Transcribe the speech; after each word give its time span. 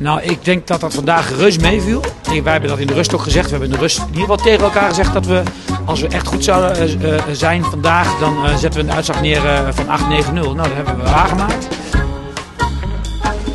Nou, 0.00 0.22
ik 0.22 0.44
denk 0.44 0.66
dat 0.66 0.80
dat 0.80 0.94
vandaag 0.94 1.36
reuze 1.36 1.60
meeviel. 1.60 2.00
Wij 2.22 2.52
hebben 2.52 2.70
dat 2.70 2.78
in 2.78 2.86
de 2.86 2.94
rust 2.94 3.14
ook 3.14 3.22
gezegd. 3.22 3.44
We 3.44 3.50
hebben 3.50 3.68
in 3.68 3.74
de 3.74 3.80
rust 3.80 3.98
in 3.98 4.04
ieder 4.06 4.20
geval 4.20 4.36
tegen 4.36 4.64
elkaar 4.64 4.88
gezegd 4.88 5.12
dat 5.12 5.26
we, 5.26 5.42
als 5.84 6.00
we 6.00 6.08
echt 6.08 6.26
goed 6.26 6.44
zouden 6.44 6.76
eh, 6.76 7.14
eh, 7.14 7.22
zijn 7.32 7.64
vandaag, 7.64 8.18
dan 8.18 8.46
eh, 8.46 8.56
zetten 8.56 8.80
we 8.80 8.88
een 8.88 8.94
uitslag 8.94 9.20
neer 9.20 9.40
van 9.70 9.84
8-9-0. 9.84 10.32
Nou, 10.32 10.56
dat 10.56 10.74
hebben 10.74 10.96
we 10.96 11.02
waargemaakt. 11.02 11.68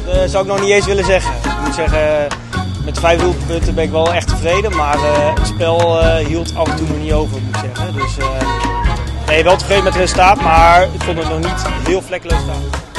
Dat 0.05 0.29
zou 0.29 0.43
ik 0.43 0.51
nog 0.51 0.61
niet 0.61 0.69
eens 0.69 0.85
willen 0.85 1.05
zeggen. 1.05 1.33
Ik 1.33 1.65
moet 1.65 1.75
zeggen, 1.75 2.27
met 2.85 2.99
vijf 2.99 3.21
doelpunten 3.21 3.75
ben 3.75 3.83
ik 3.83 3.91
wel 3.91 4.13
echt 4.13 4.27
tevreden. 4.27 4.75
Maar 4.75 4.97
het 5.35 5.47
spel 5.47 6.05
hield 6.17 6.55
af 6.55 6.67
en 6.67 6.75
toe 6.75 6.87
nog 6.87 6.97
niet 6.97 7.13
over, 7.13 7.41
moet 7.41 7.55
ik 7.55 7.71
zeggen. 7.75 7.93
Dus 7.93 8.17
nee, 9.27 9.43
wel 9.43 9.57
tevreden 9.57 9.83
met 9.83 9.93
het 9.93 10.01
resultaat. 10.01 10.41
Maar 10.41 10.83
ik 10.83 11.01
vond 11.03 11.17
het 11.17 11.29
nog 11.29 11.39
niet 11.39 11.65
heel 11.87 12.01
vlekkeloos 12.01 12.41
staan. 12.41 12.94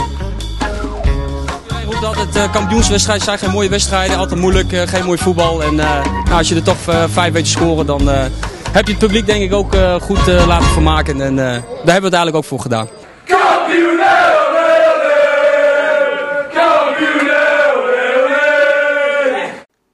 Iedereen 1.87 2.05
roept 2.09 2.19
altijd 2.19 2.47
uh, 2.49 2.53
kampioenswedstrijden 2.53 3.25
zijn 3.25 3.39
geen 3.39 3.51
mooie 3.51 3.69
wedstrijden, 3.69 4.17
altijd 4.17 4.41
moeilijk, 4.41 4.73
eh, 4.73 4.83
geen 4.87 5.05
mooi 5.05 5.19
voetbal. 5.19 5.63
En 5.63 5.81
eh, 5.81 6.05
nou, 6.05 6.31
als 6.31 6.49
je 6.49 6.55
er 6.55 6.63
toch 6.63 6.87
eh, 6.89 7.05
vijf 7.09 7.33
weet 7.33 7.47
scoren, 7.47 7.87
dan 7.87 8.11
eh, 8.11 8.27
heb 8.73 8.85
je 8.87 8.91
het 8.91 8.99
publiek 8.99 9.27
denk 9.27 9.43
ik 9.43 9.53
ook 9.53 9.75
eh, 9.75 10.01
goed 10.01 10.29
eh, 10.29 10.47
laten 10.47 10.69
vermaken. 10.69 11.21
En 11.21 11.39
eh, 11.39 11.45
daar 11.45 11.53
hebben 11.63 11.85
we 11.85 11.93
het 11.93 12.03
eigenlijk 12.03 12.37
ook 12.37 12.45
voor 12.45 12.61
gedaan. 12.61 12.89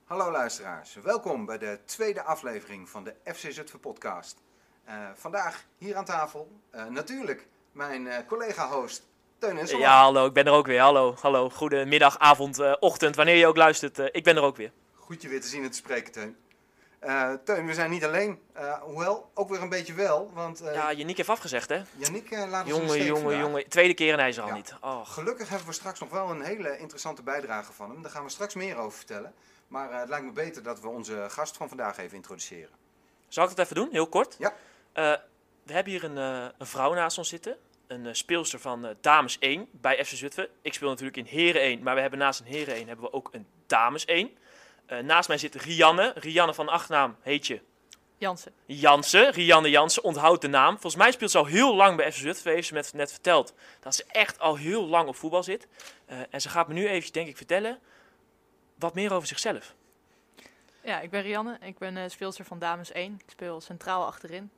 Hallo 0.07 0.31
luisteraars, 0.31 0.97
welkom 1.03 1.47
bij 1.47 1.59
de 1.59 1.79
tweede 1.85 2.23
aflevering 2.23 2.89
van 2.89 3.05
de 3.05 3.15
FC 3.35 3.53
Zutphen 3.53 3.81
podcast. 3.81 4.37
Eh, 4.85 4.95
vandaag 5.15 5.65
hier 5.79 5.97
aan 5.97 6.05
tafel 6.05 6.49
eh, 6.71 6.83
natuurlijk 6.91 7.47
mijn 7.73 8.07
eh, 8.07 8.17
collega-host 8.27 9.03
Teun 9.43 9.59
en 9.59 9.79
Ja, 9.79 10.01
hallo, 10.03 10.27
ik 10.27 10.33
ben 10.33 10.47
er 10.47 10.53
ook 10.53 10.67
weer. 10.67 10.81
Hallo, 10.81 11.15
hallo. 11.21 11.51
Goedemiddag, 11.51 12.19
avond, 12.19 12.59
eh, 12.59 12.73
ochtend, 12.81 13.17
wanneer 13.17 13.37
je 13.37 13.47
ook 13.47 13.57
luistert. 13.57 13.99
eh, 13.99 14.07
ik 14.13 14.25
ben 14.25 14.37
er 14.37 14.43
ook 14.43 14.57
weer. 14.57 14.73
Goed 14.95 15.23
je 15.23 15.29
weer 15.29 15.41
te 15.41 15.47
zien 15.47 15.63
en 15.65 15.71
te 15.71 15.77
spreken 15.77 16.13
Teun. 16.13 16.37
Eh, 16.99 17.33
Teun, 17.45 17.67
we 17.67 17.75
zijn 17.75 17.91
niet 17.91 18.05
alleen, 18.05 18.41
hoewel 18.81 19.31
ook 19.35 19.49
weer 19.49 19.63
een 19.63 19.69
beetje 19.69 19.95
wel, 19.95 20.31
want 20.35 20.59
Ja, 20.73 20.93
Yannick 20.93 21.17
heeft 21.17 21.29
afgezegd, 21.29 21.69
hè? 21.69 21.75
Eh, 21.77 21.85
laat 22.49 22.65
ons 22.65 22.71
Jongen, 22.71 22.89
steek 22.89 23.03
jongen, 23.07 23.23
vandaag. 23.23 23.41
jongen. 23.41 23.69
Tweede 23.69 23.95
keer 23.95 24.13
en 24.13 24.19
hij 24.19 24.29
is 24.29 24.37
er 24.37 24.43
al 24.43 24.53
niet. 24.53 24.75
Oh, 24.81 25.07
Gelukkig 25.07 25.49
hebben 25.49 25.67
we 25.67 25.73
straks 25.73 26.01
nog 26.01 26.11
wel 26.11 26.31
een 26.31 26.43
hele 26.43 26.79
interessante 26.79 27.23
bijdrage 27.23 27.73
van 27.73 27.91
hem. 27.91 28.03
Daar 28.03 28.11
gaan 28.11 28.25
we 28.25 28.31
straks 28.31 28.55
meer 28.55 28.77
over 28.77 28.97
vertellen. 28.99 29.35
Maar 29.69 30.01
het 30.01 30.09
lijkt 30.09 30.25
me 30.25 30.33
beter 30.33 30.63
dat 30.63 30.81
we 30.81 30.89
onze 30.89 31.27
gast 31.29 31.57
van 31.57 31.69
vandaag 31.69 31.99
even 31.99 32.17
introduceren. 32.17 32.75
Zal 33.29 33.45
ik 33.45 33.51
dat 33.57 33.59
even 33.65 33.77
doen, 33.77 33.89
heel 33.93 34.07
kort? 34.09 34.37
Ja. 34.39 34.53
We 35.65 35.73
hebben 35.73 35.93
hier 35.93 36.05
een, 36.05 36.17
een 36.59 36.67
vrouw 36.67 36.95
naast 36.95 37.19
ons 37.19 37.29
zitten. 37.29 37.57
Een 37.93 38.07
eh, 38.07 38.13
speelster 38.13 38.61
van 38.61 38.87
eh, 38.87 38.95
Dames 39.01 39.39
1 39.39 39.69
bij 39.71 40.05
FC 40.05 40.11
Zutphen. 40.11 40.49
Ik 40.63 40.75
speel 40.75 40.89
natuurlijk 40.89 41.17
in 41.17 41.25
Heren 41.25 41.61
1, 41.61 41.83
maar 41.83 41.95
we 41.95 42.01
hebben 42.01 42.19
naast 42.19 42.41
een 42.41 42.47
Heren 42.47 42.75
1 42.75 42.87
hebben 42.87 43.05
we 43.05 43.13
ook 43.13 43.29
een 43.33 43.47
Dames 43.67 44.05
1. 44.05 44.31
Eh, 44.87 44.99
naast 44.99 45.29
mij 45.29 45.39
zit 45.39 45.55
Rianne. 45.55 46.13
Rianne 46.15 46.55
van 46.55 46.69
achternaam 46.69 47.17
heet 47.21 47.47
je 47.47 47.61
Jansen. 48.19 48.53
Jansen, 48.67 49.31
Rianne 49.31 49.71
Jansen, 49.71 50.03
onthoud 50.03 50.41
de 50.41 50.49
naam. 50.49 50.73
Volgens 50.73 50.97
mij 50.97 51.13
speelt 51.13 51.31
ze 51.31 51.39
al 51.39 51.47
heel 51.47 51.75
lang 51.77 51.97
bij 51.97 52.13
FC 52.13 52.19
Zutphen. 52.19 52.53
Heeft 52.53 52.67
ze 52.67 52.75
net, 52.75 52.93
net 52.93 53.13
verteld 53.13 53.55
dat 53.81 53.95
ze 53.95 54.05
echt 54.09 54.39
al 54.39 54.57
heel 54.57 54.87
lang 54.87 55.09
op 55.09 55.17
voetbal 55.17 55.43
zit. 55.43 55.69
En 56.31 56.41
ze 56.41 56.49
gaat 56.49 56.69
me 56.69 56.75
nu 56.75 56.89
even, 56.89 57.13
denk 57.13 57.29
ik, 57.29 57.37
vertellen 57.37 57.79
wat 58.79 58.95
meer 58.95 59.13
over 59.13 59.29
zichzelf. 59.29 59.75
Ja, 60.83 61.01
ik 61.01 61.11
ben 61.11 61.23
Rianne. 61.23 61.59
Ik 61.61 61.79
ben 61.79 61.97
eh, 61.97 62.09
speelster 62.09 62.45
van 62.45 62.59
Dames 62.59 62.93
1. 62.93 63.15
Ik 63.25 63.31
speel 63.31 63.61
centraal 63.61 64.07
achterin. 64.07 64.51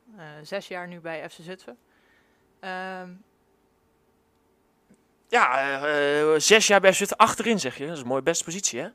Zes 0.43 0.69
jaar 0.69 0.89
nu 0.89 1.01
bij 1.01 1.31
FC 1.31 1.37
Zutphen. 1.41 1.79
Ehm, 2.65 3.09
Ja, 5.29 5.59
eh, 5.83 6.35
eh, 6.35 6.41
zes 6.41 6.67
jaar 6.67 6.81
bij 6.81 6.91
FC 6.93 6.97
Zutphen 6.99 7.17
achterin, 7.17 7.61
zeg 7.61 7.77
je. 7.77 7.87
Dat 7.87 7.95
is 7.97 8.03
een 8.03 8.07
mooie 8.09 8.23
beste 8.23 8.45
positie, 8.45 8.81
hè? 8.81 8.89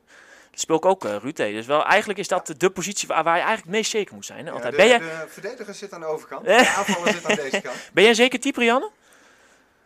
Dat 0.50 0.60
speel 0.60 0.76
ik 0.76 0.84
ook, 0.84 1.04
eh 1.04 1.16
Ruud. 1.16 1.36
Dus 1.36 1.66
wel, 1.66 1.84
eigenlijk 1.84 2.18
is 2.18 2.28
dat 2.28 2.54
de 2.56 2.70
positie 2.70 3.08
waar, 3.08 3.24
waar 3.24 3.36
je 3.36 3.42
eigenlijk 3.42 3.66
het 3.66 3.76
meest 3.76 3.90
zeker 3.90 4.14
moet 4.14 4.26
zijn. 4.26 4.38
Hè? 4.38 4.44
Ja, 4.44 4.52
Altijd. 4.52 4.70
de, 4.72 4.76
ben, 4.76 4.88
jij, 4.88 4.98
de 4.98 5.24
verdediger 5.28 5.74
zit 5.74 5.92
aan 5.92 6.00
de 6.00 6.06
overkant, 6.06 6.44
de 6.44 6.68
aanvaller 6.76 7.12
zit 7.12 7.24
aan 7.24 7.36
deze 7.36 7.60
kant. 7.60 7.76
ben 7.94 8.04
jij 8.04 8.14
zeker 8.14 8.40
type, 8.40 8.60
Rianne? 8.60 8.90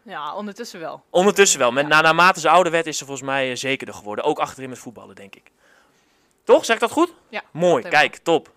ja, 0.03 0.35
ondertussen 0.35 0.81
wel. 0.81 1.05
Ondertussen 1.11 1.59
wel. 1.59 1.73
Met, 1.73 1.83
Ja. 1.83 1.89
na, 1.89 2.01
naarmate 2.01 2.41
ze 2.41 2.49
ouder 2.49 2.73
werd, 2.73 2.87
is 2.87 2.99
ze 2.99 3.05
volgens 3.05 3.27
mij 3.27 3.57
zekerder 3.57 3.95
geworden. 3.95 4.25
Ook 4.25 4.39
achterin 4.39 4.69
met 4.69 4.79
voetballen, 4.79 5.15
denk 5.15 5.35
ik. 5.35 5.51
Toch? 6.45 6.65
Zeg 6.65 6.75
ik 6.75 6.81
dat 6.83 6.91
goed? 6.91 7.15
Ja, 7.29 7.43
Mooi, 7.51 7.89
kijk, 7.89 8.17
top. 8.17 8.53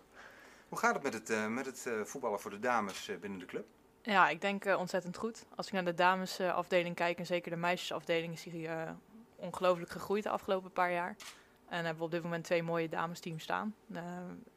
Hoe 0.70 0.78
gaat 0.78 0.94
het 0.94 1.04
met 1.04 1.14
het, 1.14 1.30
eh, 1.30 1.46
met 1.46 1.66
het 1.66 1.84
eh, 1.86 1.94
voetballen 2.04 2.40
voor 2.40 2.52
de 2.52 2.60
dames 2.60 3.08
eh, 3.10 3.16
binnen 3.18 3.40
de 3.40 3.46
club? 3.46 3.66
Ja, 4.08 4.30
ik 4.30 4.42
denk 4.42 4.66
eh, 4.66 4.80
ontzettend 4.80 5.18
goed. 5.18 5.46
Als 5.56 5.68
ik 5.68 5.74
naar 5.74 5.86
de 5.86 5.94
damesafdeling 5.94 6.96
kijk 6.96 7.20
en 7.20 7.26
zeker 7.26 7.52
de 7.52 7.58
meisjesafdeling 7.58 8.34
is 8.34 8.44
die 8.44 8.68
eh, 8.68 8.92
ongelooflijk 9.36 9.92
gegroeid 9.92 10.24
de 10.24 10.30
afgelopen 10.30 10.72
paar 10.72 10.92
jaar. 10.92 11.16
En 11.70 11.78
hebben 11.78 11.98
we 11.98 12.04
op 12.04 12.12
dit 12.12 12.24
moment 12.24 12.44
twee 12.44 12.64
mooie 12.64 12.90
damesteams 12.90 13.44
staan. 13.44 13.76
Eh, 13.94 14.02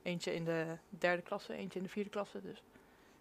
eentje 0.03 0.35
in 0.35 0.45
de 0.45 0.67
derde 0.89 1.23
klasse, 1.23 1.55
eentje 1.55 1.79
in 1.79 1.85
de 1.85 1.91
vierde 1.91 2.11
klasse. 2.11 2.41
Dus. 2.43 2.63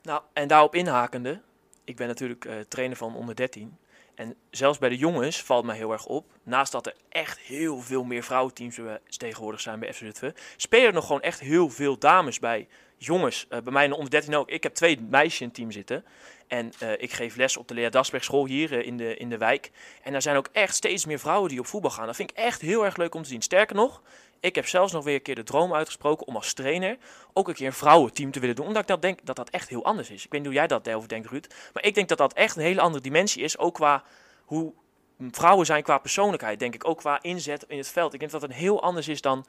Nou, 0.01 0.21
en 0.33 0.47
daarop 0.47 0.75
inhakende, 0.75 1.41
ik 1.83 1.95
ben 1.95 2.07
natuurlijk 2.07 2.49
trainer 2.67 2.97
van 2.97 3.15
onder 3.15 3.35
13. 3.35 3.77
En 4.19 4.35
zelfs 4.49 4.77
bij 4.77 4.89
de 4.89 4.97
jongens 4.97 5.43
valt 5.43 5.65
mij 5.65 5.75
heel 5.75 5.91
erg 5.91 6.05
op, 6.05 6.25
naast 6.43 6.71
dat 6.71 6.85
er 6.85 6.95
echt 7.09 7.39
heel 7.39 7.81
veel 7.81 8.03
meer 8.03 8.23
vrouwenteams 8.23 8.77
eh, 8.77 8.93
tegenwoordig 9.07 9.61
zijn 9.61 9.79
bij 9.79 9.93
FC 9.93 9.97
Zutphen, 9.97 10.33
spelen 10.57 10.87
er 10.87 10.93
nog 10.93 11.05
gewoon 11.05 11.21
echt 11.21 11.39
heel 11.39 11.69
veel 11.69 11.97
dames 11.97 12.39
bij 12.39 12.67
jongens. 12.97 13.45
Eh, 13.49 13.61
bij 13.61 13.73
mij 13.73 13.83
in 13.83 13.89
de 13.89 13.95
onder 13.95 14.11
13 14.11 14.35
ook. 14.35 14.49
Ik 14.49 14.63
heb 14.63 14.73
twee 14.73 15.01
meisjes 15.09 15.41
in 15.41 15.47
het 15.47 15.55
team 15.55 15.71
zitten. 15.71 16.05
En 16.47 16.71
eh, 16.79 16.91
ik 16.97 17.11
geef 17.11 17.35
les 17.35 17.57
op 17.57 17.67
de 17.67 17.73
Lea 17.73 17.89
Dasberg 17.89 18.23
school 18.23 18.45
hier 18.45 18.85
in, 18.85 18.97
de, 18.97 19.15
in 19.15 19.29
de 19.29 19.37
wijk. 19.37 19.71
En 20.03 20.11
daar 20.11 20.21
zijn 20.21 20.37
ook 20.37 20.49
echt 20.51 20.75
steeds 20.75 21.05
meer 21.05 21.19
vrouwen 21.19 21.49
die 21.49 21.59
op 21.59 21.67
voetbal 21.67 21.91
gaan. 21.91 22.05
Dat 22.05 22.15
vind 22.15 22.31
ik 22.31 22.37
echt 22.37 22.61
heel 22.61 22.85
erg 22.85 22.97
leuk 22.97 23.15
om 23.15 23.23
te 23.23 23.29
zien. 23.29 23.41
Sterker 23.41 23.75
nog, 23.75 24.01
ik 24.39 24.55
heb 24.55 24.67
zelfs 24.67 24.91
nog 24.91 25.03
weer 25.03 25.15
een 25.15 25.21
keer 25.21 25.35
de 25.35 25.43
droom 25.43 25.73
uitgesproken 25.73 26.27
om 26.27 26.35
als 26.35 26.53
trainer 26.53 26.97
ook 27.33 27.47
een 27.47 27.53
keer 27.53 27.67
een 27.67 27.73
vrouwenteam 27.73 28.31
te 28.31 28.39
willen 28.39 28.55
doen. 28.55 28.67
Omdat 28.67 28.81
ik 28.81 28.87
dat 28.87 29.01
denk 29.01 29.25
dat 29.25 29.35
dat 29.35 29.49
echt 29.49 29.69
heel 29.69 29.85
anders 29.85 30.09
is. 30.09 30.25
Ik 30.25 30.31
weet 30.31 30.41
niet 30.41 30.49
hoe 30.49 30.59
jij 30.59 30.67
dat 30.67 30.83
daarover 30.83 31.09
denkt, 31.09 31.29
Ruud. 31.29 31.53
Maar 31.73 31.83
ik 31.83 31.95
denk 31.95 32.09
dat 32.09 32.17
dat 32.17 32.33
echt 32.33 32.55
een 32.55 32.61
hele 32.61 32.81
andere 32.81 33.03
dimensie 33.03 33.43
is. 33.43 33.57
Ook 33.57 33.73
qua 33.73 34.03
hoe 34.45 34.73
vrouwen 35.31 35.65
zijn 35.65 35.83
qua 35.83 35.97
persoonlijkheid. 35.97 36.59
Denk 36.59 36.73
ik 36.73 36.87
ook 36.87 36.97
qua 36.97 37.21
inzet 37.21 37.63
in 37.67 37.77
het 37.77 37.87
veld. 37.87 38.13
Ik 38.13 38.19
denk 38.19 38.31
dat 38.31 38.41
dat 38.41 38.51
heel 38.51 38.81
anders 38.81 39.07
is 39.07 39.21
dan, 39.21 39.45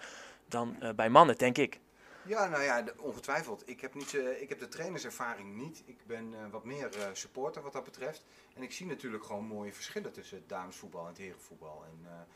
dan 0.49 0.77
eh, 0.81 0.91
bij 0.91 1.11
mannen, 1.11 1.39
denk 1.39 1.59
ik. 1.59 1.81
Ja, 2.23 2.47
nou 2.49 2.63
ja, 2.63 2.85
ongetwijfeld. 2.97 3.63
Ik 3.67 3.81
heb, 3.81 3.95
niet, 3.95 4.15
eh, 4.15 4.43
ik 4.43 4.49
heb 4.49 4.59
de 4.59 4.69
trainerservaring 4.69 5.57
niet. 5.57 5.83
Ik 5.87 6.07
ben 6.07 6.35
eh, 6.35 6.51
wat 6.51 6.65
meer 6.65 6.89
supporter 7.13 7.63
wat 7.63 7.73
dat 7.73 7.85
betreft. 7.85 8.25
En 8.55 8.63
ik 8.63 8.73
zie 8.73 8.87
natuurlijk 8.87 9.25
gewoon 9.25 9.45
mooie 9.45 9.73
verschillen 9.73 10.13
tussen 10.13 10.37
het 10.37 10.49
damesvoetbal 10.49 11.03
en 11.03 11.09
het 11.09 11.19
herenvoetbal. 11.19 11.85
En 11.85 12.27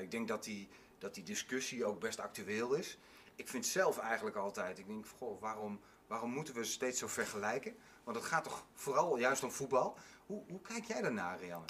ik 0.00 0.10
denk 0.10 0.28
dat 0.28 0.44
die, 0.44 0.68
dat 0.98 1.14
die 1.14 1.24
discussie 1.24 1.84
ook 1.84 2.00
best 2.00 2.20
actueel 2.20 2.74
is. 2.74 2.98
Ik 3.34 3.48
vind 3.48 3.66
zelf 3.66 3.98
eigenlijk 3.98 4.36
altijd, 4.36 4.78
ik 4.78 4.86
denk, 4.86 5.06
goh, 5.18 5.40
waarom, 5.40 5.80
waarom 6.06 6.30
moeten 6.30 6.54
we 6.54 6.64
steeds 6.64 6.98
zo 6.98 7.06
vergelijken? 7.06 7.76
Want 8.04 8.16
het 8.16 8.26
gaat 8.26 8.44
toch 8.44 8.64
vooral 8.74 9.18
juist 9.18 9.42
om 9.42 9.50
voetbal. 9.50 9.96
Hoe, 10.26 10.42
hoe 10.48 10.60
kijk 10.60 10.84
jij 10.84 11.02
daarnaar, 11.02 11.38
Rianne? 11.38 11.66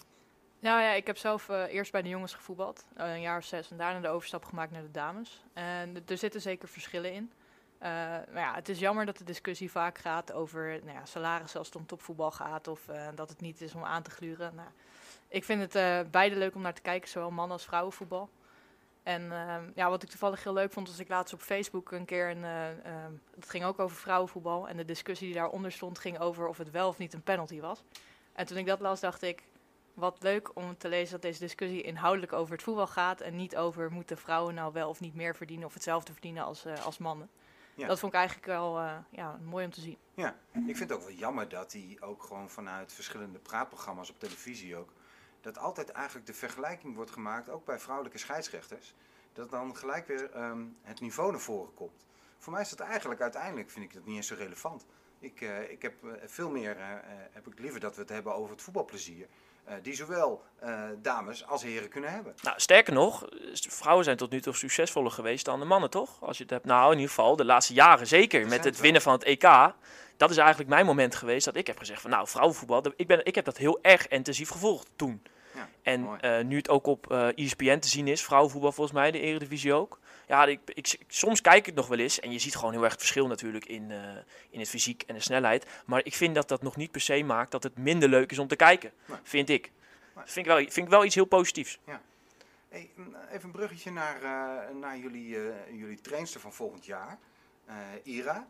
Nou 0.60 0.80
ja, 0.80 0.92
ik 0.92 1.06
heb 1.06 1.16
zelf 1.16 1.48
eh, 1.48 1.74
eerst 1.74 1.92
bij 1.92 2.02
de 2.02 2.08
jongens 2.08 2.34
gevoetbald, 2.34 2.86
eh, 2.96 3.12
een 3.12 3.20
jaar 3.20 3.38
of 3.38 3.44
zes, 3.44 3.70
en 3.70 3.76
daarna 3.76 4.00
de 4.00 4.08
overstap 4.08 4.44
gemaakt 4.44 4.72
naar 4.72 4.82
de 4.82 4.90
dames. 4.90 5.44
En 5.52 6.02
er 6.06 6.18
zitten 6.18 6.40
zeker 6.40 6.68
verschillen 6.68 7.12
in. 7.12 7.32
Eh, 7.78 7.90
maar 8.32 8.42
ja, 8.42 8.54
het 8.54 8.68
is 8.68 8.78
jammer 8.78 9.06
dat 9.06 9.16
de 9.16 9.24
discussie 9.24 9.70
vaak 9.70 9.98
gaat 9.98 10.32
over 10.32 10.80
nou 10.84 10.98
ja, 10.98 11.04
salarissen 11.04 11.58
als 11.58 11.68
het 11.68 11.76
om 11.76 11.86
topvoetbal 11.86 12.30
gaat, 12.30 12.68
of 12.68 12.80
dat 13.14 13.28
het 13.28 13.40
niet 13.40 13.60
is 13.60 13.74
om 13.74 13.84
aan 13.84 14.02
te 14.02 14.10
gluren. 14.10 14.54
Nou, 14.54 14.68
ik 15.28 15.44
vind 15.44 15.72
het 15.72 16.10
beide 16.10 16.36
leuk 16.36 16.54
om 16.54 16.62
naar 16.62 16.74
te 16.74 16.82
kijken, 16.82 17.08
zowel 17.08 17.30
mannen 17.30 17.56
als 17.56 17.64
vrouwenvoetbal. 17.64 18.28
En 19.08 19.32
ehm, 19.32 19.70
ja, 19.74 19.88
wat 19.88 20.02
ik 20.02 20.08
toevallig 20.08 20.44
heel 20.44 20.52
leuk 20.52 20.72
vond, 20.72 20.88
was 20.88 20.98
ik 20.98 21.08
laatst 21.08 21.34
op 21.34 21.40
Facebook 21.40 21.92
een 21.92 22.04
keer 22.04 22.30
een. 22.30 22.44
eh, 22.44 22.68
ehm, 22.68 23.12
het 23.34 23.48
ging 23.48 23.64
ook 23.64 23.78
over 23.78 23.96
vrouwenvoetbal. 23.96 24.68
En 24.68 24.76
de 24.76 24.84
discussie 24.84 25.26
die 25.26 25.36
daaronder 25.36 25.72
stond 25.72 25.98
ging 25.98 26.18
over 26.18 26.46
of 26.46 26.58
het 26.58 26.70
wel 26.70 26.88
of 26.88 26.98
niet 26.98 27.12
een 27.14 27.22
penalty 27.22 27.60
was. 27.60 27.82
En 28.32 28.46
toen 28.46 28.56
ik 28.56 28.66
dat 28.66 28.80
las, 28.80 29.00
dacht 29.00 29.22
ik. 29.22 29.42
Wat 29.94 30.16
leuk 30.20 30.56
om 30.56 30.76
te 30.78 30.88
lezen 30.88 31.12
dat 31.12 31.22
deze 31.22 31.40
discussie 31.40 31.82
inhoudelijk 31.82 32.32
over 32.32 32.52
het 32.52 32.62
voetbal 32.62 32.86
gaat. 32.86 33.20
En 33.20 33.36
niet 33.36 33.56
over 33.56 33.92
moeten 33.92 34.18
vrouwen 34.18 34.54
nou 34.54 34.72
wel 34.72 34.88
of 34.88 35.00
niet 35.00 35.14
meer 35.14 35.36
verdienen 35.36 35.66
of 35.66 35.74
hetzelfde 35.74 36.12
verdienen 36.12 36.44
als, 36.44 36.64
eh, 36.64 36.84
als 36.86 36.98
mannen. 36.98 37.30
Ja. 37.74 37.86
Dat 37.86 37.98
vond 37.98 38.12
ik 38.12 38.18
eigenlijk 38.18 38.48
wel 38.48 38.78
eh, 38.78 38.96
ja, 39.10 39.38
mooi 39.44 39.64
om 39.64 39.70
te 39.70 39.80
zien. 39.80 39.98
Ja, 40.14 40.36
ik 40.52 40.76
vind 40.76 40.90
het 40.90 40.92
ook 40.92 41.02
wel 41.02 41.16
jammer 41.16 41.48
dat 41.48 41.70
die 41.70 42.02
ook 42.02 42.22
gewoon 42.22 42.50
vanuit 42.50 42.92
verschillende 42.92 43.38
praatprogramma's 43.38 44.10
op 44.10 44.18
televisie 44.18 44.76
ook, 44.76 44.92
dat 45.54 45.62
altijd 45.62 45.90
eigenlijk 45.90 46.26
de 46.26 46.34
vergelijking 46.34 46.94
wordt 46.94 47.10
gemaakt, 47.10 47.48
ook 47.48 47.64
bij 47.64 47.78
vrouwelijke 47.78 48.18
scheidsrechters, 48.18 48.94
dat 49.32 49.50
dan 49.50 49.76
gelijk 49.76 50.06
weer 50.06 50.30
ehm, 50.30 50.64
het 50.82 51.00
niveau 51.00 51.30
naar 51.30 51.40
voren 51.40 51.74
komt. 51.74 52.06
Voor 52.38 52.52
mij 52.52 52.62
is 52.62 52.68
dat 52.68 52.80
eigenlijk 52.80 53.20
uiteindelijk, 53.20 53.70
vind 53.70 53.84
ik 53.84 53.94
dat 53.94 54.04
niet 54.04 54.16
eens 54.16 54.26
zo 54.26 54.34
relevant. 54.38 54.86
Ik, 55.20 55.40
eh, 55.40 55.70
ik 55.70 55.82
heb 55.82 56.04
eh, 56.04 56.10
veel 56.26 56.50
meer, 56.50 56.76
eh, 56.76 56.86
heb 57.32 57.46
ik 57.46 57.58
liever 57.58 57.80
dat 57.80 57.94
we 57.94 58.00
het 58.00 58.10
hebben 58.10 58.34
over 58.34 58.50
het 58.50 58.62
voetbalplezier, 58.62 59.26
die 59.82 59.94
zowel 59.94 60.42
dames 61.02 61.46
als 61.46 61.62
heren 61.62 61.88
kunnen 61.88 62.10
hebben. 62.10 62.34
Nou, 62.42 62.60
sterker 62.60 62.92
nog, 62.92 63.28
vrouwen 63.52 64.04
zijn 64.04 64.16
tot 64.16 64.30
nu 64.30 64.40
toe 64.40 64.54
succesvoller 64.54 65.10
geweest 65.10 65.44
dan 65.44 65.58
de 65.58 65.64
mannen, 65.64 65.90
toch? 65.90 66.22
Als 66.22 66.36
je 66.36 66.42
het 66.42 66.52
hebt, 66.52 66.64
nou, 66.64 66.84
in 66.86 66.98
ieder 66.98 67.08
geval 67.08 67.36
de 67.36 67.44
laatste 67.44 67.74
jaren 67.74 68.06
zeker. 68.06 68.46
Met 68.46 68.64
het 68.64 68.80
winnen 68.80 69.02
van 69.02 69.12
het 69.12 69.22
EK. 69.22 69.72
Dat 70.16 70.30
is 70.30 70.36
eigenlijk 70.36 70.68
mijn 70.68 70.86
moment 70.86 71.14
geweest 71.14 71.44
dat 71.44 71.56
ik 71.56 71.66
heb 71.66 71.78
gezegd 71.78 72.00
van, 72.00 72.10
nou, 72.10 72.28
vrouwenvoetbal, 72.28 72.82
ik, 72.96 73.06
ben, 73.06 73.24
ik 73.24 73.34
heb 73.34 73.44
dat 73.44 73.56
heel 73.56 73.78
erg 73.82 74.08
intensief 74.08 74.48
gevolgd 74.48 74.90
toen. 74.96 75.22
Ja, 75.58 75.68
En 75.82 76.20
eh, 76.20 76.44
nu 76.44 76.56
het 76.56 76.68
ook 76.68 76.86
op 76.86 77.12
eh 77.12 77.28
ESPN 77.36 77.78
te 77.78 77.88
zien 77.88 78.08
is, 78.08 78.22
vrouwenvoetbal 78.22 78.72
volgens 78.72 78.96
mij, 78.96 79.10
de 79.10 79.20
Eredivisie 79.20 79.72
ook. 79.72 79.98
Ja, 80.26 80.44
ik, 80.46 80.60
ik, 80.64 80.98
soms 81.08 81.40
kijk 81.40 81.56
ik 81.56 81.66
het 81.66 81.74
nog 81.74 81.86
wel 81.86 81.98
eens 81.98 82.20
en 82.20 82.32
je 82.32 82.38
ziet 82.38 82.56
gewoon 82.56 82.72
heel 82.72 82.82
erg 82.82 82.90
het 82.92 83.00
verschil 83.00 83.26
natuurlijk 83.26 83.66
in, 83.66 83.90
eh, 83.90 83.98
in 84.50 84.58
het 84.58 84.68
fysiek 84.68 85.02
en 85.06 85.14
de 85.14 85.20
snelheid. 85.20 85.66
Maar 85.86 86.00
ik 86.04 86.14
vind 86.14 86.34
dat 86.34 86.48
dat 86.48 86.62
nog 86.62 86.76
niet 86.76 86.90
per 86.90 87.00
se 87.00 87.22
maakt 87.22 87.50
dat 87.50 87.62
het 87.62 87.78
minder 87.78 88.08
leuk 88.08 88.30
is 88.30 88.38
om 88.38 88.48
te 88.48 88.56
kijken, 88.56 88.92
Nee. 89.06 89.18
vind 89.22 89.48
ik. 89.48 89.70
Nee. 90.14 90.24
Vind 90.26 90.46
ik, 90.46 90.52
wel, 90.52 90.56
vind 90.56 90.76
ik 90.76 90.88
wel 90.88 91.04
iets 91.04 91.14
heel 91.14 91.24
positiefs. 91.24 91.78
Hey, 92.68 92.90
mm, 92.94 93.16
even 93.30 93.44
een 93.44 93.50
bruggetje 93.50 93.90
naar, 93.90 94.20
naar 94.74 94.98
jullie, 94.98 95.28
jullie 95.72 96.00
trainster 96.00 96.40
van 96.40 96.52
volgend 96.52 96.86
jaar, 96.86 97.18
Ira. 98.02 98.46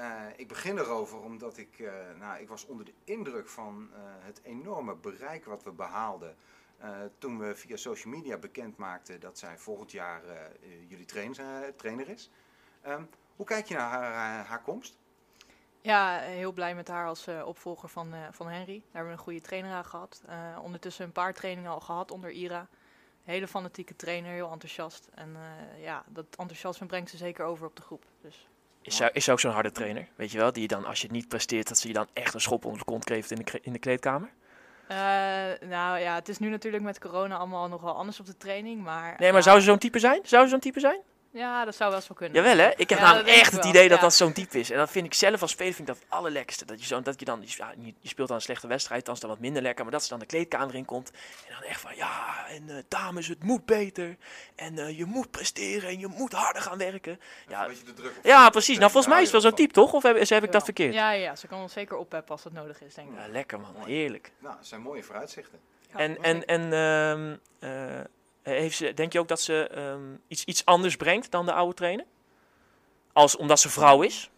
Eh, 0.00 0.22
ik 0.36 0.48
begin 0.48 0.78
erover 0.78 1.20
omdat 1.20 1.56
ik, 1.56 1.78
eh, 1.78 1.92
nou, 2.18 2.40
ik 2.40 2.48
was 2.48 2.66
onder 2.66 2.84
de 2.84 2.94
indruk 3.04 3.48
van 3.48 3.88
eh, 3.94 4.00
het 4.18 4.40
enorme 4.42 4.94
bereik 4.94 5.44
wat 5.44 5.62
we 5.62 5.70
behaalden. 5.72 6.36
eh, 6.78 6.90
toen 7.18 7.38
we 7.38 7.54
via 7.56 7.76
social 7.76 8.14
media 8.14 8.36
bekend 8.38 8.76
maakten 8.76 9.20
dat 9.20 9.38
zij 9.38 9.58
volgend 9.58 9.90
jaar 9.92 10.22
jullie 10.88 11.04
trainer, 11.04 11.76
trainer 11.76 12.08
is. 12.08 12.30
Ehm, 12.82 13.02
hoe 13.36 13.46
kijk 13.46 13.66
je 13.66 13.74
naar 13.74 13.90
haar, 13.90 14.44
haar, 14.46 14.62
komst? 14.62 14.98
Ja, 15.80 16.18
heel 16.18 16.52
blij 16.52 16.74
met 16.74 16.88
haar 16.88 17.06
als 17.06 17.28
opvolger 17.44 17.88
van, 17.88 18.14
van 18.30 18.48
Henry. 18.48 18.78
Daar 18.78 18.84
hebben 18.92 19.12
we 19.12 19.18
een 19.18 19.24
goede 19.24 19.40
trainer 19.40 19.72
aan 19.72 19.84
gehad. 19.84 20.22
Eh, 20.26 20.58
ondertussen 20.62 21.04
een 21.04 21.12
paar 21.12 21.34
trainingen 21.34 21.70
al 21.70 21.80
gehad 21.80 22.10
onder 22.10 22.30
Ira. 22.30 22.68
Hele 23.24 23.48
fanatieke 23.48 23.96
trainer, 23.96 24.30
heel 24.32 24.50
enthousiast. 24.50 25.08
En 25.14 25.36
ja, 25.78 26.04
dat 26.08 26.26
enthousiasme 26.36 26.86
brengt 26.86 27.10
ze 27.10 27.16
zeker 27.16 27.44
over 27.44 27.66
op 27.66 27.76
de 27.76 27.82
groep. 27.82 28.04
Dus 28.20 28.48
Is 28.82 29.00
is 29.12 29.28
ook 29.28 29.40
zo'n 29.40 29.52
harde 29.52 29.72
trainer, 29.72 30.06
weet 30.16 30.30
je 30.30 30.38
wel? 30.38 30.52
Die 30.52 30.62
je 30.62 30.68
dan, 30.68 30.84
als 30.84 31.00
je 31.00 31.06
het 31.06 31.16
niet 31.16 31.28
presteert, 31.28 31.68
dat 31.68 31.78
ze 31.78 31.88
je 31.88 31.94
dan 31.94 32.08
echt 32.12 32.34
een 32.34 32.40
schop 32.40 32.64
onder 32.64 32.78
de 32.78 32.84
kont 32.84 33.06
geeft 33.06 33.30
in 33.30 33.36
de, 33.36 33.60
in 33.62 33.72
de 33.72 33.78
kleedkamer? 33.78 34.30
Eh, 34.88 34.96
nou 35.68 35.98
ja, 35.98 36.14
het 36.14 36.28
is 36.28 36.38
nu 36.38 36.48
natuurlijk 36.48 36.82
met 36.82 36.98
corona 36.98 37.36
allemaal 37.36 37.68
nog 37.68 37.80
wel 37.80 37.94
anders 37.94 38.20
op 38.20 38.26
de 38.26 38.36
training. 38.36 38.82
Maar, 38.82 39.14
Nee, 39.18 39.28
maar 39.28 39.40
ja, 39.40 39.46
zou 39.46 39.58
ze 39.58 39.64
zo'n 39.64 39.78
type 39.78 39.98
zijn? 39.98 40.20
Zou 40.22 40.44
ze 40.44 40.50
zo'n 40.50 40.60
type 40.60 40.80
zijn? 40.80 41.00
Ja, 41.32 41.64
dat 41.64 41.74
zou 41.76 41.90
wel 41.90 41.98
eens 41.98 42.08
wel 42.08 42.16
kunnen. 42.16 42.36
Jawel 42.42 42.58
hè? 42.66 42.70
Ik 42.76 42.88
heb 42.90 42.98
Ja, 42.98 43.14
denk 43.14 43.26
echt 43.26 43.52
het 43.52 43.60
wel, 43.60 43.70
idee 43.70 43.88
dat 43.88 43.96
ja. 43.98 44.02
dat 44.04 44.14
zo'n 44.14 44.32
type 44.32 44.58
is. 44.58 44.70
En 44.70 44.78
dat 44.78 44.90
vind 44.90 45.06
ik 45.06 45.14
zelf 45.14 45.42
als 45.42 45.50
speler 45.50 45.74
vind 45.74 45.88
ik 45.88 45.94
dat 45.94 46.02
het 46.04 46.12
allerlekkerste. 46.12 46.64
Dat 46.64 46.80
je, 46.80 46.86
zo, 46.86 47.02
dat 47.02 47.18
je 47.18 47.24
dan, 47.24 47.42
ja, 47.44 47.72
niet- 47.76 47.96
je 48.00 48.08
speelt 48.08 48.28
dan 48.28 48.36
een 48.36 48.42
slechte 48.42 48.66
wedstrijd, 48.66 49.04
dan 49.04 49.14
is 49.14 49.20
dat 49.20 49.30
wat 49.30 49.38
minder 49.38 49.62
lekker. 49.62 49.82
Maar 49.84 49.92
dat 49.92 50.02
ze 50.02 50.08
dan 50.08 50.18
de 50.18 50.26
kleedkamer 50.26 50.74
in 50.74 50.84
komt. 50.84 51.10
En 51.48 51.54
dan 51.54 51.62
echt 51.62 51.80
van, 51.80 51.96
ja, 51.96 52.46
en 52.48 52.68
eh, 52.70 52.76
dames, 52.88 53.26
het 53.28 53.42
moet 53.44 53.64
beter. 53.66 54.16
En 54.54 54.78
eh, 54.78 54.98
je 54.98 55.04
moet 55.04 55.30
presteren 55.30 55.88
en 55.88 55.98
je 56.00 56.06
moet 56.06 56.32
harder 56.32 56.62
gaan 56.62 56.78
werken. 56.78 57.20
Ja, 57.48 57.62
Een 57.62 57.68
beetje 57.68 57.84
de 57.84 57.92
druk 57.94 58.16
op- 58.18 58.24
ja 58.24 58.50
precies. 58.50 58.78
Nou, 58.78 58.90
volgens 58.90 59.12
mij 59.12 59.22
is 59.22 59.32
het 59.32 59.42
wel 59.42 59.50
zo'n 59.50 59.58
type, 59.60 59.72
toch? 59.72 59.92
Of 59.92 60.02
heb, 60.02 60.14
heb 60.14 60.30
ik 60.30 60.44
Ja. 60.44 60.46
dat 60.46 60.64
verkeerd? 60.64 60.94
Ja, 60.94 61.10
ja, 61.10 61.36
ze 61.36 61.46
kan 61.46 61.60
ons 61.60 61.72
zeker 61.72 61.96
oppeppen 61.96 62.30
als 62.32 62.42
dat 62.42 62.52
nodig 62.52 62.80
is, 62.82 62.94
denk 62.94 63.08
ik. 63.08 63.14
Ja, 63.18 63.28
lekker 63.28 63.60
man, 63.60 63.74
heerlijk. 63.84 64.32
Nou, 64.38 64.56
dat 64.56 64.66
zijn 64.66 64.80
mooie 64.80 65.02
vooruitzichten. 65.02 65.58
En, 65.96 66.22
en, 66.22 66.44
en 66.44 66.72
ehm, 66.72 67.36
eh, 67.58 68.00
heeft 68.42 68.76
ze, 68.76 68.94
denk 68.94 69.12
je 69.12 69.18
ook 69.18 69.28
dat 69.28 69.40
ze 69.40 69.68
ehm, 69.68 70.14
iets, 70.28 70.44
iets 70.44 70.64
anders 70.64 70.96
brengt 70.96 71.30
dan 71.30 71.46
de 71.46 71.52
oude 71.52 71.74
trainer? 71.74 72.04
Als, 73.12 73.36
omdat 73.36 73.60
ze 73.60 73.68
vrouw 73.68 74.02
is? 74.02 74.30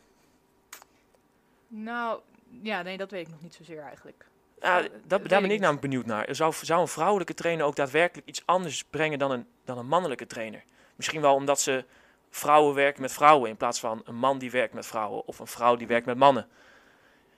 Nou, 1.68 2.20
ja, 2.62 2.82
nee, 2.82 2.96
dat 2.96 3.10
weet 3.10 3.26
ik 3.26 3.32
nog 3.32 3.42
niet 3.42 3.54
zozeer 3.54 3.82
eigenlijk. 3.82 4.26
Ja, 4.60 4.80
dat 4.80 4.90
daar 5.06 5.20
ik 5.20 5.28
ben 5.28 5.44
ik 5.44 5.50
niet. 5.50 5.60
namelijk 5.60 5.82
benieuwd 5.82 6.06
naar. 6.06 6.34
Zou, 6.34 6.54
zou 6.62 6.80
een 6.80 6.88
vrouwelijke 6.88 7.34
trainer 7.34 7.66
ook 7.66 7.76
daadwerkelijk 7.76 8.28
iets 8.28 8.42
anders 8.44 8.84
brengen 8.84 9.18
dan 9.18 9.30
een, 9.30 9.46
dan 9.64 9.78
een 9.78 9.86
mannelijke 9.86 10.26
trainer? 10.26 10.64
Misschien 10.96 11.20
wel 11.20 11.34
omdat 11.34 11.60
ze 11.60 11.84
vrouwen 12.30 12.74
werken 12.74 13.02
met 13.02 13.12
vrouwen 13.12 13.50
in 13.50 13.56
plaats 13.56 13.80
van 13.80 14.02
een 14.04 14.14
man 14.14 14.38
die 14.38 14.50
werkt 14.50 14.74
met 14.74 14.86
vrouwen 14.86 15.26
of 15.26 15.38
een 15.38 15.46
vrouw 15.46 15.76
die 15.76 15.86
werkt 15.86 16.06
met 16.06 16.16
mannen. 16.16 16.48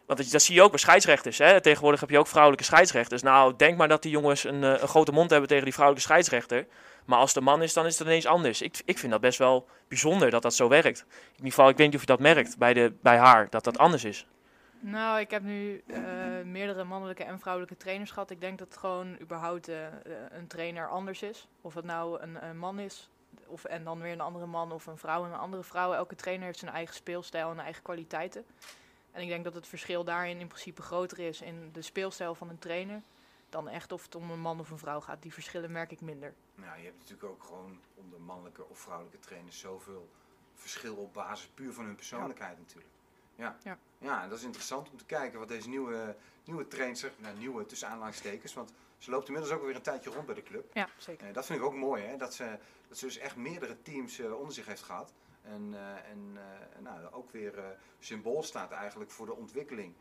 Want 0.06 0.32
dat, 0.32 0.42
zie 0.42 0.54
je 0.54 0.62
ook 0.62 0.70
bij 0.70 0.78
scheidsrechters. 0.78 1.38
Hè? 1.38 1.60
Tegenwoordig 1.60 2.00
heb 2.00 2.10
je 2.10 2.18
ook 2.18 2.26
vrouwelijke 2.26 2.64
scheidsrechters. 2.64 3.22
Nou, 3.22 3.54
denk 3.56 3.76
maar 3.76 3.88
dat 3.88 4.02
die 4.02 4.10
jongens 4.10 4.44
een, 4.44 4.64
eh, 4.64 4.80
een 4.80 4.88
grote 4.88 5.12
mond 5.12 5.30
hebben 5.30 5.48
tegen 5.48 5.64
die 5.64 5.72
vrouwelijke 5.72 6.08
scheidsrechter. 6.08 6.66
Maar 7.04 7.18
als 7.18 7.32
de 7.32 7.40
man 7.40 7.62
is, 7.62 7.72
dan 7.72 7.86
is 7.86 7.98
het 7.98 8.06
ineens 8.06 8.26
anders. 8.26 8.62
Ik, 8.62 8.82
ik 8.84 8.98
vind 8.98 9.12
dat 9.12 9.20
best 9.20 9.38
wel 9.38 9.68
bijzonder 9.88 10.30
dat 10.30 10.42
dat 10.42 10.54
zo 10.54 10.68
werkt. 10.68 11.00
In 11.08 11.36
ieder 11.36 11.50
geval, 11.50 11.68
ik 11.68 11.76
weet 11.76 11.86
niet 11.86 11.94
of 11.94 12.00
je 12.00 12.06
dat 12.06 12.20
merkt 12.20 12.58
bij, 12.58 12.74
de, 12.74 12.92
bij 13.02 13.16
haar, 13.16 13.46
dat 13.50 13.64
dat 13.64 13.78
anders 13.78 14.04
is. 14.04 14.26
Nou, 14.80 15.20
ik 15.20 15.30
heb 15.30 15.42
nu 15.42 15.82
eh, 15.86 16.00
meerdere 16.44 16.84
mannelijke 16.84 17.24
en 17.24 17.40
vrouwelijke 17.40 17.76
trainers 17.76 18.10
gehad. 18.10 18.30
Ik 18.30 18.40
denk 18.40 18.58
dat 18.58 18.68
het 18.68 18.76
gewoon 18.76 19.16
überhaupt 19.20 19.68
eh, 19.68 19.76
een 20.30 20.46
trainer 20.46 20.88
anders 20.88 21.22
is. 21.22 21.48
Of 21.60 21.74
het 21.74 21.84
nou 21.84 22.22
een, 22.22 22.48
een 22.48 22.58
man 22.58 22.78
is, 22.78 23.10
of, 23.46 23.64
en 23.64 23.84
dan 23.84 24.00
weer 24.00 24.12
een 24.12 24.20
andere 24.20 24.46
man, 24.46 24.72
of 24.72 24.86
een 24.86 24.98
vrouw 24.98 25.24
en 25.24 25.32
een 25.32 25.38
andere 25.38 25.62
vrouw. 25.62 25.92
Elke 25.92 26.14
trainer 26.14 26.46
heeft 26.46 26.58
zijn 26.58 26.70
eigen 26.70 26.94
speelstijl 26.94 27.50
en 27.50 27.58
eigen 27.58 27.82
kwaliteiten. 27.82 28.44
En 29.14 29.22
ik 29.22 29.28
denk 29.28 29.44
dat 29.44 29.54
het 29.54 29.66
verschil 29.66 30.04
daarin 30.04 30.38
in 30.40 30.46
principe 30.46 30.82
groter 30.82 31.18
is 31.18 31.40
in 31.40 31.70
de 31.72 31.82
speelstijl 31.82 32.34
van 32.34 32.48
een 32.48 32.58
trainer. 32.58 33.02
Dan 33.48 33.68
echt 33.68 33.92
of 33.92 34.04
het 34.04 34.14
om 34.14 34.30
een 34.30 34.40
man 34.40 34.60
of 34.60 34.70
een 34.70 34.78
vrouw 34.78 35.00
gaat. 35.00 35.22
Die 35.22 35.32
verschillen 35.32 35.72
merk 35.72 35.90
ik 35.90 36.00
minder. 36.00 36.34
Nou, 36.54 36.78
je 36.78 36.84
hebt 36.84 36.98
natuurlijk 36.98 37.24
ook 37.24 37.42
gewoon 37.42 37.80
onder 37.94 38.20
mannelijke 38.20 38.68
of 38.68 38.78
vrouwelijke 38.78 39.18
trainers 39.18 39.58
zoveel 39.58 40.08
verschil 40.54 40.94
op 40.94 41.14
basis 41.14 41.48
puur 41.54 41.72
van 41.72 41.84
hun 41.84 41.94
persoonlijkheid 41.94 42.58
natuurlijk. 42.58 42.92
Ja. 43.36 43.56
Ja. 43.62 43.78
ja, 43.98 44.22
en 44.22 44.28
dat 44.28 44.38
is 44.38 44.44
interessant 44.44 44.90
om 44.90 44.96
te 44.96 45.04
kijken 45.04 45.38
wat 45.38 45.48
deze 45.48 45.68
nieuwe, 45.68 46.16
nieuwe 46.44 46.68
trainster, 46.68 47.12
nou 47.18 47.36
nieuwe 47.36 47.66
tussen 47.66 47.88
aanhalingstekens, 47.88 48.54
want 48.54 48.72
ze 48.98 49.10
loopt 49.10 49.26
inmiddels 49.26 49.54
ook 49.54 49.64
weer 49.64 49.74
een 49.74 49.82
tijdje 49.82 50.10
rond 50.10 50.26
bij 50.26 50.34
de 50.34 50.42
club. 50.42 50.70
Ja, 50.74 50.88
zeker. 50.96 51.28
Eh, 51.28 51.34
dat 51.34 51.46
vind 51.46 51.58
ik 51.58 51.64
ook 51.64 51.74
mooi, 51.74 52.02
hè? 52.02 52.16
Dat, 52.16 52.34
ze, 52.34 52.58
dat 52.88 52.98
ze 52.98 53.04
dus 53.04 53.18
echt 53.18 53.36
meerdere 53.36 53.82
teams 53.82 54.18
eh, 54.18 54.38
onder 54.38 54.54
zich 54.54 54.66
heeft 54.66 54.82
gehad. 54.82 55.12
En, 55.44 55.74
eh, 55.74 56.10
en 56.10 56.36
eh, 56.36 56.82
nou, 56.82 57.12
ook 57.12 57.30
weer 57.30 57.58
eh, 57.58 57.64
symbool 57.98 58.42
staat 58.42 58.70
eigenlijk 58.70 59.10
voor 59.10 59.26
de 59.26 59.34
ontwikkeling 59.36 59.94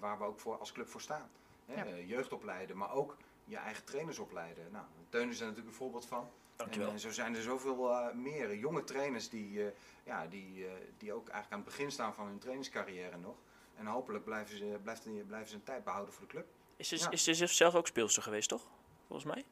waar 0.00 0.18
we 0.18 0.24
ook 0.24 0.40
voor, 0.40 0.58
als 0.58 0.72
club 0.72 0.88
voor 0.88 1.00
staan. 1.00 1.30
Hè? 1.66 1.84
Ja. 1.84 1.96
Jeugd 1.96 2.32
opleiden, 2.32 2.76
maar 2.76 2.92
ook 2.92 3.16
je 3.44 3.56
eigen 3.56 3.84
trainers 3.84 4.18
opleiden. 4.18 4.68
Nou, 4.72 4.84
Teun 5.08 5.28
is 5.28 5.38
daar 5.38 5.48
natuurlijk 5.48 5.74
een 5.74 5.80
voorbeeld 5.82 6.06
van. 6.06 6.28
Dankjewel. 6.56 6.88
En, 6.88 6.94
eh, 6.94 7.00
zo 7.00 7.10
zijn 7.10 7.34
er 7.34 7.42
zoveel 7.42 7.90
eh, 7.90 8.14
meer 8.14 8.56
jonge 8.56 8.84
trainers 8.84 9.28
die, 9.28 9.64
eh, 9.66 9.72
ja, 10.04 10.26
die, 10.26 10.66
eh, 10.66 10.72
die 10.98 11.12
ook 11.12 11.28
eigenlijk 11.28 11.52
aan 11.52 11.58
het 11.58 11.68
begin 11.68 11.90
staan 11.90 12.14
van 12.14 12.26
hun 12.26 12.38
trainingscarrière 12.38 13.16
nog. 13.16 13.34
En 13.76 13.86
hopelijk 13.86 14.24
blijven 14.24 14.56
ze, 14.56 14.78
blijft, 14.82 15.26
blijven 15.26 15.48
ze 15.48 15.54
een 15.54 15.62
tijd 15.62 15.84
behouden 15.84 16.14
voor 16.14 16.22
de 16.26 16.32
club. 16.32 16.46
Is 16.76 16.88
ze, 16.88 16.96
Ja. 16.96 17.10
is 17.10 17.24
ze 17.24 17.46
zelf 17.46 17.74
ook 17.74 17.86
speelster 17.86 18.22
geweest, 18.22 18.48
toch? 18.48 18.66
Volgens 19.06 19.32
mij? 19.34 19.44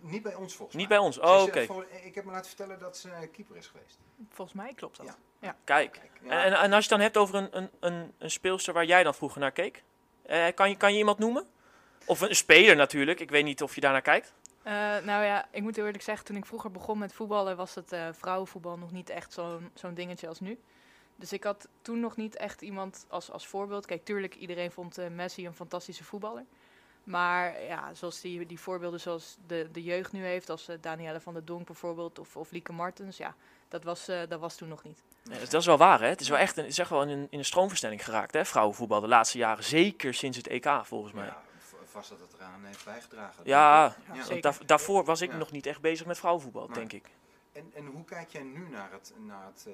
Niet 0.00 0.22
bij 0.22 0.34
ons 0.34 0.54
volgens 0.54 0.76
Niet 0.78 0.88
mij. 0.88 0.96
bij 0.98 1.06
ons. 1.06 1.18
Oh, 1.18 1.42
oké. 1.42 1.60
eh, 1.60 1.66
voor- 1.66 1.86
ik 2.04 2.14
heb 2.14 2.24
me 2.24 2.30
laten 2.30 2.46
vertellen 2.48 2.78
dat 2.78 2.96
ze 2.96 3.08
keeper 3.32 3.56
is 3.56 3.66
geweest. 3.66 3.98
Volgens 4.30 4.56
mij 4.56 4.72
klopt 4.74 4.96
dat. 4.96 5.06
Ja. 5.06 5.16
Ja. 5.38 5.56
Kijk. 5.64 6.00
Ja. 6.22 6.44
En, 6.44 6.52
en, 6.52 6.60
als 6.60 6.70
je 6.70 6.76
het 6.76 6.88
dan 6.88 7.00
hebt 7.00 7.16
over 7.16 7.34
een, 7.34 7.48
een, 7.56 7.70
een, 7.80 8.12
een 8.18 8.30
speelster 8.30 8.74
waar 8.74 8.84
jij 8.84 9.02
dan 9.02 9.14
vroeger 9.14 9.40
naar 9.40 9.52
keek, 9.52 9.82
eh, 10.22 10.46
kan, 10.54 10.68
je, 10.70 10.76
kan 10.76 10.92
je 10.92 10.98
iemand 10.98 11.18
noemen? 11.18 11.46
Of 12.06 12.20
een 12.20 12.36
speler 12.36 12.76
natuurlijk, 12.76 13.20
ik 13.20 13.30
weet 13.30 13.44
niet 13.44 13.62
of 13.62 13.74
je 13.74 13.80
daarnaar 13.80 14.02
kijkt. 14.02 14.32
Eh, 14.62 14.72
nou 15.04 15.24
ja, 15.24 15.48
ik 15.50 15.62
moet 15.62 15.76
heel 15.76 15.84
eerlijk 15.86 16.04
zeggen, 16.04 16.24
toen 16.26 16.36
ik 16.36 16.46
vroeger 16.46 16.70
begon 16.70 16.98
met 16.98 17.12
voetballen, 17.12 17.56
was 17.56 17.74
het 17.74 17.92
eh, 17.92 18.08
vrouwenvoetbal 18.12 18.78
nog 18.78 18.92
niet 18.92 19.10
echt 19.10 19.32
zo'n 19.32 19.70
zo'n 19.74 19.94
dingetje 19.94 20.28
als 20.28 20.40
nu. 20.40 20.58
Dus 21.16 21.32
ik 21.32 21.44
had 21.44 21.68
toen 21.82 22.00
nog 22.00 22.16
niet 22.16 22.36
echt 22.36 22.62
iemand 22.62 23.06
als, 23.08 23.30
als 23.30 23.46
voorbeeld. 23.46 23.86
Kijk, 23.86 24.04
tuurlijk, 24.04 24.34
iedereen 24.34 24.72
vond 24.72 24.98
Messi 25.10 25.46
een 25.46 25.54
fantastische 25.54 26.04
voetballer. 26.04 26.44
Maar 27.04 27.62
ja, 27.62 27.94
zoals 27.94 28.20
die, 28.20 28.46
die 28.46 28.60
voorbeelden 28.60 29.00
zoals 29.00 29.36
de, 29.46 29.68
de 29.72 29.82
jeugd 29.82 30.12
nu 30.12 30.24
heeft, 30.24 30.50
als 30.50 30.68
eh, 30.68 30.76
Danielle 30.80 31.20
van 31.20 31.32
der 31.32 31.44
Donk 31.44 31.66
bijvoorbeeld, 31.66 32.18
of, 32.18 32.36
of 32.36 32.50
Lieke 32.50 32.72
Martens, 32.72 33.16
ja, 33.16 33.34
dat 33.68 33.84
was, 33.84 34.08
eh, 34.08 34.20
dat 34.28 34.40
was 34.40 34.56
toen 34.56 34.68
nog 34.68 34.82
niet. 34.82 35.02
Ja, 35.22 35.38
dat 35.38 35.52
is 35.54 35.66
wel 35.66 35.76
waar, 35.78 36.00
hè? 36.00 36.06
Het 36.06 36.20
is 36.20 36.28
wel 36.28 36.38
echt 36.38 36.56
een, 36.56 36.62
het 36.62 36.72
is 36.72 36.78
echt 36.78 36.90
wel 36.90 37.02
in, 37.02 37.08
een- 37.08 37.26
in 37.30 37.38
een 37.38 37.44
stroomversnelling 37.44 38.04
geraakt, 38.04 38.32
hè? 38.34 38.44
Vrouwenvoetbal 38.44 39.00
de 39.00 39.08
laatste 39.08 39.38
jaren. 39.38 39.64
Zeker 39.64 40.14
sinds 40.14 40.36
het 40.36 40.46
EK, 40.46 40.80
volgens 40.82 41.12
mij. 41.12 41.24
Ja, 41.26 41.42
vast 41.84 42.08
dat 42.10 42.20
het 42.20 42.32
eraan 42.34 42.64
heeft 42.64 42.84
bijgedragen. 42.84 43.42
Ja, 43.46 43.96
Ja, 44.40 44.52
daarvoor 44.66 45.04
was 45.04 45.20
ik 45.20 45.30
Ja. 45.30 45.36
nog 45.36 45.50
niet 45.50 45.66
echt 45.66 45.80
bezig 45.80 46.06
met 46.06 46.18
vrouwenvoetbal, 46.18 46.66
denk 46.72 46.92
ik. 46.92 47.10
En, 47.52 47.70
en 47.74 47.86
hoe 47.86 48.04
kijk 48.04 48.28
jij 48.30 48.42
nu 48.42 48.68
naar 48.70 48.88
het, 48.92 49.12
naar 49.26 49.44
het, 49.46 49.66
eh, 49.66 49.72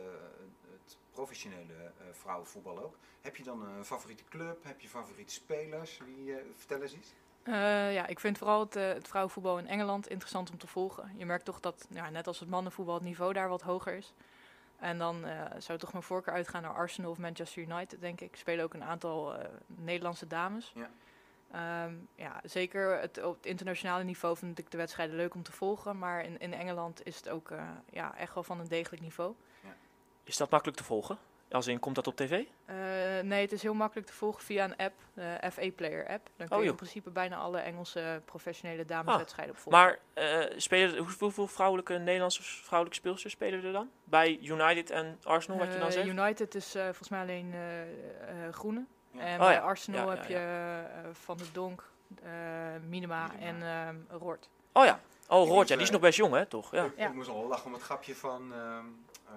het 0.88 1.12
professionele 1.12 1.74
eh, 1.74 2.06
vrouwenvoetbal 2.12 2.82
ook? 2.82 2.96
Heb 3.20 3.36
je 3.36 3.42
dan 3.42 3.62
een 3.62 3.84
favoriete 3.84 4.24
club? 4.24 4.64
Heb 4.64 4.80
je 4.80 4.88
favoriete 4.88 5.32
spelers? 5.32 6.00
Wie, 6.04 6.34
eh, 6.34 6.44
vertel 6.56 6.82
eens 6.82 6.94
iets. 6.94 7.14
Eh, 7.42 7.92
ja, 7.92 8.06
ik 8.06 8.20
vind 8.20 8.38
vooral 8.38 8.60
het, 8.60 8.74
het 8.74 9.08
vrouwenvoetbal 9.08 9.58
in 9.58 9.66
Engeland 9.66 10.08
interessant 10.08 10.50
om 10.50 10.58
te 10.58 10.66
volgen. 10.66 11.12
Je 11.16 11.26
merkt 11.26 11.44
toch 11.44 11.60
dat, 11.60 11.86
ja, 11.90 12.10
net 12.10 12.26
als 12.26 12.40
het 12.40 12.48
mannenvoetbal, 12.48 12.94
het 12.94 13.04
niveau 13.04 13.32
daar 13.32 13.48
wat 13.48 13.62
hoger 13.62 13.92
is. 13.92 14.12
En 14.78 14.98
dan 14.98 15.24
eh, 15.24 15.44
zou 15.58 15.78
toch 15.78 15.92
mijn 15.92 16.04
voorkeur 16.04 16.34
uitgaan 16.34 16.62
naar 16.62 16.74
Arsenal 16.74 17.10
of 17.10 17.18
Manchester 17.18 17.62
United, 17.62 18.00
denk 18.00 18.20
ik. 18.20 18.36
Spelen 18.36 18.64
ook 18.64 18.74
een 18.74 18.84
aantal 18.84 19.34
Nederlandse 19.66 20.26
dames. 20.26 20.72
Ja. 20.74 20.90
Ehm, 21.50 21.94
ja, 22.14 22.40
zeker 22.44 23.00
het, 23.00 23.22
op 23.22 23.36
het 23.36 23.46
internationale 23.46 24.04
niveau 24.04 24.36
vind 24.36 24.58
ik 24.58 24.70
de 24.70 24.76
wedstrijden 24.76 25.16
leuk 25.16 25.34
om 25.34 25.42
te 25.42 25.52
volgen. 25.52 25.98
Maar 25.98 26.24
in, 26.24 26.38
in 26.38 26.52
Engeland 26.52 27.06
is 27.06 27.16
het 27.16 27.28
ook 27.28 27.52
ja, 27.90 28.16
echt 28.16 28.34
wel 28.34 28.42
van 28.42 28.60
een 28.60 28.68
degelijk 28.68 29.02
niveau. 29.02 29.34
Is 30.28 30.36
dat 30.36 30.50
makkelijk 30.50 30.78
te 30.78 30.84
volgen? 30.84 31.18
Als 31.50 31.66
in, 31.66 31.78
komt 31.78 31.94
dat 31.94 32.06
op 32.06 32.16
tv? 32.16 32.42
Eh, 32.64 32.76
nee, 33.22 33.40
het 33.42 33.52
is 33.52 33.62
heel 33.62 33.74
makkelijk 33.74 34.06
te 34.06 34.12
volgen 34.12 34.42
via 34.42 34.64
een 34.64 34.76
app, 34.76 34.94
de 35.14 35.50
FA 35.52 35.70
Player 35.76 36.06
app. 36.08 36.28
Dan 36.36 36.46
kun 36.46 36.56
Oh, 36.56 36.62
je 36.62 36.68
joh. 36.68 36.68
in 36.68 36.74
principe 36.74 37.10
bijna 37.10 37.36
alle 37.36 37.58
Engelse 37.58 38.20
professionele 38.24 38.84
dameswedstrijden 38.84 39.54
op 39.54 39.60
volgen. 39.60 39.80
Maar 39.82 39.98
eh, 40.12 40.44
spelen, 40.56 40.96
hoe- 40.98 41.14
hoeveel 41.18 41.46
vrouwelijke 41.46 41.98
Nederlandse 41.98 42.42
vrouwelijke 42.42 43.00
speelsters 43.00 43.32
spelen 43.32 43.64
er 43.64 43.72
dan? 43.72 43.90
Bij 44.04 44.38
United 44.42 44.90
en 44.90 45.18
Arsenal, 45.24 45.58
wat 45.58 45.72
je 45.72 45.78
dan 45.78 45.86
Eh, 45.88 45.92
zegt? 45.92 46.06
United 46.06 46.54
is 46.54 46.74
eh, 46.74 46.84
volgens 46.84 47.08
mij 47.08 47.20
alleen 47.20 47.52
eh, 47.52 47.80
eh, 48.46 48.52
groene. 48.52 48.84
Ja. 49.10 49.20
En 49.20 49.32
Oh 49.40 49.44
bij 49.46 49.54
ja, 49.54 49.60
Arsenal 49.60 50.06
ja, 50.06 50.12
ja, 50.12 50.18
heb 50.18 50.28
je 50.28 50.36
eh, 50.36 51.08
Van 51.12 51.36
der 51.36 51.46
Donk, 51.52 51.84
eh, 52.22 52.30
Minima, 52.88 53.26
Minima. 53.26 53.32
en 53.46 53.62
ehm 53.62 54.18
Rort. 54.22 54.48
Oh 54.72 54.84
ja. 54.84 55.00
Oh, 55.28 55.42
Ik 55.42 55.48
Roort, 55.52 55.68
ja, 55.68 55.74
die 55.74 55.82
is 55.82 55.88
eh, 55.88 55.94
nog 55.94 56.02
best 56.04 56.16
jong, 56.18 56.34
hè, 56.34 56.46
toch? 56.46 56.70
Ja. 56.72 56.84
Ik, 56.84 56.96
ik 56.96 57.12
moest 57.14 57.28
al 57.28 57.46
lachen 57.46 57.66
om 57.66 57.72
het 57.72 57.82
grapje 57.82 58.14
van, 58.14 58.52
ehm, 58.52 58.84
eh, 59.26 59.32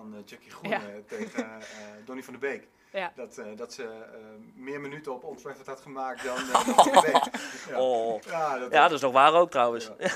van 0.00 0.14
eh, 0.14 0.20
Jackie 0.24 0.50
Groen 0.50 0.70
Ja. 0.70 0.80
eh, 0.88 0.94
tegen 1.06 1.60
eh 1.60 1.66
Donny 2.04 2.22
van 2.22 2.32
der 2.32 2.50
Beek. 2.50 2.68
Ja. 2.92 3.12
Dat, 3.16 3.40
dat 3.56 3.72
ze 3.72 4.04
meer 4.54 4.80
minuten 4.80 5.12
op 5.14 5.24
Old 5.24 5.40
Trafford 5.42 5.66
had 5.66 5.80
gemaakt 5.80 6.24
dan, 6.24 6.36
Beek. 7.02 7.24
Ja. 7.68 7.80
Oh. 7.80 8.22
Ja, 8.22 8.58
dat, 8.58 8.72
Ja, 8.72 8.82
dat 8.82 8.92
is 8.92 9.00
nog 9.00 9.12
waar 9.12 9.34
ook 9.34 9.50
trouwens. 9.50 9.90
ja. 9.98 10.12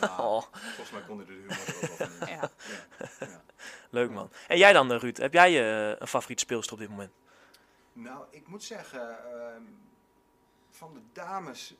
Nou, 0.00 0.12
Oh, 0.36 0.42
Volgens 0.52 0.90
mij 0.90 1.02
konden 1.06 1.26
de 1.26 1.32
humor 1.32 1.56
er 1.90 2.20
ook. 2.22 2.28
Ja. 2.28 2.50
Leuk 3.90 4.10
man. 4.10 4.30
En 4.48 4.58
jij 4.58 4.72
dan, 4.72 4.92
Ruud? 4.92 5.16
Heb 5.16 5.32
jij 5.32 5.70
een 6.00 6.06
favoriete 6.08 6.42
speelster 6.42 6.72
op 6.72 6.78
dit 6.78 6.88
moment? 6.88 7.12
Nou, 7.92 8.24
ik 8.30 8.46
moet 8.48 8.64
zeggen, 8.64 9.18
ehm, 9.32 9.62
van 10.70 10.94
de 10.94 11.00
dames 11.12 11.74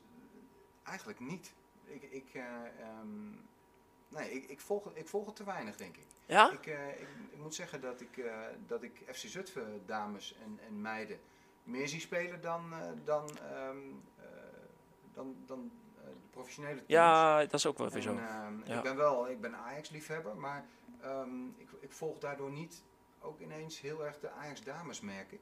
eigenlijk 0.85 1.21
niet. 1.21 1.52
Ik, 1.85 2.02
ik, 2.02 2.26
eh, 2.33 2.42
ehm, 2.80 3.33
nee, 4.11 4.31
ik, 4.33 4.45
ik, 4.50 4.61
volg, 4.61 4.90
ik 4.95 5.09
volg 5.09 5.26
het 5.26 5.37
te 5.37 5.45
weinig, 5.45 5.76
denk 5.76 5.97
ik. 5.97 6.07
Ja? 6.26 6.50
Ik, 6.52 6.67
eh, 6.67 6.88
ik, 6.88 7.09
ik 7.31 7.38
moet 7.38 7.55
zeggen 7.55 7.81
dat 7.81 8.00
ik, 8.00 8.17
eh, 8.17 8.33
dat 8.67 8.83
ik 8.83 9.02
FC 9.07 9.26
Zutphen 9.26 9.83
dames 9.87 10.35
en, 10.45 10.59
en 10.67 10.81
meiden 10.81 11.21
meer 11.62 11.88
zie 11.88 12.00
spelen 12.00 12.40
dan, 12.40 12.73
eh, 12.73 12.79
dan, 13.05 13.29
ehm, 13.38 13.76
eh, 14.19 14.25
dan, 15.12 15.37
dan 15.47 15.71
eh, 15.99 16.05
de 16.05 16.29
professionele 16.31 16.75
teams. 16.75 16.88
Ja, 16.88 17.38
dat 17.40 17.52
is 17.55 17.67
ook 17.67 17.79
wel 17.79 17.88
weer 17.90 18.02
zo. 18.02 18.17
ehm, 18.17 18.55
Ja. 18.64 18.76
Ik 18.76 18.83
ben 18.83 18.97
wel, 18.97 19.29
ik 19.29 19.40
ben 19.40 19.57
Ajax-liefhebber, 19.57 20.37
maar 20.37 20.64
ehm, 21.00 21.47
ik, 21.57 21.69
ik 21.81 21.93
volg 21.93 22.19
daardoor 22.19 22.50
niet 22.50 22.83
ook 23.21 23.40
ineens 23.40 23.81
heel 23.81 24.05
erg 24.07 24.19
de 24.21 24.31
Ajax-dames, 24.31 25.00
merk 25.00 25.33
ik. 25.33 25.40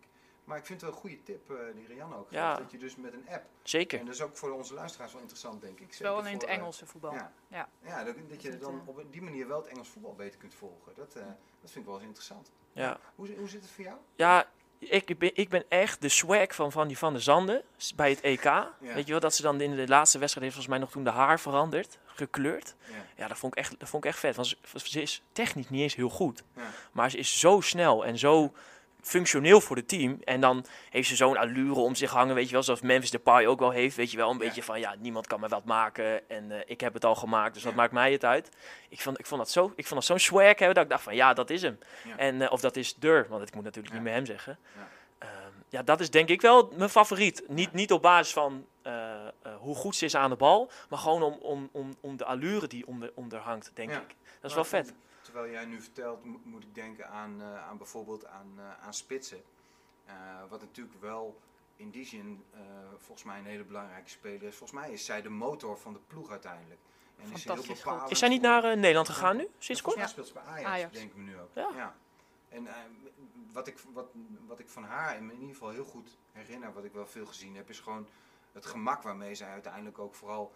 Maar 0.48 0.58
ik 0.58 0.66
vind 0.66 0.80
het 0.80 0.90
wel 0.90 0.98
een 0.98 1.04
goede 1.08 1.22
tip, 1.22 1.50
eh, 1.50 1.56
die 1.74 1.86
Rianne 1.86 2.14
ook 2.16 2.22
geeft, 2.28 2.34
Ja. 2.34 2.56
dat 2.56 2.70
je 2.70 2.78
dus 2.78 2.96
met 2.96 3.12
een 3.12 3.28
app, 3.28 3.44
Zeker. 3.62 3.98
en 3.98 4.04
dat 4.04 4.14
is 4.14 4.20
ook 4.22 4.36
voor 4.36 4.50
onze 4.50 4.74
luisteraars 4.74 5.12
wel 5.12 5.20
interessant, 5.20 5.60
denk 5.60 5.80
ik. 5.80 5.86
Wel 5.86 5.94
zeker 5.96 6.08
alleen 6.10 6.24
in 6.26 6.32
het 6.32 6.40
voor, 6.42 6.48
eh, 6.50 6.56
Engelse 6.58 6.86
voetbal. 6.86 7.12
Ja, 7.14 7.32
Ja. 7.48 7.68
ja 7.82 8.04
dat, 8.04 8.14
dat 8.28 8.42
je 8.42 8.58
dan 8.58 8.80
eh, 8.86 8.88
op 8.88 9.12
die 9.12 9.22
manier 9.22 9.48
wel 9.48 9.58
het 9.62 9.66
Engels 9.66 9.88
voetbal 9.88 10.14
beter 10.14 10.38
kunt 10.38 10.54
volgen. 10.54 10.92
Dat, 10.94 11.14
eh, 11.14 11.22
dat 11.60 11.70
vind 11.70 11.74
ik 11.74 11.84
wel 11.84 11.94
eens 11.94 12.04
interessant. 12.04 12.50
Ja. 12.72 12.98
Hoe, 13.14 13.28
hoe 13.38 13.48
zit 13.48 13.60
het 13.62 13.70
voor 13.70 13.84
jou? 13.84 13.96
Ja, 14.16 14.48
ik 14.78 15.18
ben, 15.18 15.30
ik 15.36 15.48
ben 15.48 15.64
echt 15.68 16.00
de 16.00 16.08
swag 16.08 16.54
van 16.54 16.72
Van 16.72 16.88
die 16.88 16.98
van 16.98 17.12
der 17.12 17.22
Zanden 17.22 17.62
bij 17.96 18.10
het 18.10 18.20
EK. 18.20 18.44
Weet 18.80 19.04
je 19.06 19.10
wel, 19.12 19.20
dat 19.20 19.34
ze 19.34 19.42
dan 19.42 19.60
in 19.60 19.76
de 19.76 19.88
laatste 19.88 20.18
wedstrijd 20.18 20.46
heeft 20.52 20.56
volgens 20.58 20.66
mij 20.66 20.78
nog 20.78 20.90
toen 20.90 21.04
de 21.04 21.10
haar 21.10 21.40
veranderd, 21.40 21.98
gekleurd. 22.06 22.74
Ja. 22.90 22.94
Ja, 23.16 23.28
dat 23.28 23.38
vond 23.38 23.52
ik 23.52 23.58
echt, 23.58 23.80
dat 23.80 23.88
vond 23.88 24.04
ik 24.04 24.10
echt 24.10 24.18
vet. 24.18 24.36
Want 24.36 24.48
ze, 24.48 24.56
ze 24.88 25.02
is 25.02 25.22
technisch 25.32 25.68
niet 25.68 25.80
eens 25.80 25.94
heel 25.94 26.08
goed. 26.08 26.42
Ja. 26.56 26.62
Maar 26.92 27.10
ze 27.10 27.16
is 27.18 27.38
zo 27.38 27.60
snel 27.60 28.04
en 28.04 28.18
zo 28.18 28.52
functioneel 29.00 29.60
voor 29.60 29.76
het 29.76 29.88
team. 29.88 30.18
En 30.24 30.40
dan 30.40 30.64
heeft 30.90 31.08
ze 31.08 31.16
zo'n 31.16 31.36
allure 31.36 31.80
om 31.80 31.94
zich 31.94 32.10
hangen, 32.10 32.34
weet 32.34 32.46
je 32.46 32.52
wel. 32.52 32.62
Zoals 32.62 32.80
Memphis 32.80 33.10
Depay 33.10 33.46
ook 33.46 33.58
wel 33.58 33.70
heeft, 33.70 33.96
weet 33.96 34.10
je 34.10 34.16
wel. 34.16 34.30
Een 34.30 34.38
Ja. 34.38 34.44
beetje 34.44 34.62
van, 34.62 34.80
ja, 34.80 34.94
niemand 34.98 35.26
kan 35.26 35.40
me 35.40 35.48
wat 35.48 35.64
maken. 35.64 36.28
En 36.30 36.50
eh, 36.52 36.58
ik 36.66 36.80
heb 36.80 36.94
het 36.94 37.04
al 37.04 37.14
gemaakt, 37.14 37.54
dus 37.54 37.62
wat 37.62 37.72
Ja. 37.72 37.78
maakt 37.78 37.92
mij 37.92 38.12
het 38.12 38.24
uit? 38.24 38.48
Ik 38.88 39.00
vond, 39.00 39.18
ik 39.18 39.26
vond 39.26 39.40
dat 39.40 39.50
zo, 39.50 39.64
ik 39.76 39.86
vond 39.86 39.94
dat 40.00 40.04
zo'n 40.04 40.18
swag 40.18 40.44
hebben, 40.58 40.74
dat 40.74 40.84
ik 40.84 40.90
dacht 40.90 41.02
van, 41.02 41.14
ja, 41.14 41.32
dat 41.32 41.50
is 41.50 41.62
hem. 41.62 41.78
En, 42.16 42.42
eh, 42.42 42.52
of 42.52 42.60
dat 42.60 42.76
is 42.76 42.94
Dur, 42.94 43.26
want 43.28 43.48
ik 43.48 43.54
moet 43.54 43.64
natuurlijk 43.64 43.94
niet 43.94 44.02
meer 44.02 44.12
hem 44.12 44.26
zeggen. 44.26 44.58
Ja. 45.70 45.78
Ja, 45.78 45.82
dat 45.84 46.00
is 46.00 46.10
denk 46.10 46.28
ik 46.28 46.40
wel 46.40 46.72
mijn 46.76 46.90
favoriet. 46.90 47.42
Niet, 47.48 47.72
niet 47.72 47.92
op 47.92 48.02
basis 48.02 48.32
van 48.32 48.66
eh, 48.82 49.26
eh, 49.26 49.32
hoe 49.58 49.74
goed 49.74 49.96
ze 49.96 50.04
is 50.04 50.14
aan 50.16 50.30
de 50.30 50.36
bal, 50.36 50.70
maar 50.88 50.98
gewoon 50.98 51.22
om, 51.22 51.32
om, 51.40 51.68
om, 51.72 51.96
om 52.00 52.16
de 52.16 52.24
allure 52.24 52.66
die 52.66 52.86
onder, 52.86 53.12
onder 53.14 53.38
hangt, 53.38 53.70
denk 53.74 53.90
Ja. 53.90 54.00
ik. 54.00 54.14
Dat 54.40 54.50
is 54.50 54.54
wel 54.54 54.64
vet. 54.64 54.92
Terwijl 55.22 55.50
jij 55.52 55.64
nu 55.64 55.80
vertelt, 55.80 56.24
mo- 56.24 56.40
moet 56.44 56.62
ik 56.62 56.74
denken 56.74 57.08
aan, 57.08 57.40
eh, 57.42 57.68
aan 57.68 57.76
bijvoorbeeld 57.78 58.26
aan, 58.26 58.52
eh, 58.56 58.86
aan 58.86 58.94
spitsen. 58.94 59.42
Eh, 60.04 60.14
wat 60.48 60.60
natuurlijk 60.60 61.00
wel 61.00 61.40
in 61.76 61.90
die 61.90 62.04
zin 62.06 62.44
eh, 62.54 62.60
volgens 62.98 63.26
mij 63.26 63.38
een 63.38 63.44
hele 63.44 63.64
belangrijke 63.64 64.08
speler 64.10 64.42
is. 64.42 64.56
Volgens 64.56 64.80
mij 64.80 64.92
is 64.92 65.04
zij 65.04 65.22
de 65.22 65.28
motor 65.28 65.78
van 65.78 65.92
de 65.92 66.00
ploeg 66.06 66.30
uiteindelijk. 66.30 66.80
En 67.22 67.32
is 67.32 67.44
heel 67.44 68.06
Is 68.08 68.18
zij 68.18 68.28
niet 68.28 68.42
naar 68.42 68.64
eh, 68.64 68.76
Nederland 68.76 69.08
gegaan 69.08 69.36
nu, 69.36 69.42
Ja, 69.42 69.48
sinds 69.58 69.82
kort? 69.82 69.96
mij 69.96 70.06
speelt 70.06 70.26
ze 70.26 70.32
bij 70.32 70.42
Ajax, 70.42 70.66
Ajax. 70.68 70.92
denk 70.92 71.10
ik 71.10 71.16
me 71.16 71.22
nu 71.22 71.38
ook. 71.40 71.50
Ja. 71.54 71.94
En 72.48 72.66
eh, 72.66 72.74
wat, 73.52 73.66
ik, 73.66 73.78
wat, 73.92 74.06
wat 74.46 74.58
ik 74.58 74.68
van 74.68 74.84
haar 74.84 75.16
in 75.16 75.32
ieder 75.32 75.48
geval 75.48 75.70
heel 75.70 75.84
goed 75.84 76.16
herinner, 76.32 76.72
wat 76.72 76.84
ik 76.84 76.92
wel 76.92 77.06
veel 77.06 77.26
gezien 77.26 77.56
heb, 77.56 77.68
is 77.70 77.80
gewoon 77.80 78.08
het 78.52 78.66
gemak 78.66 79.02
waarmee 79.02 79.34
zij 79.34 79.48
uiteindelijk 79.48 79.98
ook 79.98 80.14
vooral 80.14 80.52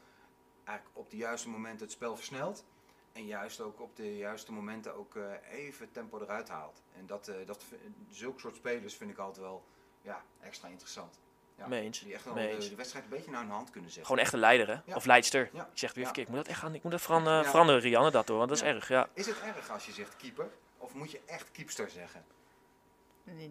eigenlijk 0.64 0.98
op 0.98 1.10
de 1.10 1.16
juiste 1.16 1.48
momenten 1.48 1.82
het 1.82 1.92
spel 1.92 2.16
versnelt. 2.16 2.64
En 3.12 3.26
juist 3.26 3.60
ook 3.60 3.80
op 3.80 3.96
de 3.96 4.16
juiste 4.16 4.52
momenten 4.52 4.94
ook 4.94 5.16
eh, 5.16 5.24
even 5.50 5.92
tempo 5.92 6.20
eruit 6.20 6.48
haalt. 6.48 6.82
En 6.96 7.06
dat, 7.06 7.28
eh 7.28 7.46
dat, 7.46 7.64
zulke 8.10 8.40
soort 8.40 8.56
spelers 8.56 8.94
vind 8.94 9.10
ik 9.10 9.18
altijd 9.18 9.46
wel 9.46 9.64
ja, 10.02 10.22
extra 10.40 10.68
interessant. 10.68 11.20
Ja, 11.56 11.66
Mee 11.66 11.80
eens, 11.82 12.00
Die 12.00 12.14
echt 12.14 12.24
wel 12.24 12.34
de, 12.34 12.74
wedstrijd 12.76 13.04
een 13.04 13.10
beetje 13.10 13.30
naar 13.30 13.40
hun 13.40 13.50
hand 13.50 13.70
kunnen 13.70 13.90
zetten. 13.90 14.06
Gewoon 14.06 14.22
echt 14.24 14.32
een 14.32 14.38
leider, 14.38 14.68
hè? 14.68 14.80
Ja. 14.84 14.94
Of 14.94 15.04
leidster. 15.04 15.50
Ja. 15.52 15.62
Ik 15.72 15.78
zeg 15.78 15.88
het 15.88 15.94
weer 15.96 16.04
verkeerd. 16.04 16.26
Ik 16.28 16.34
moet 16.34 16.42
dat 16.42 16.52
echt 16.52 16.60
gaan. 16.62 16.74
Ik 16.74 16.82
moet 16.82 16.92
dat 16.92 17.00
veran- 17.00 17.26
eh, 17.26 17.42
Ja. 17.42 17.44
veranderen, 17.44 17.80
Rianne, 17.80 18.10
dat 18.10 18.28
hoor. 18.28 18.36
Want 18.36 18.48
dat 18.48 18.58
is 18.58 18.64
erg, 18.64 18.88
ja. 18.88 19.08
Is 19.12 19.26
het 19.26 19.40
erg 19.40 19.70
als 19.70 19.86
je 19.86 19.92
zegt 19.92 20.16
keeper? 20.16 20.50
Of 20.82 20.94
moet 20.94 21.10
je 21.10 21.20
echt 21.26 21.50
keepster 21.50 21.90
zeggen? 21.90 22.24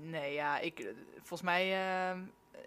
Nee, 0.01 0.33
ja, 0.33 0.59
ik, 0.59 0.79
eh, 0.79 0.87
volgens 1.17 1.41
mij 1.41 1.73
ehm, 1.73 2.19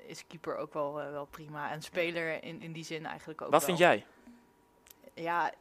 is 0.07 0.27
keeper 0.27 0.57
ook 0.57 0.73
wel, 0.73 1.01
eh, 1.01 1.11
wel 1.11 1.25
prima. 1.25 1.71
En 1.71 1.83
speler 1.83 2.43
in, 2.43 2.63
in 2.63 2.73
die 2.73 2.85
zin 2.85 3.07
eigenlijk 3.07 3.43
ook 3.43 3.51
Wat 3.51 3.67
wel. 3.67 3.69
vind 3.77 3.79
jij? 3.79 4.07
Ja, 5.15 5.53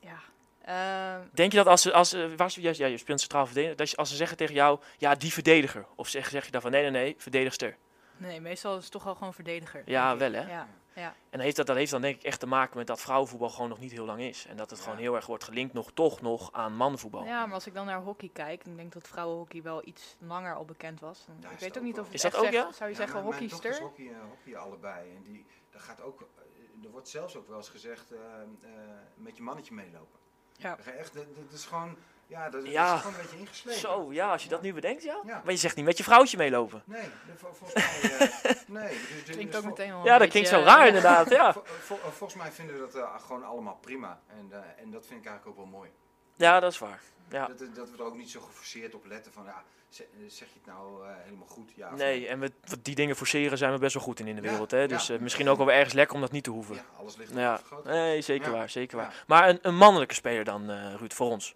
ja. 0.00 0.18
ehm, 0.64 1.26
Denk 1.32 1.50
je 1.52 1.56
dat 1.58 1.66
als 1.66 1.82
ze, 1.82 1.92
als 1.92 2.08
ze, 2.08 2.36
waar, 2.36 2.52
ja, 2.54 2.72
ja, 2.74 2.86
je 2.86 2.96
speelt 2.98 3.20
centraal 3.20 3.44
verdediger, 3.46 3.76
dat 3.76 3.90
je, 3.90 3.96
als 3.96 4.08
ze 4.10 4.16
zeggen 4.16 4.36
tegen 4.36 4.54
jou, 4.54 4.80
ja, 4.98 5.14
die 5.14 5.32
verdediger. 5.32 5.86
Of 5.94 6.08
zeg, 6.08 6.28
zeg 6.28 6.44
je 6.44 6.50
dan 6.50 6.60
van, 6.60 6.70
nee, 6.70 6.82
nee, 6.82 6.90
nee, 6.90 7.14
verdedigster. 7.18 7.76
nee, 8.16 8.40
meestal 8.40 8.76
is 8.76 8.82
het 8.82 8.92
toch 8.92 9.04
wel 9.04 9.14
gewoon 9.14 9.34
verdediger. 9.34 9.82
Ja, 9.86 10.16
wel, 10.16 10.32
hè? 10.32 10.50
Ja, 10.50 10.68
ja. 10.94 11.14
En 11.30 11.40
heeft 11.40 11.56
dat, 11.56 11.66
dat 11.66 11.76
heeft 11.76 11.90
dan 11.90 12.00
denk 12.00 12.16
ik 12.16 12.22
echt 12.22 12.40
te 12.40 12.46
maken 12.46 12.76
met 12.76 12.86
dat 12.86 13.00
vrouwenvoetbal 13.00 13.48
gewoon 13.50 13.68
nog 13.68 13.78
niet 13.78 13.92
heel 13.92 14.04
lang 14.04 14.20
is. 14.20 14.46
En 14.46 14.56
dat 14.56 14.70
het 14.70 14.78
Ja. 14.78 14.84
gewoon 14.84 14.98
heel 15.00 15.14
erg 15.14 15.26
wordt 15.26 15.44
gelinkt 15.44 15.72
nog 15.72 15.90
toch 15.92 16.20
nog 16.20 16.52
aan 16.52 16.76
mannenvoetbal. 16.76 17.24
ja, 17.24 17.44
maar 17.46 17.54
als 17.54 17.66
ik 17.66 17.74
dan 17.74 17.86
naar 17.86 18.00
hockey 18.02 18.30
kijk, 18.32 18.64
ik 18.66 18.76
denk 18.76 18.92
dat 18.92 19.08
vrouwenhockey 19.08 19.62
wel 19.62 19.86
iets 19.86 20.16
langer 20.18 20.54
al 20.54 20.64
bekend 20.64 21.00
was. 21.00 21.24
En 21.28 21.34
ik 21.36 21.48
weet 21.48 21.60
het 21.60 21.70
ook 21.70 21.76
ook 21.76 21.82
niet 21.82 21.98
of 21.98 22.04
het 22.04 22.14
Is 22.14 22.20
dat 22.22 22.32
echt 22.32 22.40
ook, 22.44 22.50
zegt- 22.52 22.66
ja? 22.66 22.72
zou 22.72 22.90
je 22.90 22.96
Ja, 22.96 23.00
zeggen 23.02 23.22
mijn- 23.24 23.34
mijn 23.38 23.48
dochters 23.48 23.78
hockeyster? 23.78 24.06
hockey, 24.06 24.28
hockey 24.36 24.56
allebei. 24.56 25.10
En 25.16 25.22
die, 25.22 25.46
daar 25.70 25.80
gaat 25.80 26.00
ook, 26.02 26.20
eh, 26.20 26.84
er 26.84 26.90
wordt 26.90 27.08
zelfs 27.08 27.36
ook 27.36 27.48
wel 27.48 27.56
eens 27.56 27.68
gezegd, 27.68 28.12
eh, 28.12 28.18
eh, 28.20 28.68
met 29.14 29.36
je 29.36 29.42
mannetje 29.42 29.74
meelopen. 29.74 30.20
Ja. 30.56 30.78
Echt, 30.78 31.14
dat, 31.14 31.24
dat 31.36 31.52
is 31.52 31.64
gewoon, 31.66 31.96
ja, 32.32 32.50
dat, 32.50 32.64
dat 32.64 32.72
Ja. 32.72 32.94
is 32.94 33.00
gewoon 33.00 33.14
een 33.16 33.20
beetje 33.22 33.38
ingeslepen. 33.38 33.80
Zo, 33.80 34.12
ja, 34.12 34.30
als 34.32 34.42
je 34.42 34.48
dat 34.48 34.62
nu 34.62 34.72
bedenkt, 34.74 35.02
ja. 35.02 35.16
Ja. 35.26 35.40
Maar 35.44 35.52
je 35.52 35.58
zegt 35.58 35.76
niet 35.76 35.84
met 35.84 35.96
je 35.96 36.04
vrouwtje 36.04 36.36
meelopen. 36.36 36.82
Nee, 36.86 37.02
volgens 37.36 37.74
mij, 37.74 38.10
eh, 38.18 38.50
nee. 38.66 38.88
Dus, 38.88 39.24
dus- 39.24 39.34
Klinkt 39.34 39.52
dus 39.52 39.60
ook 39.60 39.66
meteen 39.66 39.90
wel 39.92 40.04
Ja, 40.04 40.18
dat 40.18 40.28
klinkt 40.28 40.48
zo 40.48 40.60
raar 40.62 40.80
eh, 40.80 40.86
inderdaad, 40.86 41.30
ja. 41.40 41.52
vol- 41.52 41.62
vol- 41.64 41.98
eh, 42.04 42.08
volgens 42.10 42.42
mij 42.42 42.52
vinden 42.52 42.74
we 42.74 42.80
dat 42.80 42.94
eh, 42.94 43.14
gewoon 43.26 43.44
allemaal 43.44 43.78
prima. 43.80 44.20
En, 44.38 44.48
eh, 44.50 44.82
en 44.82 44.90
dat 44.90 45.06
vind 45.06 45.20
ik 45.20 45.26
eigenlijk 45.26 45.46
ook 45.58 45.64
wel 45.64 45.72
mooi. 45.78 45.90
Ja, 46.36 46.60
dat 46.60 46.72
is 46.72 46.78
waar. 46.78 47.00
Ja. 47.28 47.46
Dat, 47.46 47.58
dat 47.74 47.90
we 47.90 47.96
er 47.96 48.04
ook 48.04 48.16
niet 48.16 48.30
zo 48.30 48.40
geforceerd 48.40 48.94
op 48.94 49.04
letten 49.06 49.32
van, 49.32 49.44
ja, 49.44 49.62
ze- 49.88 50.06
zeg 50.28 50.48
je 50.48 50.54
het 50.54 50.66
nou 50.66 51.04
eh, 51.06 51.10
helemaal 51.24 51.46
goed? 51.46 51.70
Ja, 51.76 51.94
Nee, 51.94 52.26
en 52.28 52.40
we, 52.40 52.52
die 52.82 52.94
dingen 52.94 53.16
forceren 53.16 53.58
zijn 53.58 53.72
we 53.72 53.78
best 53.78 53.94
wel 53.94 54.02
goed 54.02 54.20
in 54.20 54.26
in 54.26 54.36
de 54.36 54.42
Ja, 54.42 54.48
wereld. 54.50 54.70
Hè? 54.70 54.86
Dus 54.88 55.06
ja. 55.06 55.16
misschien 55.20 55.48
ook 55.48 55.58
wel 55.58 55.72
ergens 55.72 55.94
lekker 55.94 56.14
om 56.14 56.20
dat 56.20 56.30
niet 56.32 56.44
te 56.44 56.50
hoeven. 56.50 56.74
Ja, 56.74 56.82
alles 56.98 57.16
ligt 57.16 57.32
Ja, 57.34 57.60
nee, 57.84 58.20
zeker 58.20 58.50
Ja. 58.50 58.56
waar, 58.56 58.70
zeker 58.70 58.98
Ja. 58.98 59.02
waar. 59.04 59.24
Maar 59.26 59.48
een, 59.48 59.58
een 59.62 59.76
mannelijke 59.76 60.14
speler 60.14 60.44
dan, 60.44 60.70
eh, 60.70 60.94
Ruud, 60.94 61.12
voor 61.12 61.30
ons. 61.30 61.54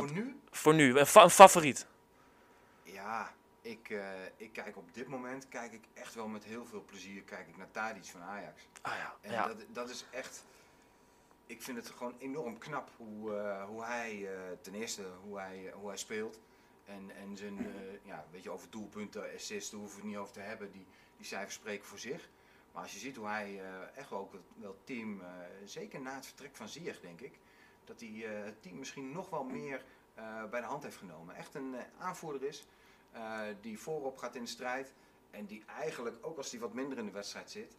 Want- 0.00 0.10
Voor 0.10 0.18
nu 0.24 0.40
Voor 0.50 0.74
nu, 0.74 0.98
een, 0.98 1.06
fa- 1.06 1.22
een 1.22 1.30
favoriet. 1.30 1.86
Ja, 2.82 3.34
ik, 3.60 3.90
eh, 3.90 4.24
ik 4.36 4.52
kijk 4.52 4.76
op 4.76 4.94
dit 4.94 5.08
moment 5.08 5.48
kijk 5.48 5.72
ik 5.72 5.84
echt 5.94 6.14
wel 6.14 6.28
met 6.28 6.44
heel 6.44 6.64
veel 6.64 6.82
plezier 6.86 7.22
kijk 7.22 7.48
ik 7.48 7.56
naar 7.56 7.70
Tadic 7.70 8.04
van 8.04 8.20
Ajax. 8.22 8.62
Ah 8.80 8.92
ja, 8.96 9.16
En 9.20 9.32
ja. 9.32 9.46
dat, 9.46 9.56
dat 9.68 9.90
is 9.90 10.04
echt, 10.10 10.44
ik 11.46 11.62
vind 11.62 11.76
het 11.76 11.90
gewoon 11.90 12.14
enorm 12.18 12.58
knap 12.58 12.90
hoe, 12.96 13.36
eh, 13.36 13.64
hoe 13.64 13.84
hij, 13.84 14.34
eh, 14.34 14.40
ten 14.60 14.74
eerste 14.74 15.02
hoe 15.22 15.38
hij, 15.38 15.72
hoe 15.74 15.88
hij 15.88 15.96
speelt. 15.96 16.40
En, 16.84 17.10
en 17.16 17.36
zijn, 17.36 17.58
eh, 17.58 17.72
ja, 18.02 18.24
weet 18.30 18.42
je, 18.42 18.50
over 18.50 18.70
doelpunten, 18.70 19.34
assists, 19.34 19.70
daar 19.70 19.80
hoeven 19.80 19.98
we 19.98 20.02
het 20.04 20.12
niet 20.12 20.20
over 20.22 20.32
te 20.34 20.40
hebben. 20.40 20.70
Die, 20.72 20.86
die 21.16 21.26
cijfers 21.26 21.54
spreken 21.54 21.86
voor 21.86 21.98
zich. 21.98 22.28
Maar 22.72 22.82
als 22.82 22.92
je 22.92 22.98
ziet 22.98 23.16
hoe 23.16 23.26
hij 23.26 23.60
eh, 23.64 23.96
echt 23.98 24.12
ook 24.12 24.32
het, 24.32 24.42
wel 24.56 24.70
het 24.70 24.86
team, 24.86 25.20
eh, 25.20 25.26
zeker 25.64 26.00
na 26.00 26.14
het 26.14 26.26
vertrek 26.26 26.56
van 26.56 26.68
Ziyech 26.68 27.00
denk 27.00 27.20
ik, 27.20 27.38
dat 27.86 28.00
hij 28.00 28.08
eh, 28.24 28.44
het 28.44 28.62
team 28.62 28.78
misschien 28.78 29.12
nog 29.12 29.30
wel 29.30 29.44
meer 29.44 29.82
eh, 30.14 30.44
bij 30.50 30.60
de 30.60 30.66
hand 30.66 30.82
heeft 30.82 30.96
genomen. 30.96 31.34
Echt 31.34 31.54
een 31.54 31.74
eh, 31.74 31.82
aanvoerder 31.98 32.48
is, 32.48 32.66
die 33.60 33.78
voorop 33.78 34.18
gaat 34.18 34.34
in 34.34 34.42
de 34.42 34.48
strijd. 34.50 34.92
En 35.30 35.46
die 35.46 35.64
eigenlijk, 35.78 36.16
ook 36.20 36.36
als 36.36 36.50
hij 36.50 36.60
wat 36.60 36.72
minder 36.72 36.98
in 36.98 37.04
de 37.06 37.10
wedstrijd 37.12 37.50
zit, 37.50 37.76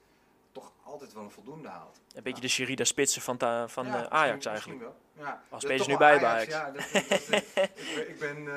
toch 0.51 0.71
altijd 0.83 1.13
wel 1.13 1.23
een 1.23 1.31
voldoende 1.31 1.67
haalt. 1.67 1.99
Een 2.15 2.23
beetje 2.23 2.41
de 2.41 2.47
Sherida 2.47 2.83
Spitsen 2.83 3.21
van, 3.21 3.37
ta- 3.37 3.67
van 3.67 3.85
Ja, 3.85 4.09
Ajax 4.09 4.45
eigenlijk. 4.45 4.79
wel. 4.79 4.95
Ja, 5.13 5.43
Als 5.49 5.63
toch 5.63 5.87
nu 5.87 5.97
bij 5.97 6.25
Ajax. 6.25 6.51
Ja, 6.53 6.71
dat, 6.71 6.89
dat, 6.93 7.09
dat- 7.09 7.29
ik, 7.33 7.51
ben- 7.93 8.07
ik, 8.07 8.19
ben, 8.19 8.47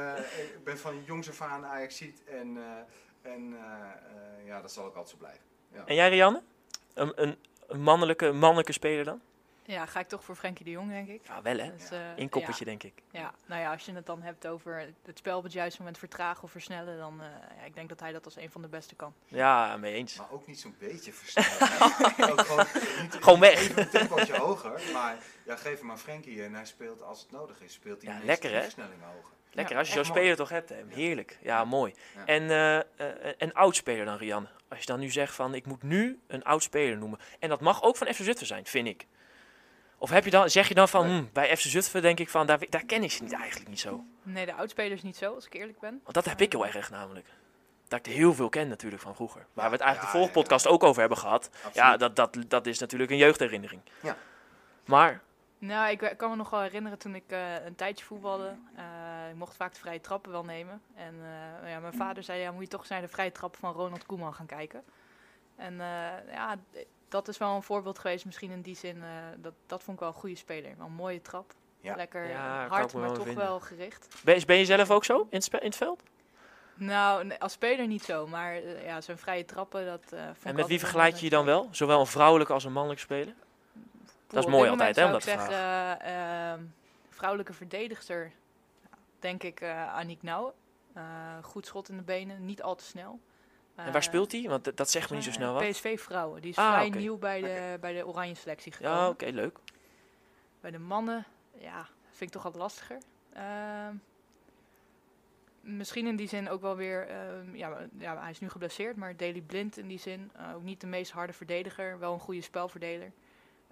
ik 0.57 0.65
ben 0.65 0.79
van 0.79 1.05
jongs 1.05 1.29
af 1.29 1.41
aan 1.41 1.65
Ajax 1.67 1.97
ziet 1.97 2.25
en, 2.25 2.59
en 3.23 3.57
ja, 4.45 4.61
dat 4.61 4.73
zal 4.73 4.85
ook 4.85 4.95
altijd 4.95 5.09
zo 5.11 5.17
blijven. 5.17 5.43
Ja. 5.73 5.87
En 5.87 5.95
jij, 5.95 6.09
Rianne? 6.09 6.43
Een, 6.95 7.23
een, 7.23 7.37
een 7.67 7.81
mannelijke, 7.83 8.33
mannelijke 8.33 8.73
speler 8.73 9.05
dan? 9.05 9.21
Ja, 9.71 9.87
ga 9.87 10.01
ik 10.01 10.09
toch 10.09 10.25
voor 10.25 10.37
Frenkie 10.37 10.65
de 10.65 10.71
Jong, 10.71 10.91
denk 10.91 11.09
ik. 11.09 11.27
Ja, 11.27 11.43
wel 11.43 11.59
hè. 11.59 11.73
Dus, 11.77 11.91
eh, 11.91 11.99
Inkoppertje 12.17 12.65
denk 12.65 12.83
ik. 12.83 13.03
Ja, 13.11 13.35
nou 13.47 13.61
ja, 13.61 13.73
als 13.73 13.85
je 13.85 13.93
het 13.93 14.07
dan 14.07 14.23
hebt 14.23 14.47
over 14.47 14.93
het 15.05 15.19
spel 15.19 15.37
op 15.37 15.43
het 15.43 15.53
juiste 15.53 15.79
moment 15.79 15.99
vertragen 15.99 16.43
of 16.43 16.51
versnellen, 16.51 16.99
dan 16.99 17.21
uh, 17.21 17.27
ja, 17.59 17.65
ik 17.65 17.75
denk 17.75 17.89
dat 17.89 18.01
hij 18.01 18.13
dat 18.13 18.25
als 18.25 18.37
een 18.37 18.51
van 18.51 18.63
de 18.63 18.69
beste 18.69 18.95
kan. 18.95 19.15
Ja, 19.27 19.77
mee 19.77 19.95
eens. 19.95 20.17
Maar 20.17 20.31
ook 20.31 20.47
niet 20.47 20.61
zo'n 20.61 20.75
beetje 20.79 21.13
versnellen. 21.13 22.31
ook 22.33 22.41
gewoon, 22.41 22.67
niet, 23.03 23.15
gewoon 23.21 23.41
weg. 23.41 23.61
Even 23.61 23.83
een 23.83 23.91
tempootje 23.91 24.37
hoger, 24.37 24.83
maar 24.93 25.17
ja, 25.45 25.57
geef 25.57 25.79
hem 25.79 25.87
maar 25.87 25.97
Frenkie 25.97 26.43
en 26.43 26.55
hij 26.55 26.67
speelt 26.67 27.03
als 27.03 27.21
het 27.21 27.31
nodig 27.31 27.61
is. 27.61 27.73
Speelt 27.73 28.03
hij 28.03 28.15
ja, 28.15 28.25
lekker 28.25 28.53
hè? 28.53 28.63
versnelling 28.63 29.03
hoger. 29.03 29.39
Lekker, 29.53 29.77
als 29.77 29.89
je 29.89 29.95
zo'n 29.95 30.05
speler 30.05 30.37
toch 30.37 30.49
hebt, 30.49 30.69
hè? 30.69 30.77
heerlijk. 30.89 31.39
Ja, 31.43 31.65
mooi. 31.65 31.95
Ja. 32.15 32.27
En 32.27 32.43
uh, 32.43 32.77
uh, 32.77 33.33
een 33.39 33.55
oud 33.55 33.77
speler 33.77 34.05
dan, 34.05 34.17
Rian. 34.17 34.49
Als 34.69 34.79
je 34.79 34.87
dan 34.87 35.01
nu 35.01 35.11
zegt 35.11 35.35
van, 35.35 35.55
ik 35.55 35.67
moet 35.67 35.83
nu 35.83 36.21
een 36.27 36.45
oud 36.45 36.63
speler 36.63 36.97
noemen. 36.97 37.19
En 37.39 37.49
dat 37.49 37.61
mag 37.61 37.83
ook 37.83 37.97
van 37.97 38.07
FC 38.07 38.23
Zutphen 38.23 38.47
zijn, 38.47 38.67
vind 38.67 38.87
ik. 38.87 39.07
Of 40.03 40.11
heb 40.11 40.25
je 40.25 40.31
dan, 40.31 40.51
zeg 40.51 40.69
je 40.69 40.75
dan 40.75 40.89
van, 40.89 41.07
hm, 41.07 41.25
bij 41.33 41.57
FC 41.57 41.63
Zutphen 41.63 42.03
denk 42.03 42.21
ik 42.21 42.29
van, 42.29 42.47
daar, 42.47 42.59
daar 42.69 42.85
ken 42.85 43.03
ik 43.03 43.11
ze 43.11 43.23
niet, 43.23 43.33
eigenlijk 43.33 43.69
niet 43.69 43.81
zo. 43.81 44.05
Nee, 44.23 44.47
de 44.47 44.55
oudspelers 44.55 45.03
niet 45.03 45.17
zo, 45.17 45.35
als 45.35 45.47
ik 45.47 45.55
eerlijk 45.55 45.81
ben. 45.81 46.01
Want 46.03 46.15
dat 46.15 46.25
heb 46.25 46.41
ik 46.41 46.53
heel 46.53 46.67
erg 46.67 46.91
namelijk. 46.91 47.27
Dat 47.89 47.99
ik 47.99 48.07
er 48.07 48.13
heel 48.13 48.35
veel 48.35 48.49
ken 48.49 48.69
natuurlijk 48.69 49.03
van 49.03 49.15
vroeger. 49.15 49.47
Waar 49.53 49.67
we 49.67 49.73
het 49.73 49.81
eigenlijk 49.81 50.13
ja, 50.13 50.19
de 50.19 50.19
vorige 50.19 50.41
podcast 50.41 50.67
ook 50.67 50.85
over 50.85 51.01
hebben 51.01 51.19
gehad. 51.19 51.51
Absoluut. 51.53 51.75
Ja, 51.75 51.97
dat, 51.97 52.17
dat, 52.17 52.37
dat 52.49 52.67
is 52.67 52.79
natuurlijk 52.79 53.11
een 53.11 53.17
jeugdherinnering. 53.17 53.81
Ja. 54.03 54.17
Maar 54.85 55.23
nou, 55.59 55.91
ik 55.91 56.15
kan 56.17 56.31
me 56.31 56.37
nog 56.37 56.51
wel 56.51 56.61
herinneren 56.61 56.99
toen 56.99 57.15
ik 57.15 57.25
uh, 57.33 57.65
een 57.65 57.75
tijdje 57.75 58.05
voetbalde. 58.05 58.57
Uh, 58.77 59.31
ik 59.31 59.37
mocht 59.37 59.57
vaak 59.57 59.73
de 59.75 59.81
vrije 59.81 60.01
trappen 60.01 60.33
wel 60.33 60.45
nemen. 60.45 60.83
En 60.95 61.15
uh, 61.15 61.71
ja, 61.71 61.81
mijn 61.81 61.93
vader 61.93 62.23
zei, 62.23 62.41
ja, 62.41 62.53
moet 62.53 62.63
je 62.63 62.69
toch 62.69 62.81
eens 62.81 62.91
naar 62.91 63.01
de 63.01 63.09
vrije 63.09 63.33
trappen 63.33 63.61
van 63.61 63.73
Ronald 63.73 64.07
Koeman 64.07 64.35
gaan 64.35 64.47
kijken. 64.47 64.85
En 65.57 65.75
ja, 66.31 66.57
dat 67.11 67.29
is 67.29 67.39
wel 67.39 67.55
een 67.55 67.63
voorbeeld 67.63 67.99
geweest 67.99 68.25
misschien 68.25 68.51
in 68.51 68.61
die 68.61 68.77
zin. 68.77 69.03
dat, 69.37 69.53
dat 69.67 69.83
vond 69.83 69.97
ik 69.97 70.03
wel 70.03 70.13
een 70.13 70.21
goede 70.21 70.37
speler. 70.37 70.75
Wel 70.77 70.87
een 70.87 70.93
mooie 70.93 71.23
trap. 71.23 71.55
Ja. 71.81 71.95
Lekker 71.95 72.29
ja, 72.29 72.67
hard, 72.69 72.93
maar 72.95 73.13
toch 73.13 73.25
vinden. 73.25 73.45
wel 73.45 73.61
gericht. 73.61 74.09
Ben, 74.25 74.47
ben 74.47 74.57
je 74.57 74.65
zelf 74.65 74.91
ook 74.91 75.05
zo 75.05 75.27
in 75.31 75.39
het, 75.39 75.53
in 75.53 75.59
het 75.61 75.77
veld? 75.77 76.03
Nou, 76.75 77.31
als 77.39 77.53
speler 77.53 77.87
niet 77.87 78.05
zo, 78.05 78.27
maar 78.27 78.61
ja, 78.85 79.01
zo'n 79.01 79.17
vrije 79.17 79.45
trappen, 79.45 79.87
dat 79.87 80.03
vond 80.09 80.37
En 80.43 80.55
met 80.55 80.67
wie 80.67 80.79
vergelijk 80.79 81.15
je 81.15 81.25
je 81.25 81.31
dan 81.31 81.45
wel? 81.45 81.69
Zowel 81.71 82.01
een 82.01 82.07
vrouwelijke 82.07 82.53
als 82.53 82.65
een 82.65 82.73
mannelijke 82.73 83.03
speler? 83.03 83.35
Dat 84.31 84.45
is 84.45 84.51
mooi 84.51 84.71
altijd, 84.71 84.97
hè? 84.97 85.05
Om 85.05 85.13
dat 85.13 85.21
te 85.21 85.29
zeggen, 85.29 85.99
uh, 86.07 86.67
vrouwelijke 87.09 87.53
verdedigster, 87.53 88.33
denk 89.19 89.43
ik 89.43 89.61
uh, 89.61 89.95
Aniek 89.95 90.23
Nauw. 90.23 90.55
Uh, 90.97 91.03
goed 91.43 91.67
schot 91.67 91.89
in 91.89 91.97
de 91.97 92.03
benen, 92.03 92.45
niet 92.45 92.63
al 92.63 92.75
te 92.75 92.85
snel. 92.85 93.21
En 93.87 93.93
waar 93.93 94.03
speelt 94.03 94.33
hij? 94.33 94.43
Want 94.49 94.77
dat 94.77 94.91
zegt 94.91 95.11
me 95.11 95.17
niet 95.17 95.25
zo 95.25 95.31
snel 95.31 95.53
wat. 95.55 95.71
PSV 95.71 96.01
vrouwen. 96.01 96.41
Die 96.41 96.51
is 96.51 96.57
ah, 96.57 96.73
vrij 96.73 96.87
okay. 96.87 97.01
nieuw 97.01 97.19
bij 97.19 97.41
de, 97.41 97.47
okay. 97.47 97.79
bij 97.79 97.93
de 97.93 98.07
oranje 98.07 98.35
selectie 98.35 98.73
gekomen. 98.73 98.99
Ja, 98.99 99.09
oké, 99.09 99.13
okay, 99.13 99.35
leuk. 99.35 99.59
Bij 100.61 100.71
de 100.71 100.79
mannen, 100.79 101.27
ja, 101.59 101.89
vind 102.11 102.21
ik 102.21 102.31
toch 102.31 102.43
wat 102.43 102.55
lastiger. 102.55 102.99
Ehm, 103.33 103.95
misschien 105.61 106.07
in 106.07 106.17
die 106.17 106.29
zin 106.29 106.49
ook 106.49 106.61
wel 106.61 106.77
weer, 106.77 107.09
uh, 107.11 107.55
ja, 107.55 107.89
ja, 107.99 108.21
hij 108.21 108.31
is 108.31 108.41
nu 108.41 108.49
geblesseerd, 108.49 108.97
maar 108.97 109.17
Daily 109.17 109.41
Blind 109.41 109.77
in 109.77 109.89
die 109.89 109.99
zin. 109.99 110.31
Uh, 110.37 110.55
ook 110.55 110.63
niet 110.63 110.81
de 110.81 110.87
meest 110.87 111.13
harde 111.13 111.33
verdediger, 111.33 111.99
wel 111.99 112.13
een 112.13 112.21
goede 112.21 112.41
spelverdeler. 112.41 113.13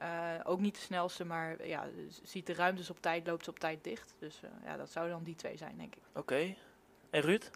Uh, 0.02 0.34
ook 0.44 0.60
niet 0.60 0.74
de 0.74 0.80
snelste, 0.80 1.24
maar 1.24 1.66
ja, 1.66 1.88
ziet 2.22 2.46
de 2.46 2.54
ruimtes 2.54 2.90
op 2.90 3.00
tijd, 3.00 3.26
loopt 3.26 3.44
ze 3.44 3.50
op 3.50 3.58
tijd 3.58 3.84
dicht. 3.84 4.14
Dus 4.18 4.40
ja, 4.64 4.76
dat 4.76 4.90
zouden 4.90 5.14
dan 5.14 5.24
die 5.24 5.34
twee 5.34 5.56
zijn, 5.56 5.76
denk 5.76 5.94
ik. 5.94 6.02
Oké. 6.12 6.54
En 7.10 7.20
Ruud? 7.20 7.50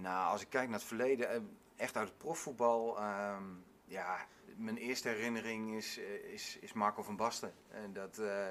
Nou, 0.00 0.32
als 0.32 0.42
ik 0.42 0.48
kijk 0.48 0.68
naar 0.68 0.78
het 0.78 0.88
verleden, 0.88 1.56
echt 1.76 1.96
uit 1.96 2.08
het 2.08 2.18
profvoetbal. 2.18 3.02
Um, 3.02 3.64
ja, 3.84 4.26
mijn 4.56 4.76
eerste 4.76 5.08
herinnering 5.08 5.74
is, 5.74 5.98
is, 6.32 6.58
is 6.60 6.72
Marco 6.72 7.02
van 7.02 7.16
Basten. 7.16 7.54
En 7.68 7.92
dat, 7.92 8.18
uh, 8.18 8.46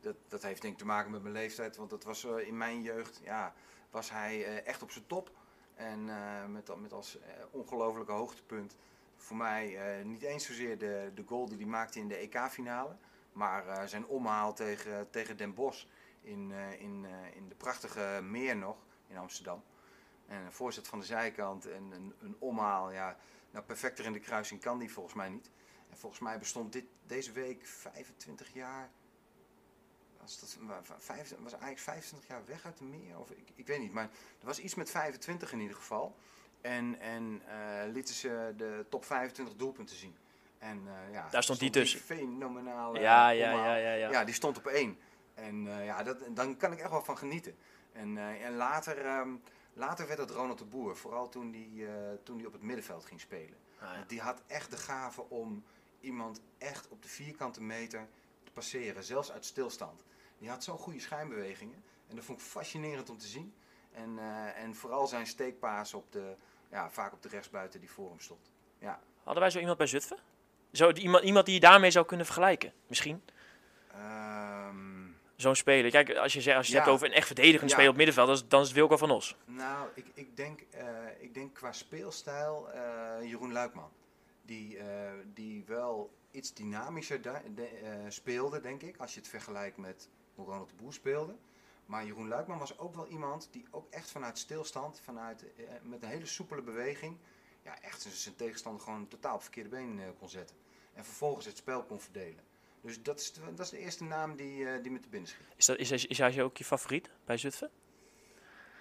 dat, 0.00 0.16
dat 0.28 0.42
heeft 0.42 0.62
denk 0.62 0.72
ik 0.72 0.78
te 0.78 0.86
maken 0.86 1.10
met 1.10 1.22
mijn 1.22 1.34
leeftijd. 1.34 1.76
Want 1.76 1.90
dat 1.90 2.04
was 2.04 2.24
in 2.24 2.56
mijn 2.56 2.82
jeugd, 2.82 3.20
ja, 3.24 3.54
was 3.90 4.10
hij 4.10 4.62
echt 4.64 4.82
op 4.82 4.90
zijn 4.90 5.06
top. 5.06 5.30
En 5.74 6.04
met, 6.52 6.80
met 6.80 6.92
als 6.92 7.18
ongelofelijke 7.50 8.12
hoogtepunt 8.12 8.76
voor 9.16 9.36
mij 9.36 9.78
niet 10.04 10.22
eens 10.22 10.46
zozeer 10.46 10.78
de, 10.78 11.10
de 11.14 11.22
goal 11.26 11.48
die 11.48 11.56
hij 11.56 11.66
maakte 11.66 11.98
in 11.98 12.08
de 12.08 12.16
EK-finale. 12.16 12.96
Maar 13.32 13.88
zijn 13.88 14.06
omhaal 14.06 14.54
tegen, 14.54 15.10
tegen 15.10 15.36
Den 15.36 15.54
Bosch 15.54 15.84
in, 16.20 16.52
in, 16.78 17.06
in 17.34 17.48
de 17.48 17.54
prachtige 17.54 18.20
meer 18.22 18.56
nog 18.56 18.76
in 19.08 19.16
Amsterdam. 19.16 19.62
En 20.28 20.44
een 20.44 20.52
voorzet 20.52 20.88
van 20.88 20.98
de 20.98 21.04
zijkant 21.04 21.66
en 21.66 21.90
een, 21.92 22.14
een 22.20 22.36
omhaal. 22.38 22.92
Ja, 22.92 23.16
nou, 23.50 23.64
perfecter 23.64 24.04
in 24.04 24.12
de 24.12 24.20
kruising 24.20 24.60
kan 24.60 24.78
die 24.78 24.92
volgens 24.92 25.14
mij 25.14 25.28
niet. 25.28 25.50
En 25.90 25.96
volgens 25.96 26.20
mij 26.20 26.38
bestond 26.38 26.72
dit, 26.72 26.84
deze 27.06 27.32
week 27.32 27.66
25 27.66 28.52
jaar. 28.52 28.90
Was, 30.20 30.40
dat, 30.40 30.58
was 31.38 31.52
eigenlijk 31.52 31.78
25 31.78 32.28
jaar 32.28 32.42
weg 32.46 32.64
uit 32.64 32.78
de 32.78 32.84
meer? 32.84 33.18
Of 33.18 33.30
ik, 33.30 33.48
ik 33.54 33.66
weet 33.66 33.80
niet, 33.80 33.92
maar 33.92 34.10
er 34.40 34.46
was 34.46 34.58
iets 34.58 34.74
met 34.74 34.90
25 34.90 35.52
in 35.52 35.60
ieder 35.60 35.76
geval. 35.76 36.16
En, 36.60 37.00
en 37.00 37.42
uh, 37.48 37.92
lieten 37.92 38.14
ze 38.14 38.54
de 38.56 38.86
top 38.88 39.04
25 39.04 39.56
doelpunten 39.56 39.96
zien. 39.96 40.16
En, 40.58 40.82
uh, 40.86 41.12
ja, 41.12 41.28
Daar 41.30 41.42
stond 41.42 41.58
die 41.58 41.70
tussen. 41.70 42.00
Fenomenaal. 42.00 42.94
Ja, 42.94 43.28
ja, 43.28 43.50
ja, 43.50 43.76
ja, 43.76 43.92
ja. 43.92 44.10
Ja, 44.10 44.24
die 44.24 44.34
stond 44.34 44.56
op 44.56 44.66
één. 44.66 44.98
En 45.34 45.66
uh, 45.66 45.84
ja, 45.84 46.02
dat, 46.02 46.18
dan 46.28 46.56
kan 46.56 46.72
ik 46.72 46.78
echt 46.78 46.90
wel 46.90 47.02
van 47.02 47.18
genieten. 47.18 47.56
En, 47.92 48.18
en 48.18 48.54
later, 48.54 49.18
um, 49.18 49.42
later 49.78 50.06
werd 50.06 50.18
het 50.18 50.30
Ronald 50.30 50.58
de 50.58 50.64
Boer. 50.64 50.96
Vooral 50.96 51.28
toen 51.28 51.50
die, 51.50 51.86
toen 52.22 52.36
die 52.36 52.46
op 52.46 52.52
het 52.52 52.62
middenveld 52.62 53.04
ging 53.04 53.20
spelen. 53.20 53.58
Ah, 53.78 53.94
ja. 53.94 54.04
Die 54.06 54.20
had 54.20 54.42
echt 54.46 54.70
de 54.70 54.76
gave 54.76 55.28
om 55.28 55.64
iemand 56.00 56.40
echt 56.58 56.88
op 56.88 57.02
de 57.02 57.08
vierkante 57.08 57.62
meter 57.62 58.08
te 58.44 58.50
passeren. 58.50 59.04
Zelfs 59.04 59.32
uit 59.32 59.44
stilstand. 59.44 60.02
Die 60.38 60.48
had 60.48 60.64
zo'n 60.64 60.78
goede 60.78 61.00
schijnbewegingen. 61.00 61.82
En 62.08 62.16
dat 62.16 62.24
vond 62.24 62.40
ik 62.40 62.44
fascinerend 62.44 63.10
om 63.10 63.18
te 63.18 63.26
zien. 63.26 63.54
En, 63.92 64.16
uh, 64.16 64.62
en 64.62 64.74
vooral 64.74 65.06
zijn 65.06 65.26
steekpaas 65.26 65.94
op 65.94 66.12
de, 66.12 66.34
ja, 66.70 66.90
vaak 66.90 67.12
op 67.12 67.22
de 67.22 67.28
rechtsbuiten 67.28 67.80
die 67.80 67.90
voor 67.90 68.08
hem 68.08 68.20
stond. 68.20 68.50
Ja. 68.78 69.00
Hadden 69.22 69.42
wij 69.42 69.52
zo 69.52 69.58
iemand 69.58 69.78
bij 69.78 69.86
Zutphen? 69.86 70.18
Zo, 70.72 70.90
iemand, 70.90 71.24
iemand 71.24 71.46
die 71.46 71.54
je 71.54 71.60
daarmee 71.60 71.90
zou 71.90 72.06
kunnen 72.06 72.26
vergelijken, 72.26 72.72
misschien? 72.86 73.22
Um, 73.94 74.97
Zo'n 75.40 75.54
speler. 75.54 75.90
Kijk, 75.90 76.16
als 76.16 76.32
je, 76.32 76.40
zegt, 76.40 76.56
als 76.56 76.66
je 76.66 76.72
ja. 76.72 76.78
het 76.78 76.86
hebt 76.86 76.96
over 76.96 77.08
een 77.08 77.18
echt 77.18 77.26
verdedigend 77.26 77.70
ja. 77.70 77.74
speler 77.74 77.90
op 77.90 77.96
middenveld, 77.96 78.26
dan 78.26 78.36
is, 78.36 78.48
dan 78.48 78.60
is 78.60 78.66
het 78.66 78.76
Wilco 78.76 78.96
van 78.96 79.10
Os. 79.10 79.36
Nou, 79.44 79.88
ik, 79.94 80.06
ik, 80.14 80.36
denk, 80.36 80.60
uh, 80.74 80.80
ik 81.20 81.34
denk 81.34 81.54
qua 81.54 81.72
speelstijl 81.72 82.68
uh, 82.74 83.30
Jeroen 83.30 83.52
Luikman. 83.52 83.90
Die, 84.42 84.76
uh, 84.76 84.84
die 85.34 85.64
wel 85.66 86.10
iets 86.30 86.54
dynamischer 86.54 87.22
de, 87.22 87.68
speelde, 88.08 88.60
denk 88.60 88.82
ik, 88.82 88.96
als 88.96 89.14
je 89.14 89.20
het 89.20 89.28
vergelijkt 89.28 89.76
met 89.76 90.08
hoe 90.34 90.46
Ronald 90.46 90.68
de 90.68 90.74
Boer 90.74 90.92
speelde. 90.92 91.34
Maar 91.88 92.04
Jeroen 92.04 92.28
Luikman 92.28 92.58
was 92.58 92.78
ook 92.78 92.94
wel 92.94 93.06
iemand 93.06 93.48
die 93.50 93.64
ook 93.70 93.86
echt 93.90 94.10
vanuit 94.10 94.38
stilstand, 94.38 95.00
vanuit, 95.04 95.44
eh, 95.56 95.64
met 95.82 96.02
een 96.02 96.08
hele 96.08 96.26
soepele 96.26 96.62
beweging, 96.62 97.16
ja, 97.62 97.80
echt 97.80 98.02
zijn 98.12 98.36
tegenstander 98.36 98.82
gewoon 98.82 99.08
totaal 99.08 99.34
op 99.34 99.42
verkeerde 99.42 99.68
been 99.68 100.00
eh, 100.00 100.08
kon 100.18 100.28
zetten. 100.28 100.56
En 100.94 101.04
vervolgens 101.04 101.46
het 101.46 101.56
spel 101.56 101.82
kon 101.84 102.00
verdelen. 102.00 102.44
Dus 102.82 103.02
dat 103.02 103.20
is, 103.20 103.32
de, 103.32 103.40
dat 103.54 103.64
is 103.64 103.70
de 103.70 103.78
eerste 103.78 104.04
naam 104.04 104.36
die, 104.36 104.60
uh, 104.60 104.70
die 104.82 104.90
me 104.90 105.00
te 105.00 105.08
binnen 105.08 105.28
schiet. 105.28 105.46
Is, 105.56 105.66
dat, 105.66 105.78
is, 105.78 106.06
is 106.06 106.18
hij 106.18 106.42
ook 106.42 106.56
je 106.56 106.64
favoriet 106.64 107.10
bij 107.24 107.36
Zutphen? 107.36 107.70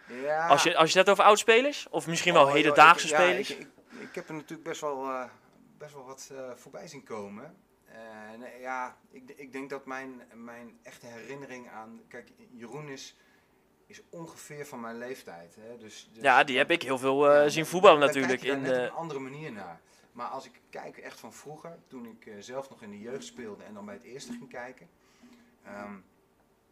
Ja. 0.08 0.48
Als 0.48 0.64
je, 0.64 0.76
als 0.76 0.92
je 0.92 0.98
het 0.98 1.08
hebt 1.08 1.10
over 1.10 1.24
oudspelers? 1.24 1.88
Of 1.90 2.08
misschien 2.08 2.34
wel 2.34 2.46
oh, 2.46 2.54
hedendaagse 2.54 3.08
joh, 3.08 3.18
spelers? 3.18 3.48
Ja, 3.48 3.56
ik, 3.56 3.62
ik, 3.62 4.00
ik, 4.00 4.16
heb 4.16 4.28
er 4.28 4.34
natuurlijk 4.34 4.64
best 4.64 4.82
wel, 4.82 5.04
uh, 5.04 5.24
best 5.78 5.94
wel 5.94 6.06
wat 6.06 6.30
uh, 6.32 6.52
voorbij 6.56 6.88
zien 6.88 7.04
komen. 7.04 7.56
Uh, 7.90 8.40
nee, 8.40 8.60
ja, 8.60 8.98
ik, 9.12 9.34
ik, 9.36 9.52
denk 9.52 9.70
dat 9.70 9.86
mijn, 9.86 10.22
mijn 10.34 10.80
echte 10.84 11.06
herinnering 11.06 11.70
aan. 11.70 12.02
Kijk, 12.08 12.32
Jeroen 12.52 12.90
is, 12.90 13.16
is 13.88 14.02
ongeveer 14.10 14.66
van 14.66 14.80
mijn 14.80 14.98
leeftijd. 14.98 15.56
Hè? 15.60 15.78
Dus, 15.78 16.10
dus 16.14 16.24
ja, 16.24 16.44
die 16.44 16.58
heb 16.58 16.72
ik 16.72 16.82
heel 16.82 16.98
veel 16.98 17.50
zien 17.50 17.66
voetballen 17.66 18.00
natuurlijk. 18.00 18.42
In 18.42 18.62
net 18.62 18.76
een 18.76 18.92
andere 18.92 19.20
manier 19.20 19.52
naar. 19.52 19.82
Maar 20.18 20.28
als 20.28 20.46
ik 20.46 20.62
kijk 20.70 20.98
echt 20.98 21.20
van 21.20 21.34
vroeger, 21.34 21.80
toen 21.88 22.06
ik 22.06 22.26
uh, 22.26 22.36
zelf 22.40 22.70
nog 22.70 22.82
in 22.82 22.90
de 22.90 23.00
jeugd 23.00 23.26
speelde 23.26 23.64
en 23.64 23.74
dan 23.74 23.86
bij 23.86 23.94
het 23.94 24.04
eerste 24.04 24.32
ging 24.32 24.50
kijken. 24.50 24.90
Um, 25.68 26.06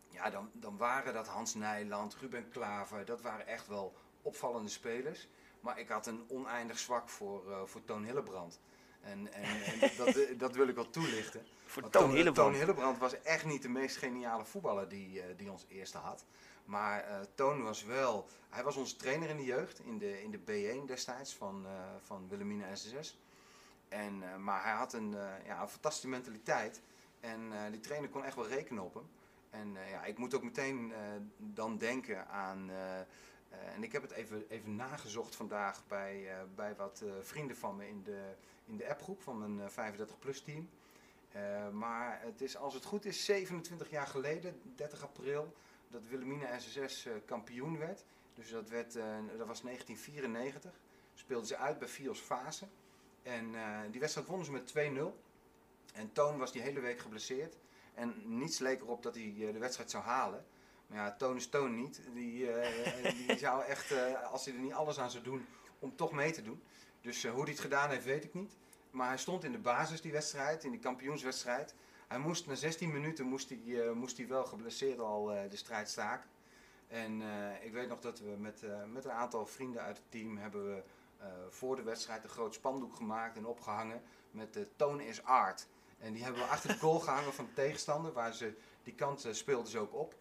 ja, 0.10 0.30
dan, 0.30 0.50
dan 0.54 0.78
waren 0.78 1.14
dat 1.14 1.28
Hans 1.28 1.54
Nijland, 1.54 2.16
Ruben 2.16 2.50
Klaver, 2.50 3.06
dat 3.06 3.22
waren 3.22 3.48
echt 3.48 3.68
wel 3.68 3.94
opvallende 4.22 4.70
spelers. 4.70 5.28
Maar 5.60 5.80
ik 5.80 5.88
had 5.88 6.08
een 6.08 6.26
oneindig 6.28 6.80
zwak 6.80 7.10
voor, 7.10 7.50
uh, 7.50 7.62
voor 7.66 7.84
Toon 7.84 8.04
Hillebrand. 8.04 8.60
En, 9.02 9.34
en, 9.34 9.64
en 9.64 9.80
dat, 9.98 10.40
dat, 10.40 10.56
wil 10.56 10.68
ik 10.68 10.76
wel 10.76 10.90
toelichten. 10.90 11.46
Voor 11.66 11.90
Toon 11.90 12.10
Hillebrand. 12.10 12.36
Toon 12.36 12.54
Hillebrand 12.54 12.98
was 12.98 13.22
echt 13.22 13.46
niet 13.46 13.62
de 13.62 13.70
meest 13.70 13.98
geniale 13.98 14.46
voetballer 14.46 14.90
die, 14.90 15.18
uh, 15.18 15.24
die 15.38 15.52
ons 15.52 15.66
eerste 15.70 15.98
had. 15.98 16.26
Maar 16.66 17.10
uh, 17.10 17.20
Toon 17.36 17.64
was 17.64 17.84
wel, 17.84 18.28
hij 18.50 18.64
was 18.64 18.76
onze 18.76 18.96
trainer 18.96 19.30
in 19.30 19.38
de 19.38 19.44
jeugd, 19.44 19.80
in 19.80 19.98
de, 19.98 20.24
in 20.24 20.32
de 20.32 20.40
B1 20.40 20.86
destijds 20.86 21.36
van, 21.36 21.66
van 22.02 22.28
Wilhelmina 22.30 22.76
SSS. 22.76 23.18
En, 23.90 24.22
uh, 24.22 24.36
maar 24.36 24.64
hij 24.64 24.74
had 24.74 24.94
een, 24.94 25.12
ja, 25.46 25.62
een 25.62 25.70
fantastische 25.70 26.08
mentaliteit 26.08 26.82
en 27.20 27.52
die 27.72 27.80
trainer 27.80 28.10
kon 28.10 28.24
echt 28.24 28.36
wel 28.36 28.48
rekenen 28.48 28.84
op 28.84 28.94
hem. 28.94 29.10
En 29.50 29.76
ja, 29.90 30.04
ik 30.04 30.18
moet 30.18 30.36
ook 30.36 30.44
meteen 30.44 30.94
dan 31.38 31.78
denken 31.78 32.28
aan, 32.28 32.70
en 33.76 33.84
ik 33.84 33.92
heb 33.92 34.02
het 34.02 34.12
even, 34.12 34.46
even 34.50 34.76
nagezocht 34.76 35.36
vandaag 35.36 35.88
bij, 35.88 36.28
bij 36.56 36.76
wat 36.76 37.04
vrienden 37.22 37.58
van 37.58 37.76
me 37.76 37.88
in 37.88 38.04
de, 38.04 38.34
in 38.66 38.78
de 38.78 38.90
appgroep 38.90 39.22
van 39.22 39.56
mijn 39.56 39.72
35 39.72 40.20
plus 40.20 40.42
team. 40.42 40.70
Eh, 41.36 41.70
maar 41.70 42.20
het 42.22 42.42
is, 42.42 42.58
als 42.58 42.74
het 42.74 42.86
goed 42.86 43.06
is, 43.06 43.26
27 43.26 43.90
jaar 43.90 44.08
geleden, 44.08 44.62
30 44.76 45.04
april, 45.04 45.54
dat 45.88 46.08
Wilhelmina 46.08 46.60
SSS 46.60 47.06
eh, 47.06 47.14
kampioen 47.26 47.78
werd. 47.78 48.04
Dus 48.34 48.50
dat, 48.50 48.70
werd, 48.70 48.96
eh, 48.96 49.04
dat 49.38 49.48
was 49.48 49.62
1994. 49.62 50.72
Speelden 51.14 51.48
ze 51.48 51.58
uit 51.58 51.80
bij 51.80 51.88
Fios 51.88 52.20
Fase. 52.20 52.66
En 53.26 53.56
eh, 53.56 53.80
die 53.92 54.00
wedstrijd 54.00 54.28
wonnen 54.28 54.46
ze 54.46 54.52
met 54.52 54.74
2-0. 54.74 54.74
En 55.94 56.12
Toon 56.12 56.38
was 56.38 56.52
die 56.52 56.62
hele 56.62 56.80
week 56.80 57.00
geblesseerd. 57.00 57.58
En 57.94 58.14
niets 58.26 58.60
leek 58.60 58.82
erop 58.82 59.04
dat 59.04 59.16
hij 59.16 59.34
eh, 59.40 59.54
de 59.54 59.60
wedstrijd 59.60 59.92
zou 59.92 60.04
halen. 60.04 60.46
Maar 60.88 60.98
ja, 60.98 61.16
Toon 61.16 61.36
is 61.36 61.50
Toon 61.50 61.76
niet. 61.76 62.02
Die, 62.14 62.52
eh, 62.52 63.04
die 63.28 63.38
zou 63.38 63.64
echt, 63.64 63.94
als 64.24 64.46
hij 64.46 64.54
er 64.54 64.60
niet 64.60 64.74
alles 64.74 65.00
aan 65.00 65.12
zou 65.12 65.24
doen, 65.24 65.46
om 65.80 65.96
toch 65.96 66.12
mee 66.12 66.32
te 66.32 66.42
doen. 66.42 66.64
Dus 67.02 67.26
hoe 67.28 67.42
hij 67.42 67.52
het 67.52 67.60
gedaan 67.60 67.90
heeft, 67.90 68.06
weet 68.06 68.24
ik 68.24 68.34
niet. 68.34 68.56
Maar 68.92 69.08
hij 69.08 69.18
stond 69.18 69.44
in 69.44 69.52
de 69.52 69.60
basis 69.60 70.02
die 70.02 70.12
wedstrijd, 70.12 70.64
in 70.64 70.72
die 70.72 70.80
kampioenswedstrijd. 70.80 71.76
Hij 72.08 72.20
moest 72.20 72.48
na 72.48 72.56
16 72.56 72.92
minuten 72.92 73.26
moest 73.26 73.50
hij, 73.50 73.92
moest 73.94 74.18
hij 74.18 74.28
wel 74.28 74.46
geblesseerd 74.46 75.00
al 75.00 75.26
de 75.26 75.56
strijd 75.56 75.90
staken. 75.90 76.30
En 76.88 77.22
ik 77.62 77.74
weet 77.74 77.88
nog 77.88 78.00
dat 78.00 78.20
we 78.20 78.36
met, 78.38 78.62
met 78.92 79.06
een 79.06 79.12
aantal 79.12 79.46
vrienden 79.46 79.82
uit 79.82 79.98
het 79.98 80.12
team 80.12 80.38
hebben 80.38 80.66
we 80.76 80.84
voor 81.50 81.76
de 81.76 81.84
wedstrijd 81.84 82.24
een 82.24 82.30
groot 82.30 82.54
spandoek 82.54 82.96
gemaakt 82.96 83.38
en 83.38 83.46
opgehangen 83.46 84.02
met 84.32 84.54
de 84.54 84.68
Toon 84.76 85.00
is 85.02 85.24
Art. 85.24 85.68
En 86.00 86.14
die 86.14 86.24
hebben 86.24 86.42
we 86.42 86.48
achter 86.48 86.70
de 86.70 86.80
goal 86.80 87.00
gehangen 87.00 87.34
van 87.34 87.46
de 87.46 87.54
tegenstander, 87.54 88.14
waar 88.14 88.34
ze 88.34 88.54
die 88.84 88.94
kant 88.94 89.26
eh, 89.26 89.34
speelden 89.34 89.68
ze 89.72 89.80
ook 89.80 89.94
op. 89.94 90.16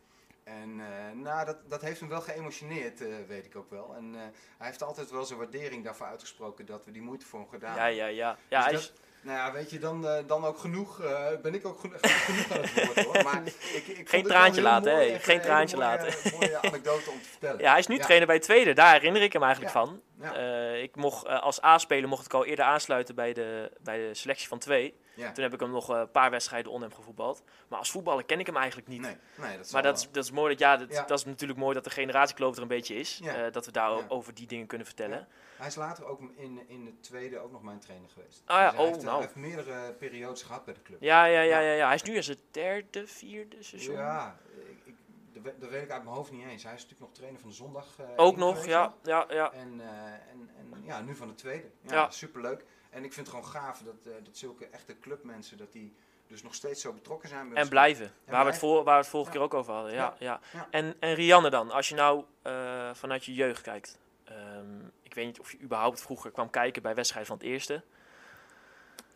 En 0.44 0.80
eh, 0.80 1.10
nou, 1.14 1.44
dat, 1.46 1.70
dat 1.70 1.80
heeft 1.82 2.00
hem 2.00 2.08
wel 2.08 2.20
geëmotioneerd, 2.20 3.00
eh, 3.00 3.14
weet 3.28 3.44
ik 3.44 3.56
ook 3.56 3.70
wel. 3.70 3.94
En 3.94 4.14
eh, 4.14 4.20
hij 4.58 4.66
heeft 4.66 4.82
altijd 4.82 5.10
wel 5.10 5.24
zijn 5.24 5.38
waardering 5.38 5.84
daarvoor 5.84 6.06
uitgesproken 6.06 6.66
dat 6.66 6.84
we 6.84 6.90
die 6.90 7.02
moeite 7.02 7.26
voor 7.26 7.40
hem 7.40 7.48
gedaan 7.48 7.76
Ja, 7.76 7.86
ja, 7.86 8.06
ja. 8.06 8.38
ja 8.48 8.56
dus 8.58 8.64
hij 8.64 8.72
dat- 8.72 8.80
is, 8.80 8.92
nou 9.24 9.36
ja, 9.38 9.52
weet 9.52 9.70
je, 9.70 9.78
dan, 9.78 10.06
eh, 10.08 10.24
dan 10.26 10.44
ook 10.44 10.58
genoeg, 10.58 11.00
eh, 11.00 11.26
ben 11.42 11.54
ik 11.54 11.66
ook 11.66 11.80
geno- 11.80 11.96
genoeg 12.02 12.52
aan 12.52 12.60
het 12.62 12.86
woord 12.86 13.04
hoor. 13.04 13.22
Maar 13.32 13.42
ik, 13.74 13.86
ik 13.86 14.08
Geen 14.08 14.22
traantje 14.24 14.62
laten, 14.62 14.96
hè? 14.96 15.18
Geen 15.18 15.36
een 15.36 15.42
traantje 15.42 15.76
mooie, 15.76 15.88
laten. 15.88 16.32
mooie 16.32 16.56
anekdote 16.62 17.10
om 17.10 17.18
te 17.22 17.28
vertellen. 17.28 17.60
ja, 17.64 17.70
hij 17.70 17.78
is 17.78 17.86
nu 17.86 17.96
Ja. 17.96 18.02
trainer 18.02 18.26
bij 18.26 18.38
Tweede. 18.38 18.72
Daar 18.72 18.92
herinner 18.92 19.22
ik 19.22 19.32
hem 19.32 19.42
eigenlijk 19.42 19.74
Ja. 19.74 19.80
van. 19.84 20.00
Ja. 20.20 20.34
Eh, 20.34 20.82
ik 20.82 20.96
mocht, 20.96 21.26
als 21.28 21.62
A-speler 21.62 22.08
mocht 22.08 22.24
ik 22.26 22.34
al 22.34 22.44
eerder 22.44 22.64
aansluiten 22.64 23.14
bij 23.14 23.32
de, 23.32 23.70
bij 23.82 23.98
de 23.98 24.14
selectie 24.14 24.48
van 24.48 24.58
twee. 24.58 24.94
Ja. 25.14 25.32
Toen 25.32 25.42
heb 25.44 25.54
ik 25.54 25.60
hem 25.60 25.70
nog 25.70 25.90
eh, 25.90 25.98
een 25.98 26.10
paar 26.10 26.30
wedstrijden 26.30 26.72
onder 26.72 26.88
hem 26.88 26.96
gevoetbald. 26.96 27.42
Maar 27.68 27.78
als 27.78 27.90
voetballer 27.90 28.24
ken 28.24 28.40
ik 28.40 28.46
hem 28.46 28.56
eigenlijk 28.56 28.88
niet. 28.88 29.00
Nee, 29.00 29.16
nee, 29.36 29.56
dat 29.56 29.72
Maar 29.72 29.82
dat 29.82 29.96
is, 29.98 30.08
dat 30.10 30.24
is 30.24 30.30
mooi 30.30 30.50
dat, 30.50 30.58
ja, 30.58 30.76
dat, 30.76 30.90
Ja. 30.92 31.02
dat 31.04 31.18
is 31.18 31.24
natuurlijk 31.24 31.58
mooi 31.58 31.74
dat 31.74 31.84
de 31.84 31.90
generatiekloof 31.90 32.56
er 32.56 32.62
een 32.62 32.68
beetje 32.68 32.94
is. 32.94 33.18
Ja. 33.22 33.34
eh, 33.34 33.52
dat 33.52 33.66
we 33.66 33.72
daar 33.72 34.10
over 34.10 34.34
die 34.34 34.46
dingen 34.46 34.66
kunnen 34.66 34.86
vertellen. 34.86 35.28
Hij 35.56 35.66
is 35.66 35.74
later 35.74 36.04
ook 36.04 36.20
in, 36.36 36.68
in 36.68 36.86
het 36.86 37.02
tweede 37.02 37.38
ook 37.38 37.52
nog 37.52 37.62
mijn 37.62 37.78
trainer 37.78 38.10
geweest. 38.10 38.42
Ah 38.44 38.56
ja, 38.58 38.68
Dus 38.70 38.76
hij 38.76 38.80
oh, 38.80 38.86
heeft, 38.90 38.98
eh, 38.98 39.04
nou. 39.04 39.16
hij 39.18 39.26
heeft 39.26 39.36
meerdere 39.56 39.92
periodes 39.92 40.42
gehad 40.42 40.64
bij 40.64 40.74
de 40.74 40.82
club. 40.82 41.02
Ja, 41.02 41.24
ja, 41.24 41.40
ja, 41.40 41.58
Ja. 41.58 41.72
ja. 41.72 41.86
Hij 41.86 41.94
is 41.94 42.02
nu 42.02 42.14
in 42.14 42.22
zijn 42.24 42.38
derde, 42.50 43.06
vierde 43.06 43.62
seizoen. 43.62 43.94
Ja, 43.94 44.36
ik, 44.84 44.94
ik, 45.34 45.60
dat, 45.60 45.70
weet, 45.70 45.82
ik 45.82 45.90
uit 45.90 46.04
mijn 46.04 46.16
hoofd 46.16 46.30
niet 46.30 46.46
eens. 46.46 46.62
Hij 46.62 46.74
is 46.74 46.82
natuurlijk 46.82 47.00
nog 47.00 47.12
trainer 47.12 47.40
van 47.40 47.48
de 47.48 47.54
zondag. 47.54 47.86
Ook 48.16 48.36
nog, 48.36 48.66
ja, 48.66 48.94
ja, 49.02 49.26
ja. 49.28 49.52
En, 49.52 49.80
en, 49.80 50.50
en 50.56 50.82
ja, 50.84 51.00
nu 51.00 51.14
van 51.14 51.28
de 51.28 51.34
tweede. 51.34 51.70
Ja, 51.80 51.94
Ja. 51.94 52.10
superleuk. 52.10 52.64
En 52.94 53.04
ik 53.04 53.12
vind 53.12 53.26
het 53.26 53.36
gewoon 53.36 53.50
gaaf 53.52 53.78
dat, 53.78 53.94
eh, 54.06 54.12
dat 54.24 54.36
zulke 54.36 54.66
echte 54.66 54.98
clubmensen, 54.98 55.58
dat 55.58 55.72
die 55.72 55.94
dus 56.26 56.42
nog 56.42 56.54
steeds 56.54 56.80
zo 56.80 56.92
betrokken 56.92 57.28
zijn. 57.28 57.48
bij 57.48 57.62
En 57.62 57.68
blijven. 57.68 58.12
waar, 58.26 58.44
we 58.44 58.50
het 58.50 58.58
voor, 58.58 58.84
waar 58.84 58.94
we 58.94 59.00
het 59.00 59.08
vorige 59.10 59.30
Ja. 59.30 59.36
keer 59.36 59.44
ook 59.44 59.54
over 59.54 59.72
hadden. 59.72 59.92
Ja, 59.92 60.14
ja. 60.18 60.40
Ja. 60.52 60.66
En, 60.70 60.94
en 61.00 61.14
Rianne 61.14 61.50
dan, 61.50 61.70
als 61.70 61.88
je 61.88 61.94
nou 61.94 62.24
eh, 62.42 62.94
vanuit 62.94 63.24
je 63.24 63.34
jeugd 63.34 63.62
kijkt. 63.62 63.98
Ehm, 64.24 64.78
ik 65.02 65.14
weet 65.14 65.26
niet 65.26 65.40
of 65.40 65.52
je 65.52 65.60
überhaupt 65.60 66.02
vroeger 66.02 66.30
kwam 66.30 66.50
kijken 66.50 66.82
bij 66.82 66.94
wedstrijden 66.94 67.28
van 67.28 67.38
het 67.38 67.46
eerste. 67.46 67.82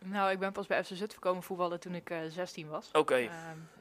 Nou, 0.03 0.31
ik 0.31 0.39
ben 0.39 0.51
pas 0.51 0.67
bij 0.67 0.83
FC 0.83 0.91
Zutphen 0.93 1.21
komen 1.21 1.43
voetballen 1.43 1.79
toen 1.79 1.95
ik 1.95 2.09
eh 2.09 2.17
16 2.29 2.67
was. 2.69 2.89
Oké, 2.91 3.15
Ehm, 3.15 3.29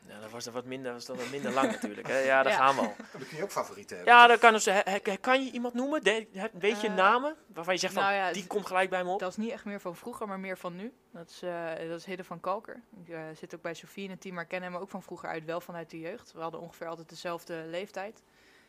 ja, 0.06 0.20
dat 0.20 0.30
was 0.30 0.44
dan 0.44 0.52
wat 0.54 0.64
minder, 0.64 0.92
was 0.92 1.06
dan 1.06 1.16
wat 1.16 1.30
minder 1.30 1.52
lang 1.52 1.70
natuurlijk. 1.72 2.06
Hè? 2.06 2.18
Ja, 2.18 2.42
daar 2.42 2.52
Ja. 2.58 2.58
gaan 2.58 2.74
we 2.74 2.80
al. 2.80 2.94
Dan 3.12 3.26
kun 3.28 3.36
je 3.36 3.42
ook 3.42 3.50
favorieten 3.50 3.96
hebben. 3.96 4.14
Ja, 4.14 4.26
dan 4.26 4.38
kan, 4.38 4.52
dus, 4.52 4.64
he- 4.64 4.80
he- 4.84 5.16
kan 5.20 5.44
je 5.44 5.50
iemand 5.50 5.74
noemen? 5.74 6.02
De- 6.04 6.26
weet 6.52 6.80
je 6.80 6.86
Eh, 6.88 6.94
namen 6.94 7.36
waarvan 7.54 7.74
je 7.74 7.80
zegt 7.80 7.92
van, 7.92 8.02
nou 8.02 8.14
ja, 8.14 8.32
die 8.32 8.46
komt 8.46 8.66
gelijk 8.66 8.90
bij 8.90 9.04
me 9.04 9.10
op? 9.10 9.18
dat 9.20 9.30
is 9.30 9.36
niet 9.36 9.50
echt 9.50 9.64
meer 9.64 9.80
van 9.80 9.96
vroeger, 9.96 10.28
maar 10.28 10.40
meer 10.40 10.58
van 10.58 10.76
nu. 10.76 10.92
Dat 11.12 11.28
is, 11.30 11.42
eh 11.42 11.88
dat 11.88 11.98
is 11.98 12.04
Hidde 12.04 12.24
van 12.24 12.40
Kalker. 12.40 12.82
Ik 13.04 13.08
eh, 13.08 13.20
zit 13.34 13.54
ook 13.54 13.62
bij 13.62 13.74
Sofie 13.74 14.04
in 14.04 14.10
het 14.10 14.20
team, 14.20 14.34
maar 14.34 14.42
ik 14.42 14.48
ken 14.48 14.62
hem 14.62 14.76
ook 14.76 14.90
van 14.90 15.02
vroeger 15.02 15.28
uit, 15.28 15.44
wel 15.44 15.60
vanuit 15.60 15.90
de 15.90 15.98
jeugd. 16.00 16.32
We 16.32 16.40
hadden 16.40 16.60
ongeveer 16.60 16.86
altijd 16.86 17.08
dezelfde 17.08 17.64
leeftijd. 17.66 18.22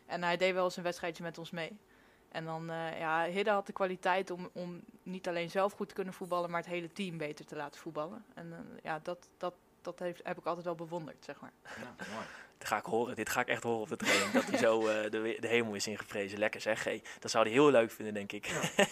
En 0.06 0.24
hij 0.24 0.38
deed 0.38 0.54
wel 0.54 0.64
eens 0.64 0.78
een 0.78 0.84
wedstrijdje 0.84 1.24
met 1.24 1.38
ons 1.38 1.52
mee. 1.52 1.78
En 2.32 2.46
dan, 2.46 2.70
eh 2.70 3.00
ja, 3.00 3.24
Hidde 3.26 3.52
had 3.52 3.66
de 3.66 3.74
kwaliteit 3.74 4.32
om, 4.32 4.50
om 4.54 4.82
niet 5.04 5.28
alleen 5.28 5.50
zelf 5.50 5.74
goed 5.74 5.88
te 5.88 5.94
kunnen 5.94 6.14
voetballen, 6.14 6.50
maar 6.50 6.60
het 6.62 6.70
hele 6.70 6.92
team 6.92 7.18
beter 7.18 7.46
te 7.46 7.56
laten 7.56 7.80
voetballen. 7.82 8.26
En 8.34 8.54
eh, 8.54 8.84
ja, 8.84 9.00
dat, 9.04 9.30
dat, 9.38 9.54
dat 9.82 10.00
heeft, 10.00 10.20
heb 10.24 10.38
ik 10.38 10.46
altijd 10.46 10.66
wel 10.66 10.76
bewonderd, 10.76 11.24
zeg 11.26 11.40
maar. 11.42 11.52
Ja, 11.64 12.06
mooi. 12.14 12.26
Dit 12.58 12.68
ga 12.68 12.78
ik 12.78 12.86
horen, 12.86 13.16
dit 13.16 13.30
ga 13.30 13.40
ik 13.42 13.48
echt 13.48 13.64
horen 13.64 13.82
op 13.82 13.90
de 13.90 13.96
training. 13.96 14.32
dat 14.32 14.44
hij 14.46 14.58
zo 14.58 14.88
eh, 14.88 15.12
de, 15.12 15.38
de 15.40 15.48
hemel 15.48 15.74
is 15.74 15.88
ingeprezen. 15.88 16.40
Lekker 16.40 16.62
zeg, 16.62 16.84
hey, 16.84 17.04
dat 17.20 17.32
zou 17.32 17.44
hij 17.44 17.54
heel 17.54 17.72
leuk 17.72 17.92
vinden, 17.92 18.14
denk 18.14 18.32
ik. 18.32 18.46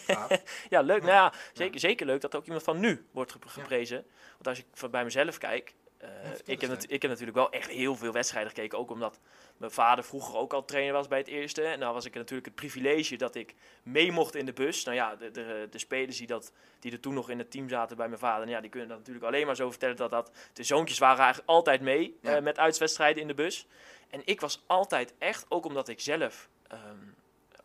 Ja. 0.07 0.27
Ja, 0.69 0.81
leuk. 0.81 1.01
Ja. 1.01 1.05
Nou 1.07 1.17
ja, 1.17 1.33
zeker, 1.53 1.79
zeker 1.79 2.05
leuk 2.05 2.21
dat 2.21 2.35
ook 2.35 2.45
iemand 2.45 2.63
van 2.63 2.79
nu 2.79 3.05
wordt 3.11 3.31
gep- 3.31 3.45
geprezen. 3.45 4.05
Want 4.31 4.47
als 4.47 4.59
ik 4.59 4.65
van 4.73 4.91
bij 4.91 5.03
mezelf 5.03 5.37
kijk, 5.37 5.73
eh, 5.97 6.09
ik, 6.45 6.61
heb 6.61 6.71
ik 6.71 7.01
heb 7.01 7.11
natuurlijk 7.11 7.37
wel 7.37 7.51
echt 7.51 7.69
heel 7.69 7.95
veel 7.95 8.11
wedstrijden 8.11 8.51
gekeken. 8.51 8.77
Ook 8.77 8.91
omdat 8.91 9.19
mijn 9.57 9.71
vader 9.71 10.03
vroeger 10.03 10.35
ook 10.35 10.53
al 10.53 10.65
trainer 10.65 10.93
was 10.93 11.07
bij 11.07 11.17
het 11.17 11.27
eerste. 11.27 11.63
En 11.63 11.79
dan 11.79 11.93
was 11.93 12.05
ik 12.05 12.13
natuurlijk 12.13 12.45
het 12.47 12.55
privilege 12.55 13.15
dat 13.15 13.35
ik 13.35 13.55
mee 13.83 14.11
mocht 14.11 14.35
in 14.35 14.45
de 14.45 14.53
bus. 14.53 14.83
Nou 14.83 14.97
ja, 14.97 15.15
de, 15.15 15.31
de, 15.31 15.67
de 15.71 15.77
spelers 15.77 16.17
die, 16.17 16.27
dat, 16.27 16.51
die 16.79 16.91
er 16.91 16.99
toen 16.99 17.13
nog 17.13 17.29
in 17.29 17.37
het 17.37 17.51
team 17.51 17.69
zaten 17.69 17.97
bij 17.97 18.07
mijn 18.07 18.19
vader, 18.19 18.39
nou 18.39 18.51
ja, 18.51 18.61
die 18.61 18.69
kunnen 18.69 18.89
dat 18.89 18.97
natuurlijk 18.97 19.25
alleen 19.25 19.45
maar 19.45 19.55
zo 19.55 19.69
vertellen 19.69 19.95
dat 19.95 20.11
dat... 20.11 20.31
De 20.53 20.63
zoontjes 20.63 20.99
waren 20.99 21.19
eigenlijk 21.19 21.49
altijd 21.49 21.81
mee 21.81 22.17
Ja. 22.21 22.35
eh, 22.35 22.43
met 22.43 22.59
uitwedstrijden 22.59 23.21
in 23.21 23.27
de 23.27 23.33
bus. 23.33 23.67
En 24.09 24.21
ik 24.25 24.41
was 24.41 24.63
altijd 24.67 25.13
echt, 25.17 25.45
ook 25.49 25.65
omdat 25.65 25.87
ik 25.87 25.99
zelf 25.99 26.49
ehm, 26.67 26.81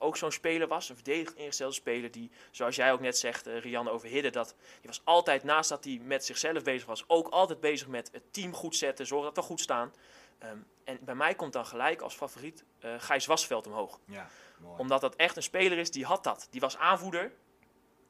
ook 0.02 0.16
zo'n 0.16 0.32
speler 0.32 0.68
was, 0.68 0.88
een 0.88 0.94
verdedigd 0.94 1.34
ingestelde 1.36 1.74
speler 1.74 2.10
die, 2.10 2.30
zoals 2.50 2.76
jij 2.76 2.92
ook 2.92 3.00
net 3.00 3.18
zegt, 3.18 3.46
eh, 3.46 3.60
Rianne 3.60 3.90
over 3.90 4.08
Hidde, 4.08 4.30
dat 4.30 4.54
die 4.58 4.88
was 4.90 5.00
altijd, 5.04 5.42
naast 5.44 5.68
dat 5.68 5.84
hij 5.84 6.00
met 6.02 6.24
zichzelf 6.24 6.62
bezig 6.62 6.86
was, 6.86 7.04
ook 7.06 7.28
altijd 7.28 7.60
bezig 7.60 7.88
met 7.88 8.08
het 8.12 8.22
team 8.32 8.54
goed 8.54 8.76
zetten, 8.76 9.06
zorgen 9.06 9.26
dat 9.34 9.44
we 9.44 9.50
goed 9.50 9.60
staan. 9.60 9.92
Ehm, 10.38 10.56
en 10.84 10.98
bij 11.00 11.14
mij 11.14 11.34
komt 11.34 11.52
dan 11.52 11.66
gelijk 11.66 12.00
als 12.00 12.14
favoriet 12.14 12.64
eh 12.80 12.94
Gijs 12.98 13.26
Wasveld 13.26 13.66
omhoog. 13.66 13.98
Ja, 14.04 14.28
mooi. 14.58 14.78
Omdat 14.78 15.00
dat 15.00 15.16
echt 15.16 15.36
een 15.36 15.42
speler 15.42 15.78
is, 15.78 15.90
die 15.90 16.04
had 16.04 16.24
dat. 16.24 16.46
Die 16.50 16.60
was 16.60 16.76
aanvoerder. 16.76 17.32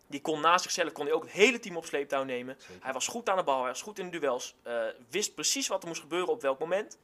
Die 0.07 0.21
kon 0.21 0.41
naast 0.41 0.63
zichzelf 0.63 0.93
kon 0.93 1.05
hij 1.05 1.15
ook 1.15 1.23
het 1.23 1.33
hele 1.33 1.59
team 1.59 1.77
op 1.77 1.85
sleeptouw 1.87 2.25
nemen. 2.25 2.57
Zeker. 2.59 2.85
Hij 2.85 2.93
was 2.93 3.07
goed 3.07 3.29
aan 3.29 3.37
de 3.37 3.43
bal, 3.43 3.59
hij 3.59 3.69
was 3.69 3.83
goed 3.83 3.99
in 3.99 4.11
de 4.11 4.19
duels. 4.19 4.55
eh, 4.63 4.83
wist 5.11 5.35
precies 5.35 5.69
wat 5.69 5.83
er 5.83 5.89
moest 5.89 6.01
gebeuren 6.01 6.29
op 6.29 6.41
welk 6.43 6.59
moment. 6.59 6.99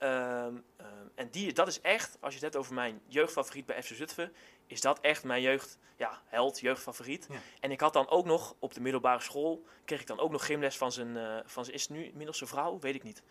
Ehm, 0.00 0.54
ehm, 0.76 0.86
en 1.14 1.30
die, 1.30 1.52
dat 1.52 1.68
is 1.68 1.80
echt, 1.80 2.16
als 2.20 2.28
je 2.34 2.34
het 2.34 2.42
hebt 2.52 2.56
over 2.56 2.74
mijn 2.74 3.00
jeugdfavoriet 3.06 3.66
bij 3.66 3.82
FC 3.82 3.88
Zutphen, 3.94 4.32
is 4.66 4.80
dat 4.80 5.00
echt 5.00 5.24
mijn 5.24 5.42
jeugd, 5.42 5.78
ja, 5.96 6.20
held, 6.26 6.60
jeugdfavoriet. 6.60 7.26
Ja. 7.30 7.38
En 7.60 7.70
ik 7.70 7.80
had 7.80 7.92
dan 7.92 8.08
ook 8.08 8.24
nog 8.24 8.54
op 8.58 8.74
de 8.74 8.80
middelbare 8.80 9.20
school, 9.20 9.64
kreeg 9.84 10.00
ik 10.00 10.06
dan 10.06 10.18
ook 10.18 10.30
nog 10.30 10.46
gymles 10.46 10.76
van 10.76 10.92
zijn, 10.92 11.16
eh, 11.16 11.36
van 11.44 11.64
zijn 11.64 11.76
is 11.76 11.82
het 11.82 11.90
nu 11.90 12.04
inmiddels 12.04 12.38
zijn 12.38 12.50
vrouw? 12.50 12.78
Weet 12.78 12.94
ik 12.94 13.02
niet. 13.02 13.22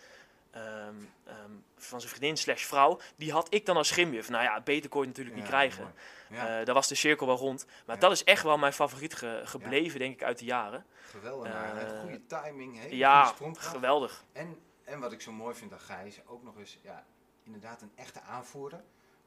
Ehm, 0.51 0.95
van 1.77 1.99
zijn 1.99 2.11
vriendin 2.13 2.37
slash 2.37 2.63
vrouw. 2.65 2.99
Die 3.15 3.31
had 3.31 3.53
ik 3.53 3.65
dan 3.65 3.77
als 3.77 3.91
gymjuf. 3.91 4.29
Nou 4.29 4.43
ja, 4.43 4.61
beter 4.61 4.89
kon 4.89 5.01
je 5.01 5.07
natuurlijk 5.07 5.35
Ja, 5.35 5.41
niet 5.41 5.51
krijgen. 5.51 5.93
Ja, 6.29 6.59
Eh, 6.59 6.65
daar 6.65 6.73
was 6.75 6.87
de 6.87 6.95
cirkel 6.95 7.27
wel 7.27 7.35
rond. 7.37 7.65
Maar 7.85 7.99
dat 7.99 8.11
is 8.11 8.23
echt 8.23 8.43
wel 8.43 8.57
mijn 8.57 8.73
favoriet 8.73 9.15
ge- 9.15 9.41
gebleven, 9.43 9.99
denk 9.99 10.13
ik, 10.13 10.23
uit 10.23 10.39
de 10.39 10.45
jaren. 10.45 10.85
geweldig. 11.01 11.53
had 11.53 11.99
goede 12.01 12.25
timing, 12.25 12.79
hele 12.79 12.95
ja, 12.97 13.33
geweldig. 13.57 14.23
En, 14.33 14.59
en 14.89 14.99
wat 14.99 15.11
ik 15.11 15.21
zo 15.21 15.31
mooi 15.31 15.55
vind 15.55 15.73
aan 15.73 15.79
Gijs, 15.79 16.25
ook 16.25 16.43
nog 16.43 16.57
eens, 16.57 16.79
ja, 16.81 17.05
inderdaad 17.43 17.81
een 17.81 17.91
echte 17.95 18.21
aanvoerder. 18.21 18.83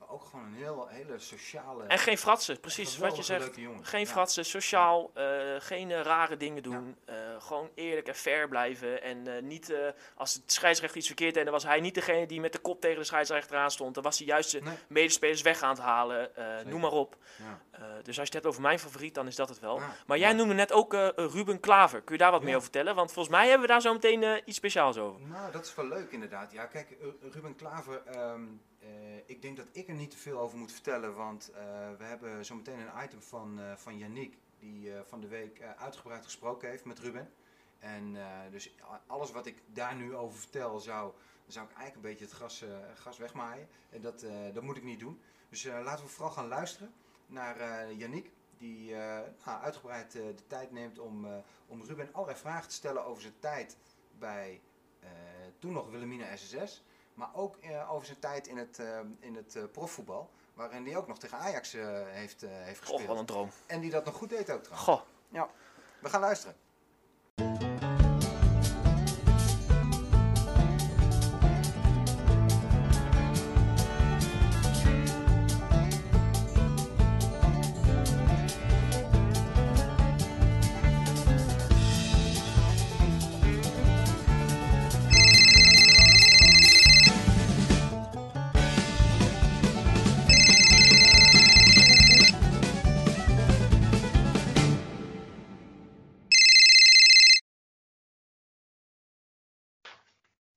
Maar 0.06 0.14
ook 0.14 0.24
gewoon 0.24 0.44
een 0.44 0.54
heel, 0.54 0.86
hele 0.88 1.18
sociale... 1.18 1.84
En 1.84 1.98
geen 1.98 2.18
fratsen, 2.18 2.60
precies 2.60 2.98
wat 2.98 3.16
je 3.16 3.22
zegt. 3.22 3.58
Geen 3.82 4.00
Ja. 4.00 4.06
fratsen, 4.06 4.44
sociaal, 4.44 5.10
eh, 5.14 5.26
geen 5.58 5.90
eh, 5.90 6.00
rare 6.00 6.36
dingen 6.36 6.62
doen. 6.62 6.96
eh, 7.04 7.14
gewoon 7.38 7.70
eerlijk 7.74 8.08
en 8.08 8.14
fair 8.14 8.48
blijven. 8.48 9.02
En 9.02 9.46
niet, 9.46 9.74
als 10.16 10.34
het 10.34 10.52
scheidsrechter 10.52 10.98
iets 10.98 11.06
verkeerd 11.06 11.34
deed, 11.34 11.42
dan 11.44 11.52
was 11.52 11.62
hij 11.64 11.80
niet 11.80 11.94
degene 11.94 12.26
die 12.26 12.40
met 12.40 12.52
de 12.52 12.58
kop 12.58 12.80
tegen 12.80 12.98
de 12.98 13.04
scheidsrechter 13.04 13.56
aan 13.56 13.70
stond. 13.70 13.94
Dan 13.94 14.02
was 14.02 14.18
hij 14.18 14.26
juist 14.26 14.50
de 14.50 14.60
Nee. 14.60 14.74
medespelers 14.88 15.42
weg 15.42 15.62
aan 15.62 15.70
het 15.74 15.78
halen. 15.78 16.30
noem 16.66 16.80
maar 16.80 16.90
op. 16.92 17.16
Ja. 17.38 17.60
Dus 18.02 18.06
als 18.06 18.16
je 18.16 18.22
het 18.22 18.32
hebt 18.32 18.46
over 18.46 18.62
mijn 18.62 18.78
favoriet, 18.78 19.14
dan 19.14 19.26
is 19.26 19.36
dat 19.36 19.48
het 19.48 19.58
wel. 19.60 19.80
Maar 20.06 20.18
jij 20.18 20.32
noemde 20.32 20.54
net 20.54 20.72
ook 20.72 20.92
Ruben 21.16 21.60
Klaver. 21.60 22.00
Kun 22.02 22.14
je 22.14 22.20
daar 22.22 22.30
wat 22.30 22.40
meer 22.42 22.50
over 22.56 22.62
vertellen? 22.62 22.94
Want 22.94 23.12
volgens 23.12 23.34
mij 23.34 23.44
hebben 23.48 23.66
we 23.66 23.72
daar 23.72 23.80
zo 23.80 23.92
meteen 23.92 24.42
iets 24.44 24.56
speciaals 24.56 24.98
over. 24.98 25.20
Nou, 25.20 25.52
dat 25.52 25.64
is 25.64 25.74
wel 25.74 25.86
leuk 25.86 26.10
inderdaad. 26.12 26.52
Ja, 26.52 26.66
kijk, 26.66 26.96
Ru- 27.00 27.30
Ruben 27.30 27.56
Klaver, 27.56 28.02
ehm, 28.06 28.42
eh, 28.82 29.16
ik 29.26 29.42
denk 29.42 29.56
dat 29.56 29.68
ik 29.72 29.88
er 29.88 29.94
niet 29.94 30.10
te 30.10 30.16
veel 30.16 30.38
over 30.38 30.58
moet 30.58 30.72
vertellen, 30.72 31.14
want 31.14 31.50
eh, 31.50 31.62
we 31.98 32.04
hebben 32.04 32.44
zo 32.44 32.54
meteen 32.54 32.78
een 32.78 33.04
item 33.04 33.22
van, 33.22 33.60
eh 33.60 33.76
van 33.76 33.98
Yannick, 33.98 34.38
die 34.58 34.90
van 35.08 35.20
de 35.20 35.28
week 35.28 35.62
uitgebreid 35.62 36.24
gesproken 36.24 36.68
heeft 36.68 36.84
met 36.84 36.98
Ruben. 36.98 37.30
En 37.78 38.16
dus 38.50 38.74
alles 39.06 39.30
wat 39.30 39.46
ik 39.46 39.62
daar 39.66 39.94
nu 39.94 40.14
over 40.14 40.38
vertel, 40.38 40.80
zou, 40.80 41.12
zou 41.46 41.66
ik 41.66 41.76
eigenlijk 41.76 41.94
een 41.94 42.10
beetje 42.10 42.24
het 42.24 42.34
gas, 42.34 42.62
eh, 42.62 42.68
gas 42.94 43.18
wegmaaien. 43.18 43.68
En 43.90 44.00
dat, 44.00 44.26
dat 44.54 44.62
moet 44.62 44.76
ik 44.76 44.82
niet 44.82 45.00
doen. 45.00 45.20
Dus 45.48 45.64
laten 45.64 46.04
we 46.04 46.10
vooral 46.10 46.32
gaan 46.32 46.48
luisteren 46.48 46.92
naar 47.26 47.92
Yannick, 47.92 48.30
die 48.58 48.94
nou, 49.44 49.62
uitgebreid 49.62 50.12
de 50.12 50.46
tijd 50.46 50.70
neemt 50.70 50.98
om, 50.98 51.26
om 51.66 51.82
Ruben 51.82 52.08
allerlei 52.12 52.38
vragen 52.38 52.68
te 52.68 52.74
stellen 52.74 53.04
over 53.04 53.22
zijn 53.22 53.38
tijd 53.38 53.76
bij 54.18 54.60
toen 55.58 55.72
nog 55.72 55.90
Wilhelmina 55.90 56.36
SSS. 56.36 56.82
Maar 57.14 57.30
ook 57.34 57.56
eh, 57.56 57.92
over 57.92 58.06
zijn 58.06 58.18
tijd 58.18 58.46
in 58.46 58.56
het, 58.56 58.78
eh, 58.78 58.98
in 59.20 59.34
het 59.34 59.56
eh, 59.56 59.62
profvoetbal. 59.72 60.30
Waarin 60.54 60.86
hij 60.86 60.96
ook 60.96 61.06
nog 61.06 61.18
tegen 61.18 61.38
Ajax 61.38 61.72
heeft, 62.06 62.40
heeft 62.40 62.78
Goh, 62.78 62.88
gespeeld. 62.88 63.06
wat 63.06 63.18
een 63.18 63.26
droom. 63.26 63.50
En 63.66 63.80
die 63.80 63.90
dat 63.90 64.04
nog 64.04 64.14
goed 64.14 64.28
deed 64.28 64.50
ook 64.50 64.62
trouwens. 64.62 64.88
Goh. 64.88 65.00
We 65.98 66.08
gaan 66.08 66.20
luisteren. 66.20 66.56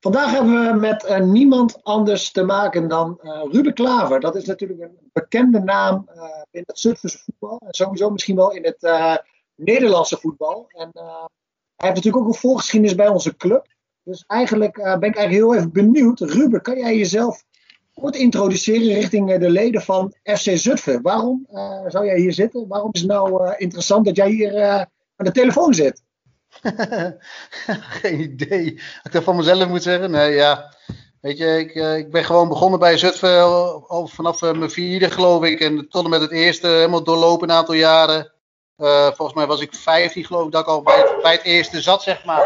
Vandaag 0.05 0.31
hebben 0.31 0.65
we 0.65 0.79
met 0.79 1.03
eh, 1.03 1.19
niemand 1.19 1.83
anders 1.83 2.31
te 2.31 2.43
maken 2.43 2.87
dan 2.87 3.19
eh, 3.21 3.41
Ruben 3.51 3.73
Klaver. 3.73 4.19
Dat 4.19 4.35
is 4.35 4.45
natuurlijk 4.45 4.81
een 4.81 5.09
bekende 5.13 5.59
naam 5.59 6.09
eh, 6.15 6.23
in 6.51 6.63
het 6.65 6.79
Zutphense 6.79 7.17
voetbal. 7.17 7.61
En 7.65 7.73
sowieso 7.73 8.09
misschien 8.09 8.35
wel 8.35 8.51
in 8.51 8.63
het 8.63 8.89
Nederlandse 9.55 10.17
voetbal. 10.17 10.65
En 10.67 10.89
hij 10.93 11.27
heeft 11.75 11.95
natuurlijk 11.95 12.23
ook 12.23 12.27
een 12.27 12.39
voorgeschiedenis 12.39 12.95
bij 12.95 13.07
onze 13.07 13.35
club. 13.35 13.67
Dus 14.03 14.23
eigenlijk 14.27 14.73
ben 14.73 15.09
ik 15.09 15.15
eigenlijk 15.15 15.31
heel 15.31 15.55
even 15.55 15.71
benieuwd. 15.71 16.19
Ruben, 16.19 16.61
kan 16.61 16.77
jij 16.77 16.97
jezelf 16.97 17.43
kort 17.93 18.15
introduceren 18.15 18.93
richting 18.93 19.37
de 19.37 19.49
leden 19.49 19.81
van 19.81 20.13
FC 20.23 20.57
Zutphen? 20.57 21.01
Waarom 21.01 21.47
zou 21.87 22.05
jij 22.05 22.19
hier 22.19 22.33
zitten? 22.33 22.67
Waarom 22.67 22.89
is 22.91 23.01
het 23.01 23.09
nou 23.09 23.55
interessant 23.57 24.05
dat 24.05 24.15
jij 24.15 24.29
hier 24.29 24.63
aan 25.15 25.25
de 25.25 25.31
telefoon 25.31 25.73
zit? 25.73 26.04
Geen 28.01 28.19
idee. 28.19 28.73
Als 28.73 29.03
ik 29.03 29.11
dat 29.11 29.23
van 29.23 29.35
mezelf 29.35 29.67
moet 29.67 29.83
zeggen? 29.83 30.11
Nee, 30.11 30.33
ja. 30.33 30.73
Weet 31.21 31.37
je, 31.37 31.59
ik, 31.59 31.75
eh, 31.75 31.97
ik 31.97 32.11
ben 32.11 32.25
gewoon 32.25 32.47
begonnen 32.47 32.79
bij 32.79 32.97
Zutphen 32.97 33.41
al 33.87 34.07
vanaf 34.07 34.41
eh, 34.41 34.51
mijn 34.51 34.71
vierde, 34.71 35.09
geloof 35.11 35.43
ik. 35.43 35.59
En 35.59 35.89
tot 35.89 36.03
en 36.03 36.09
met 36.09 36.21
het 36.21 36.31
eerste, 36.31 36.67
helemaal 36.67 37.03
doorlopen 37.03 37.49
een 37.49 37.55
aantal 37.55 37.75
jaren. 37.75 38.33
Eh, 38.77 39.05
volgens 39.05 39.33
mij 39.33 39.47
was 39.47 39.61
ik 39.61 39.73
15, 39.73 40.25
geloof 40.25 40.45
ik, 40.45 40.51
dat 40.51 40.61
ik 40.61 40.67
al 40.67 40.81
bij 40.81 40.97
het, 40.97 41.21
bij 41.21 41.31
het 41.31 41.43
eerste 41.43 41.81
zat, 41.81 42.03
zeg 42.03 42.25
maar. 42.25 42.45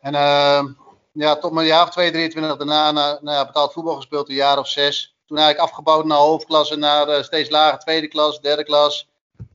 En 0.00 0.14
eh, 0.14 0.64
ja, 1.12 1.36
tot 1.36 1.52
mijn 1.52 1.66
jaar 1.66 1.82
of 1.82 1.90
2, 1.90 2.10
23 2.10 2.56
daarna 2.56 2.92
na, 2.92 3.18
nou 3.20 3.46
betaald 3.46 3.72
voetbal 3.72 3.94
gespeeld, 3.94 4.28
een 4.28 4.34
jaar 4.34 4.58
of 4.58 4.68
zes. 4.68 5.14
Toen 5.26 5.38
eigenlijk 5.38 5.68
afgebouwd 5.68 6.04
naar 6.04 6.18
hoofdklasse, 6.18 6.76
naar 6.76 7.08
eh, 7.08 7.22
steeds 7.22 7.50
lager, 7.50 7.78
tweede 7.78 8.08
klas, 8.08 8.40
derde 8.40 8.64
klas. 8.64 9.08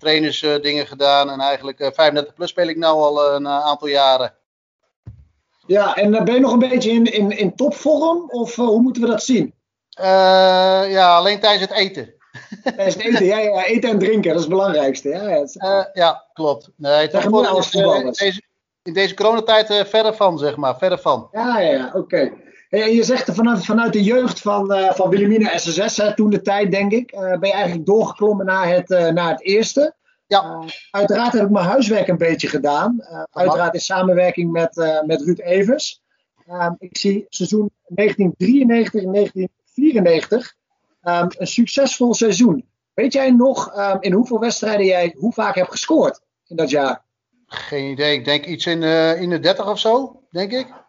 Trainersdingen 0.03 0.61
dingen 0.61 0.87
gedaan. 0.87 1.29
En 1.29 1.39
eigenlijk 1.39 1.79
eh, 1.79 1.87
35 1.93 2.33
plus 2.33 2.49
speel 2.49 2.67
ik 2.67 2.75
nu 2.77 2.83
al 2.83 3.25
eh, 3.27 3.33
een 3.33 3.45
eh, 3.45 3.65
aantal 3.65 3.87
jaren. 3.87 4.33
Ja, 5.67 5.95
en 5.95 6.13
eh, 6.15 6.23
ben 6.23 6.33
je 6.33 6.39
nog 6.39 6.51
een 6.51 6.59
beetje 6.59 6.91
in, 6.91 7.05
in, 7.05 7.37
in 7.37 7.55
topvorm? 7.55 8.29
Of 8.29 8.57
eh, 8.57 8.65
hoe 8.65 8.81
moeten 8.81 9.01
we 9.01 9.07
dat 9.07 9.23
zien? 9.23 9.53
Eh, 9.89 10.05
ja, 10.91 11.15
alleen 11.17 11.39
tijdens 11.39 11.61
het 11.69 11.79
eten. 11.79 12.13
Tijdens 12.63 12.95
het 12.95 13.03
eten, 13.05 13.25
ja, 13.25 13.37
ja, 13.37 13.65
eten 13.65 13.89
en 13.89 13.99
drinken, 13.99 14.27
dat 14.29 14.35
is 14.35 14.41
het 14.45 14.49
belangrijkste. 14.49 15.09
Ja, 15.09 15.29
ja, 15.29 15.35
is- 15.35 15.55
Eh, 15.57 15.85
ja, 15.93 16.25
klopt. 16.33 16.69
Nee, 16.75 17.09
eh, 17.09 17.23
in, 17.23 18.11
deze, 18.11 18.41
in 18.83 18.93
deze 18.93 19.13
coronatijd 19.13 19.69
eh 19.69 19.83
verder 19.85 20.15
van, 20.15 20.37
zeg 20.37 20.55
maar. 20.55 20.77
Verder 20.77 20.97
van. 20.99 21.27
ja, 21.31 21.59
ja, 21.59 21.71
ja, 21.71 21.91
oké. 21.93 22.31
Hey, 22.73 22.93
je 22.93 23.03
zegt 23.03 23.33
vanuit, 23.33 23.65
vanuit 23.65 23.93
de 23.93 24.03
jeugd 24.03 24.39
van, 24.39 24.71
eh 24.71 24.93
van 24.93 25.09
Wilhelmina 25.09 25.57
SSS, 25.57 25.97
hè, 25.97 26.15
toen 26.15 26.29
de 26.29 26.41
tijd 26.41 26.71
denk 26.71 26.91
ik, 26.91 27.11
eh, 27.11 27.19
ben 27.19 27.49
je 27.49 27.53
eigenlijk 27.53 27.85
doorgeklommen 27.85 28.45
naar 28.45 28.67
het, 28.67 28.91
eh, 28.91 29.07
naar 29.07 29.29
het 29.29 29.41
eerste. 29.41 29.95
Ja. 30.27 30.63
Uiteraard 30.91 31.33
heb 31.33 31.43
ik 31.43 31.49
mijn 31.49 31.65
huiswerk 31.65 32.07
een 32.07 32.17
beetje 32.17 32.47
gedaan. 32.47 33.05
Uiteraard 33.31 33.73
in 33.73 33.79
samenwerking 33.79 34.51
met, 34.51 35.01
met 35.05 35.21
Ruud 35.21 35.39
Evers. 35.39 36.01
Ehm, 36.47 36.73
ik 36.77 36.97
zie 36.97 37.25
seizoen 37.29 37.71
1993 37.87 39.03
en 39.03 39.11
1994 39.11 40.55
ehm, 41.01 41.27
een 41.37 41.47
succesvol 41.47 42.13
seizoen. 42.13 42.65
Weet 42.93 43.13
jij 43.13 43.31
nog 43.31 43.73
ehm, 43.73 43.97
in 43.99 44.13
hoeveel 44.13 44.39
wedstrijden 44.39 44.85
jij 44.85 45.15
hoe 45.17 45.33
vaak 45.33 45.55
hebt 45.55 45.71
gescoord 45.71 46.21
in 46.47 46.55
dat 46.55 46.69
jaar? 46.69 47.03
Geen 47.45 47.91
idee. 47.91 48.17
Ik 48.17 48.25
denk 48.25 48.45
iets 48.45 48.65
in, 48.65 48.83
in 49.17 49.29
de 49.29 49.39
30 49.39 49.69
of 49.69 49.79
zo, 49.79 50.21
denk 50.29 50.51
ik. 50.51 50.82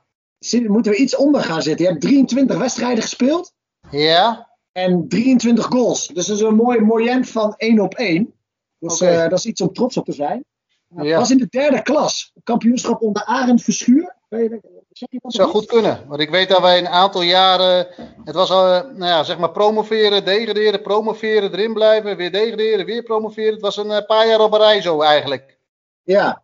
Moeten 0.66 0.92
we 0.92 0.98
iets 0.98 1.16
onder 1.16 1.42
gaan 1.42 1.62
zitten? 1.62 1.84
Je 1.84 1.90
hebt 1.90 2.02
23 2.04 2.58
wedstrijden 2.58 3.02
gespeeld 3.02 3.52
Ja. 3.90 4.48
en 4.72 5.08
23 5.08 5.64
goals. 5.64 6.06
Dus 6.06 6.26
dat 6.26 6.36
is 6.36 6.42
een 6.42 6.54
mooi 6.54 6.80
moyent 6.80 7.28
van 7.30 7.54
1 7.56 7.80
op 7.80 7.94
1. 7.94 8.34
Dus 8.78 9.00
eh, 9.00 9.28
dat 9.28 9.38
is 9.38 9.46
iets 9.46 9.60
om 9.60 9.72
trots 9.72 9.96
op 9.96 10.04
te 10.04 10.12
zijn. 10.12 10.44
Uh, 10.96 11.04
Ja. 11.04 11.18
was 11.18 11.30
in 11.30 11.38
de 11.38 11.46
derde 11.50 11.82
klas. 11.82 12.32
Kampioenschap 12.42 13.02
onder 13.02 13.24
Arend 13.24 13.62
Verschuur. 13.62 14.16
Je 14.28 14.48
dat- 14.48 14.72
Zeg 14.90 15.08
je 15.10 15.18
dat 15.22 15.32
Zou 15.32 15.48
goed 15.50 15.66
kunnen. 15.66 16.04
Want 16.08 16.20
ik 16.20 16.30
weet 16.30 16.48
dat 16.48 16.60
wij 16.60 16.78
een 16.78 16.88
aantal 16.88 17.22
jaren. 17.22 17.86
Het 18.24 18.34
was 18.34 18.50
al, 18.50 18.66
eh, 18.66 18.80
nou 18.82 19.04
ja, 19.04 19.22
zeg 19.24 19.38
maar 19.38 19.50
promoveren, 19.50 20.24
degraderen, 20.24 20.82
promoveren, 20.82 21.52
erin 21.52 21.72
blijven, 21.72 22.16
weer 22.16 22.32
degraderen, 22.32 22.86
weer 22.86 23.02
promoveren. 23.02 23.52
Het 23.52 23.60
was 23.62 23.76
een 23.76 23.90
eh, 23.90 24.06
paar 24.06 24.26
jaar 24.28 24.40
op 24.40 24.52
een 24.52 24.58
rij 24.58 24.82
zo 24.82 25.00
eigenlijk. 25.00 25.58
Ja. 26.02 26.42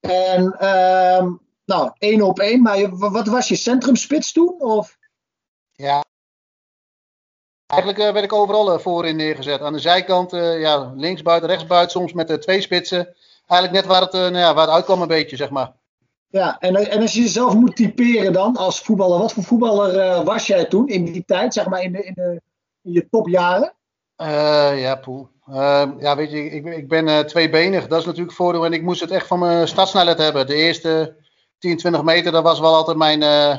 En 0.00 0.52
ehm, 0.58 1.32
nou, 1.64 1.90
1 1.98 2.22
op 2.22 2.38
1. 2.38 2.62
Maar 2.62 2.78
je- 2.78 2.96
wat 2.96 3.26
was 3.26 3.48
je 3.48 3.56
centrumspits 3.56 4.32
toen? 4.32 4.54
Of? 4.58 4.98
Ja. 5.72 6.02
Eigenlijk 7.66 8.02
eh, 8.02 8.12
werd 8.12 8.24
ik 8.24 8.32
overal 8.32 8.72
eh, 8.72 8.78
voorin 8.78 9.16
neergezet. 9.16 9.60
Aan 9.60 9.72
de 9.72 9.78
zijkant, 9.78 10.32
eh, 10.32 10.60
ja, 10.60 10.92
linksbuiten, 10.96 11.48
rechtsbuiten, 11.48 11.90
soms 11.90 12.12
met 12.12 12.42
twee 12.42 12.60
spitsen. 12.60 13.14
Eigenlijk 13.46 13.72
net 13.72 13.92
waar 13.92 14.00
het, 14.02 14.12
nou 14.12 14.36
ja, 14.36 14.54
waar 14.54 14.66
het 14.66 14.74
uitkwam 14.74 15.02
een 15.02 15.08
beetje, 15.08 15.36
zeg 15.36 15.50
maar. 15.50 15.72
Ja, 16.26 16.58
en, 16.58 16.76
en 16.90 17.00
als 17.00 17.12
je 17.14 17.20
jezelf 17.20 17.54
moet 17.54 17.76
typeren 17.76 18.32
dan 18.32 18.56
als 18.56 18.80
voetballer, 18.80 19.18
wat 19.18 19.32
voor 19.32 19.42
voetballer 19.42 20.24
was 20.24 20.46
jij 20.46 20.64
toen 20.64 20.88
in 20.88 21.04
die 21.04 21.24
tijd, 21.24 21.54
zeg 21.54 21.68
maar 21.68 21.82
in, 21.82 21.92
de, 21.92 22.04
in, 22.04 22.14
de, 22.14 22.40
in 22.82 22.92
je 22.92 23.08
topjaren? 23.10 23.74
Ja, 24.76 24.94
poeh. 24.96 25.26
Eh, 25.46 25.90
ja, 25.98 26.16
weet 26.16 26.30
je, 26.30 26.50
ik, 26.50 26.64
ik 26.64 26.88
ben 26.88 27.26
tweebenig. 27.26 27.86
Dat 27.86 28.00
is 28.00 28.04
natuurlijk 28.06 28.36
voordeel. 28.36 28.64
En 28.64 28.72
ik 28.72 28.82
moest 28.82 29.00
het 29.00 29.10
echt 29.10 29.26
van 29.26 29.38
mijn 29.38 29.68
startsnelheid 29.68 30.18
hebben. 30.18 30.46
De 30.46 30.54
eerste 30.54 31.16
10, 31.64 31.76
20 31.76 32.02
meter, 32.02 32.32
dat 32.32 32.42
was 32.42 32.60
wel 32.60 32.74
altijd 32.74 32.96
mijn, 32.96 33.22
eh, 33.22 33.56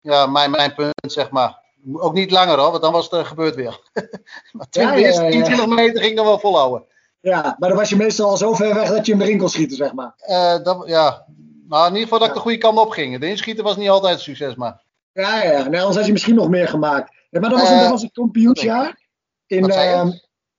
ja, 0.00 0.26
mijn, 0.26 0.50
mijn 0.50 0.74
punt, 0.74 0.94
zeg 1.12 1.30
maar. 1.30 1.62
Ook 1.92 2.14
niet 2.14 2.30
langer 2.30 2.58
hoor, 2.58 2.70
want 2.70 2.82
dan 2.82 2.92
was 2.92 3.04
het 3.10 3.20
eh, 3.20 3.26
gebeurd 3.26 3.54
weer. 3.54 3.80
maar 4.52 4.68
20, 4.68 4.72
Ja, 4.72 4.90
de 4.90 5.00
ja, 5.00 5.06
eerste 5.06 5.22
ja, 5.22 5.30
10, 5.30 5.38
ja. 5.38 5.44
20 5.44 5.66
meter 5.66 6.02
ging 6.02 6.16
dan 6.16 6.24
wel 6.24 6.38
volhouden. 6.38 6.86
Ja, 7.20 7.56
maar 7.58 7.68
dan 7.68 7.78
was 7.78 7.88
je 7.88 7.96
meestal 7.96 8.28
al 8.28 8.36
zo 8.36 8.54
ver 8.54 8.74
weg 8.74 8.88
dat 8.88 9.06
je 9.06 9.12
in 9.12 9.18
de 9.18 9.24
rinkel 9.24 9.48
schieten, 9.48 9.76
zeg 9.76 9.92
maar. 9.92 10.14
Eh, 10.16 10.62
dat, 10.62 10.82
ja. 10.86 11.26
Nou, 11.68 11.82
in 11.86 11.92
ieder 11.92 12.02
geval 12.02 12.18
dat 12.18 12.28
ik 12.28 12.34
de 12.34 12.40
goede 12.40 12.58
kant 12.58 12.78
op 12.78 12.90
ging. 12.90 13.18
De 13.20 13.28
inschieten 13.28 13.64
was 13.64 13.76
niet 13.76 13.88
altijd 13.88 14.14
een 14.14 14.20
succes, 14.20 14.54
maar. 14.54 14.82
Ja, 15.12 15.42
ja, 15.42 15.58
nou, 15.58 15.76
anders 15.76 15.96
had 15.96 16.06
je 16.06 16.12
misschien 16.12 16.34
nog 16.34 16.48
meer 16.48 16.68
gemaakt. 16.68 17.14
Maar 17.30 17.50
dat 17.50 17.60
was, 17.60 17.68
dat 17.68 17.90
was 17.90 18.02
het 18.02 18.12
kampioensjaar. 18.12 19.00
In, 19.46 19.70
ehm, 19.70 20.10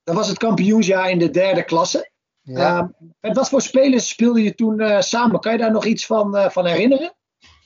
dat 0.04 0.14
was 0.14 0.28
het 0.28 0.38
kampioensjaar 0.38 1.10
in 1.10 1.18
de 1.18 1.30
derde 1.30 1.64
klasse. 1.64 2.10
Ja. 2.46 2.76
Ehm, 2.76 2.86
met 3.20 3.36
wat 3.36 3.48
voor 3.48 3.62
spelers 3.62 4.08
speelde 4.08 4.42
je 4.42 4.54
toen 4.54 4.80
eh, 4.80 5.00
samen? 5.00 5.40
Kan 5.40 5.52
je 5.52 5.58
daar 5.58 5.72
nog 5.72 5.84
iets 5.84 6.06
van, 6.06 6.36
eh, 6.36 6.50
van 6.50 6.66
herinneren? 6.66 7.14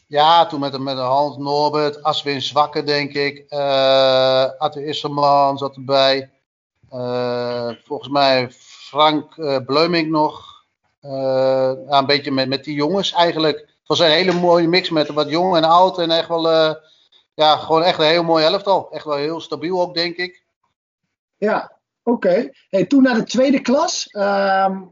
Ja, 0.06 0.46
toen 0.46 0.60
met, 0.60 0.78
met 0.78 0.98
Hans 0.98 1.36
Norbert, 1.36 2.02
Aswin 2.02 2.42
Zwakke, 2.42 2.82
denk 2.82 3.12
ik. 3.12 3.44
eh 3.48 4.50
Arthur 4.58 4.84
Isserman 4.84 5.58
zat 5.58 5.76
erbij. 5.76 6.30
Volgens 7.84 8.08
mij 8.08 8.50
Frank 8.50 9.34
Bleuming 9.66 10.10
nog. 10.10 10.64
Ja, 11.00 11.98
een 11.98 12.06
beetje 12.06 12.30
met, 12.30 12.48
met 12.48 12.64
die 12.64 12.74
jongens 12.74 13.12
eigenlijk. 13.12 13.58
Het 13.58 13.98
was 13.98 13.98
een 13.98 14.06
hele 14.10 14.32
mooie 14.32 14.68
mix 14.68 14.90
met 14.90 15.08
wat 15.08 15.30
jong 15.30 15.56
en 15.56 15.64
oud. 15.64 15.98
En 15.98 16.10
echt 16.10 16.28
wel, 16.28 16.48
ja, 17.34 17.56
gewoon 17.56 17.82
echt 17.82 17.98
een 17.98 18.04
heel 18.04 18.24
mooi 18.24 18.44
elftal. 18.44 18.90
Echt 18.90 19.04
wel 19.04 19.16
heel 19.16 19.40
stabiel 19.40 19.80
ook, 19.80 19.94
denk 19.94 20.16
ik. 20.16 20.44
Ja, 21.36 21.79
oké. 22.02 22.50
Hey, 22.68 22.84
toen 22.86 23.02
naar 23.02 23.14
de 23.14 23.24
tweede 23.24 23.60
klas. 23.60 24.06
ehm, 24.06 24.82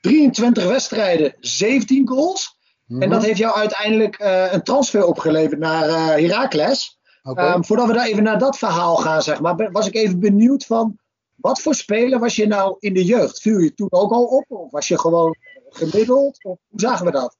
23 0.00 0.66
wedstrijden, 0.66 1.36
17 1.40 2.08
goals. 2.08 2.58
Mhm. 2.86 3.02
En 3.02 3.10
dat 3.10 3.22
heeft 3.22 3.38
jou 3.38 3.56
uiteindelijk 3.56 4.16
eh, 4.18 4.52
een 4.52 4.62
transfer 4.62 5.04
opgeleverd 5.04 5.58
naar 5.58 5.88
Heracles. 5.88 6.98
Ehm, 7.22 7.62
voordat 7.62 7.86
we 7.86 7.92
daar 7.92 8.06
even 8.06 8.22
naar 8.22 8.38
dat 8.38 8.58
verhaal 8.58 8.96
gaan, 8.96 9.22
zeg 9.22 9.40
maar, 9.40 9.70
was 9.72 9.86
ik 9.86 9.94
even 9.94 10.20
benieuwd 10.20 10.66
van 10.66 10.98
wat 11.40 11.60
voor 11.60 11.74
speler 11.74 12.18
was 12.18 12.36
je 12.36 12.46
nou 12.46 12.76
in 12.78 12.94
de 12.94 13.04
jeugd? 13.04 13.40
Viel 13.40 13.58
je 13.58 13.74
toen 13.74 13.92
ook 13.92 14.12
al 14.12 14.24
op? 14.24 14.44
Of 14.48 14.70
was 14.70 14.88
je 14.88 14.98
gewoon 14.98 15.36
gemiddeld? 15.68 16.44
Of 16.44 16.58
hoe 16.68 16.80
zagen 16.80 17.06
we 17.06 17.12
dat? 17.12 17.36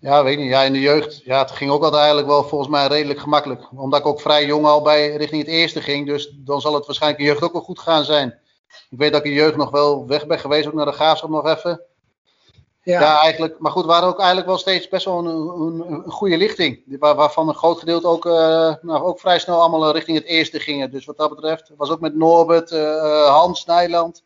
Ja, 0.00 0.24
weet 0.24 0.38
niet. 0.38 0.48
Ja, 0.48 0.62
in 0.62 0.72
de 0.72 0.80
jeugd, 0.80 1.20
ja, 1.24 1.38
het 1.38 1.50
ging 1.50 1.70
ook 1.70 1.82
altijd 1.82 2.00
eigenlijk 2.00 2.30
wel 2.30 2.44
volgens 2.44 2.70
mij 2.70 2.86
redelijk 2.86 3.20
gemakkelijk. 3.20 3.68
Omdat 3.76 4.00
ik 4.00 4.06
ook 4.06 4.20
vrij 4.20 4.46
jong 4.46 4.66
al 4.66 4.82
bij 4.82 5.16
richting 5.16 5.42
het 5.42 5.50
eerste 5.50 5.80
ging. 5.80 6.06
Dus 6.06 6.34
dan 6.36 6.60
zal 6.60 6.74
het 6.74 6.86
waarschijnlijk 6.86 7.22
in 7.22 7.28
jeugd 7.28 7.42
ook 7.42 7.52
wel 7.52 7.62
goed 7.62 7.78
gaan 7.78 8.04
zijn. 8.04 8.38
Ik 8.90 8.98
weet 8.98 9.12
dat 9.12 9.20
ik 9.20 9.26
in 9.26 9.32
jeugd 9.36 9.56
nog 9.56 9.70
wel 9.70 10.06
weg 10.06 10.26
ben 10.26 10.38
geweest, 10.38 10.66
ook 10.66 10.72
naar 10.74 10.86
de 10.86 10.92
graafschap 10.92 11.30
nog 11.30 11.46
even. 11.46 11.82
Ja. 12.82 13.00
Ja. 13.00 13.20
eigenlijk. 13.20 13.58
Maar 13.58 13.72
goed, 13.72 13.82
we 13.82 13.88
waren 13.88 14.08
ook 14.08 14.18
eigenlijk 14.18 14.46
wel 14.48 14.58
steeds 14.58 14.88
best 14.88 15.04
wel 15.04 15.18
een, 15.18 15.26
een, 15.26 15.92
een 15.92 16.10
goede 16.10 16.36
lichting. 16.36 16.98
Waar, 16.98 17.14
waarvan 17.14 17.48
een 17.48 17.54
groot 17.54 17.78
gedeelte 17.78 18.06
ook, 18.06 18.26
eh, 18.26 18.74
nou, 18.82 19.02
ook 19.02 19.20
vrij 19.20 19.38
snel 19.38 19.60
allemaal 19.60 19.92
richting 19.92 20.16
het 20.18 20.26
eerste 20.26 20.60
gingen. 20.60 20.90
Dus 20.90 21.04
wat 21.04 21.16
dat 21.16 21.30
betreft, 21.30 21.70
was 21.76 21.90
ook 21.90 22.00
met 22.00 22.14
Norbert, 22.14 22.70
eh, 22.70 22.96
eh, 22.96 23.26
Hans, 23.28 23.64
Nijland. 23.64 24.22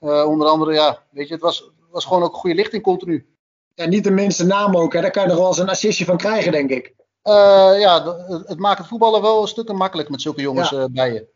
eh, 0.00 0.24
onder 0.26 0.48
andere, 0.48 0.72
ja, 0.72 1.02
weet 1.10 1.28
je, 1.28 1.34
het 1.34 1.42
was, 1.42 1.58
het 1.58 1.90
was 1.90 2.04
gewoon 2.04 2.22
ook 2.22 2.32
een 2.32 2.38
goede 2.38 2.56
lichting 2.56 2.82
continu. 2.82 3.29
En 3.80 3.90
niet 3.90 4.04
de 4.04 4.10
minste 4.10 4.46
naam 4.46 4.76
ook, 4.76 4.92
hè? 4.92 5.00
daar 5.00 5.10
kan 5.10 5.22
je 5.22 5.28
nog 5.28 5.38
wel 5.38 5.46
eens 5.46 5.58
een 5.58 5.68
assistje 5.68 6.04
van 6.04 6.16
krijgen, 6.16 6.52
denk 6.52 6.70
ik. 6.70 6.94
Eh, 7.22 7.72
ja, 7.78 8.16
het, 8.46 8.58
maakt 8.58 8.78
het 8.78 8.86
voetballen 8.86 9.22
wel 9.22 9.42
een 9.42 9.48
stuk 9.48 9.72
makkelijk 9.72 10.08
met 10.08 10.22
zulke 10.22 10.40
jongens 10.40 10.72
eh, 10.72 10.84
bij 10.90 11.12
je. 11.12 11.28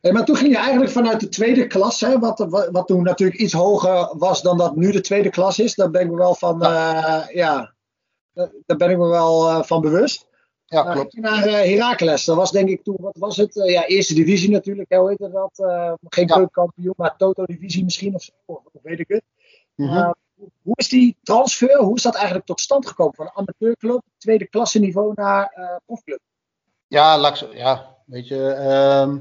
Hey, 0.00 0.12
maar 0.12 0.24
toen 0.24 0.36
ging 0.36 0.50
je 0.50 0.58
eigenlijk 0.58 0.90
vanuit 0.90 1.20
de 1.20 1.28
tweede 1.28 1.66
klas, 1.66 2.00
hè, 2.00 2.18
wat, 2.18 2.38
wat, 2.48 2.68
wat 2.70 2.86
toen 2.86 3.02
natuurlijk 3.02 3.40
iets 3.40 3.52
hoger 3.52 4.18
was 4.18 4.42
dan 4.42 4.58
dat 4.58 4.76
nu 4.76 4.90
de 4.90 5.00
tweede 5.00 5.30
klas 5.30 5.58
is. 5.58 5.74
Daar 5.74 5.90
ben 5.90 6.00
ik 6.00 6.10
me 6.10 6.16
wel 6.16 6.34
van, 6.34 6.62
eh, 6.62 7.22
ja, 7.32 7.74
daar 8.66 8.76
ben 8.76 8.90
ik 8.90 8.98
me 8.98 9.08
wel 9.08 9.64
van 9.64 9.80
bewust. 9.80 10.26
Ja, 10.64 10.92
klopt. 10.92 11.16
naar 11.16 11.42
Heracles, 11.42 12.24
dat 12.24 12.36
was 12.36 12.50
denk 12.50 12.68
ik 12.68 12.82
toen, 12.82 12.96
wat 13.00 13.16
was 13.18 13.36
het? 13.36 13.54
Ja, 13.54 13.86
eerste 13.86 14.14
divisie 14.14 14.50
natuurlijk, 14.50 14.90
hè, 14.90 14.98
hoe 14.98 15.08
heette 15.08 15.30
dat? 15.30 15.50
Geen 16.08 16.50
Ja. 16.74 16.92
maar 16.96 17.16
Toto-divisie 17.16 17.84
misschien 17.84 18.14
of 18.14 18.22
zo, 18.22 18.32
of, 18.44 18.62
weet 18.82 19.00
ik 19.00 19.08
het. 19.08 19.22
Uh, 19.76 20.10
hoe 20.62 20.74
is 20.76 20.88
die 20.88 21.16
transfer, 21.22 21.76
hoe 21.78 21.96
is 21.96 22.02
dat 22.02 22.14
eigenlijk 22.14 22.46
tot 22.46 22.60
stand 22.60 22.86
gekomen? 22.86 23.14
Van 23.14 23.30
amateurclub, 23.34 24.00
tweede 24.18 24.46
klasse 24.48 24.78
niveau 24.78 25.12
naar 25.14 25.50
eh 25.54 25.76
profclub? 25.86 26.18
Ja, 26.86 27.34
zo- 27.34 27.54
ja, 27.54 27.96
weet 28.06 28.28
je. 28.28 28.46
ehm, 28.48 29.18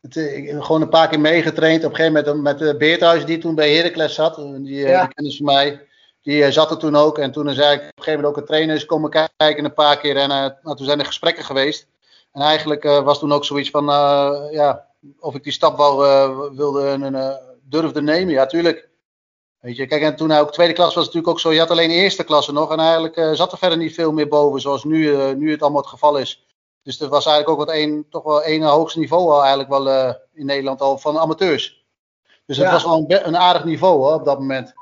het, 0.00 0.16
eh, 0.16 0.36
ik 0.36 0.48
heb 0.48 0.60
gewoon 0.60 0.82
een 0.82 0.88
paar 0.88 1.08
keer 1.08 1.20
meegetraind. 1.20 1.84
Op 1.84 1.90
een 1.90 1.96
gegeven 1.96 2.24
moment 2.24 2.42
met 2.42 2.58
de 2.58 2.76
Beerthuis 2.76 3.24
die 3.24 3.38
toen 3.38 3.54
bij 3.54 3.74
Heracles 3.76 4.14
zat. 4.14 4.38
eh, 4.38 4.44
Die, 4.44 4.84
eh, 4.84 4.90
Ja. 4.90 5.00
die 5.04 5.14
kennis 5.14 5.36
van 5.36 5.46
mij. 5.46 5.86
Die 6.22 6.44
eh, 6.44 6.50
zat 6.50 6.70
er 6.70 6.78
toen 6.78 6.96
ook. 6.96 7.18
En 7.18 7.32
toen 7.32 7.50
zei 7.54 7.72
ik 7.74 7.80
op 7.80 7.84
een 7.86 8.02
gegeven 8.02 8.12
moment 8.20 8.28
ook 8.28 8.36
een 8.36 8.46
trainer 8.46 8.74
is 8.76 8.86
komen 8.86 9.10
kijken 9.36 9.64
een 9.64 9.74
paar 9.74 9.98
keer. 9.98 10.16
En 10.16 10.30
eh, 10.30 10.36
nou, 10.62 10.76
toen 10.76 10.86
zijn 10.86 10.98
er 10.98 11.06
gesprekken 11.06 11.44
geweest. 11.44 11.86
En 12.32 12.42
eigenlijk 12.42 12.84
eh, 12.84 13.02
was 13.02 13.18
toen 13.18 13.32
ook 13.32 13.44
zoiets 13.44 13.70
van, 13.70 13.88
eh, 13.90 14.40
ja, 14.50 14.86
of 15.20 15.34
ik 15.34 15.42
die 15.42 15.52
stap 15.52 15.76
wel 15.76 16.04
eh, 16.06 16.38
wilde 16.56 16.86
en 16.88 17.14
eh, 17.14 17.34
durfde 17.62 18.02
nemen. 18.02 18.32
Ja, 18.32 18.46
tuurlijk. 18.46 18.88
Weet 19.62 19.76
je, 19.76 19.86
kijk, 19.86 20.02
en 20.02 20.16
toen 20.16 20.32
ook 20.32 20.52
tweede 20.52 20.72
klas 20.72 20.94
was 20.94 21.04
het 21.04 21.14
natuurlijk 21.14 21.32
ook 21.32 21.40
zo. 21.40 21.52
Je 21.52 21.58
had 21.58 21.70
alleen 21.70 21.90
eerste 21.90 22.24
klasse 22.24 22.52
nog. 22.52 22.70
En 22.72 22.78
eigenlijk 22.78 23.16
eh, 23.16 23.32
zat 23.32 23.52
er 23.52 23.58
verder 23.58 23.78
niet 23.78 23.94
veel 23.94 24.12
meer 24.12 24.28
boven. 24.28 24.60
Zoals 24.60 24.84
nu, 24.84 25.14
eh, 25.14 25.34
nu 25.34 25.50
het 25.50 25.62
allemaal 25.62 25.80
het 25.80 25.90
geval 25.90 26.16
is. 26.16 26.46
Dus 26.82 26.98
dat 26.98 27.08
was 27.10 27.26
eigenlijk 27.26 27.60
ook 27.60 27.66
wat 27.66 27.76
een, 27.76 28.06
toch 28.10 28.22
wel 28.22 28.42
één 28.42 28.62
hoogste 28.62 28.98
niveau 28.98 29.30
al 29.30 29.40
eigenlijk 29.40 29.68
wel 29.68 29.90
eh, 29.90 30.14
in 30.32 30.46
Nederland 30.46 30.80
al 30.80 30.98
van 30.98 31.18
amateurs. 31.18 31.84
Dus 32.46 32.56
het 32.56 32.66
Ja. 32.66 32.72
was 32.72 32.84
wel 32.84 32.94
een, 33.08 33.26
een 33.26 33.36
aardig 33.36 33.64
niveau 33.64 33.96
hoor, 33.96 34.14
op 34.14 34.24
dat 34.24 34.38
moment. 34.38 34.68
En 34.68 34.74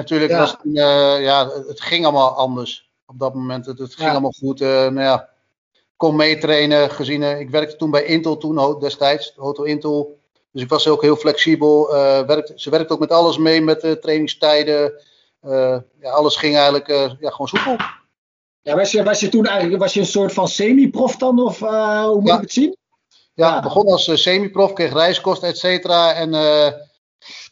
natuurlijk 0.00 0.30
Ja. 0.30 0.38
was 0.38 0.50
het, 0.50 0.60
ja, 1.22 1.48
het, 1.66 1.80
ging 1.80 2.04
allemaal 2.04 2.30
anders 2.30 2.90
op 3.06 3.18
dat 3.18 3.34
moment. 3.34 3.66
Het, 3.66 3.78
het 3.78 3.94
ging 3.94 4.06
Ja. 4.06 4.10
allemaal 4.10 4.34
goed. 4.38 4.60
nou 4.60 5.00
ja, 5.00 5.28
kon 5.96 6.16
meetrainen 6.16 6.90
gezien. 6.90 7.22
ik 7.22 7.50
werkte 7.50 7.76
toen 7.76 7.90
bij 7.90 8.04
Intel 8.04 8.36
toen 8.36 8.78
destijds, 8.78 9.32
Hotel 9.36 9.64
Intel. 9.64 10.17
Dus 10.52 10.62
ik 10.62 10.68
was 10.68 10.88
ook 10.88 11.02
heel 11.02 11.16
flexibel. 11.16 11.94
eh, 11.94 12.26
werkte, 12.26 12.52
ze 12.56 12.70
werkte 12.70 12.92
ook 12.92 12.98
met 13.00 13.12
alles 13.12 13.38
mee, 13.38 13.60
met 13.62 13.80
de 13.80 13.98
trainingstijden. 13.98 14.92
Eh, 15.40 15.76
ja, 16.00 16.10
alles 16.10 16.36
ging 16.36 16.54
eigenlijk 16.54 16.88
eh, 16.88 17.10
ja, 17.20 17.30
gewoon 17.30 17.48
soepel. 17.48 17.76
Ja, 18.62 18.76
was, 18.76 18.90
je, 18.92 19.02
was 19.02 19.20
je 19.20 19.28
toen 19.28 19.46
eigenlijk 19.46 19.82
was 19.82 19.94
je 19.94 20.00
een 20.00 20.06
soort 20.06 20.32
van 20.32 20.48
semi-prof 20.48 21.16
dan, 21.16 21.42
of 21.42 21.62
eh, 21.62 22.04
hoe 22.04 22.20
moet 22.20 22.28
Ja. 22.28 22.34
ik 22.34 22.40
het 22.40 22.52
zien? 22.52 22.76
Ja, 23.34 23.54
Ja. 23.54 23.60
begon 23.62 23.86
als 23.86 24.08
eh, 24.08 24.16
semi-prof, 24.16 24.72
kreeg 24.72 24.92
reiskosten, 24.92 25.48
et 25.48 25.58
cetera. 25.58 26.12
En 26.12 26.34
eh, 26.34 26.72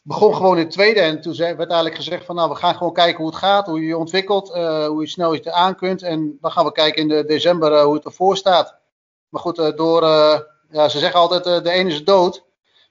begon 0.02 0.34
gewoon 0.34 0.56
in 0.56 0.62
het 0.64 0.72
tweede. 0.72 1.00
En 1.00 1.20
toen 1.20 1.36
werd 1.36 1.58
eigenlijk 1.58 1.94
gezegd 1.94 2.24
van, 2.24 2.34
nou, 2.34 2.48
we 2.50 2.54
gaan 2.56 2.74
gewoon 2.74 2.92
kijken 2.92 3.16
hoe 3.16 3.26
het 3.26 3.36
gaat, 3.36 3.66
hoe 3.66 3.80
je 3.80 3.86
je 3.86 3.96
ontwikkelt, 3.96 4.52
eh, 4.52 4.86
hoe 4.86 5.00
je 5.00 5.08
snel 5.08 5.32
je 5.32 5.52
aan 5.52 5.76
kunt. 5.76 6.02
En 6.02 6.38
dan 6.40 6.50
gaan 6.50 6.64
we 6.64 6.72
kijken 6.72 7.02
in 7.02 7.08
de 7.08 7.24
december 7.24 7.72
eh, 7.72 7.82
hoe 7.84 7.94
het 7.94 8.04
ervoor 8.04 8.36
staat. 8.36 8.74
Maar 9.28 9.40
goed, 9.40 9.58
eh, 9.58 9.76
door, 9.76 10.02
eh, 10.02 10.38
ja, 10.70 10.88
ze 10.88 10.98
zeggen 10.98 11.20
altijd, 11.20 11.46
eh, 11.46 11.62
de 11.62 11.70
ene 11.70 11.90
is 11.90 12.04
dood, 12.04 12.44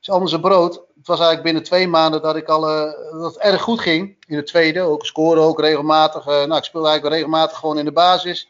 is 0.08 0.14
anders 0.14 0.32
een 0.32 0.42
brood. 0.42 0.74
Het 0.74 1.08
was 1.08 1.20
eigenlijk 1.20 1.44
binnen 1.44 1.64
twee 1.64 1.88
maanden 1.88 2.22
dat 2.22 2.36
ik 2.36 2.48
al, 2.48 2.70
eh, 2.70 2.92
dat 3.12 3.34
het 3.34 3.44
erg 3.44 3.62
goed 3.62 3.80
ging 3.80 4.18
in 4.28 4.36
het 4.36 4.48
tweede. 4.48 4.82
Ook 4.82 5.06
scoren 5.06 5.44
ook 5.44 5.60
regelmatig. 5.60 6.28
eh, 6.28 6.34
nou, 6.34 6.56
ik 6.56 6.64
speelde 6.64 6.88
eigenlijk 6.88 7.16
regelmatig 7.16 7.58
gewoon 7.58 7.78
in 7.78 7.86
de 7.86 7.92
basis. 7.92 8.50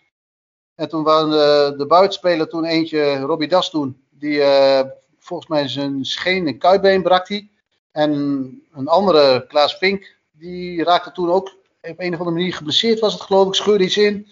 En 0.75 0.89
toen 0.89 1.03
waren 1.03 1.29
de, 1.29 1.73
de 1.77 1.85
buitenspeler 1.85 2.47
toen 2.47 2.65
eentje, 2.65 3.19
Robbie 3.19 3.47
Das 3.47 3.69
toen, 3.69 4.05
die 4.09 4.41
eh, 4.41 4.85
volgens 5.19 5.49
mij 5.49 5.67
zijn 5.67 6.05
scheen 6.05 6.47
en 6.47 6.57
kuitbeen 6.57 7.03
brak 7.03 7.27
hij. 7.27 7.49
En 7.91 8.11
een 8.73 8.87
andere, 8.87 9.45
Klaas 9.47 9.77
Vink, 9.77 10.15
die 10.31 10.83
raakte 10.83 11.11
toen 11.11 11.31
ook 11.31 11.47
op 11.81 11.99
een 11.99 12.13
of 12.13 12.19
andere 12.19 12.31
manier 12.31 12.53
geblesseerd 12.53 12.99
was 12.99 13.13
het 13.13 13.21
geloof 13.21 13.47
ik, 13.47 13.53
scheurde 13.53 13.83
iets 13.83 13.97
in. 13.97 14.27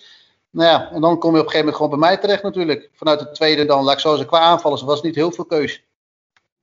Nou 0.50 0.70
ja, 0.70 0.92
en 0.92 1.02
dan 1.02 1.20
kom 1.20 1.34
je 1.34 1.40
op 1.40 1.46
een 1.46 1.52
gegeven 1.52 1.58
moment 1.60 1.76
gewoon 1.76 2.00
bij 2.00 2.10
mij 2.10 2.18
terecht 2.18 2.44
natuurlijk. 2.44 2.90
Vanuit 2.94 3.20
het 3.20 3.36
tweede 3.36 3.66
dan, 3.66 3.84
laat 3.84 3.94
ik 3.94 4.00
zo 4.00 4.10
zeggen, 4.10 4.28
qua 4.28 4.40
aanvallers 4.40 4.82
was 4.82 5.02
niet 5.02 5.16
heel 5.16 5.32
veel 5.32 5.46
keus. 5.46 5.84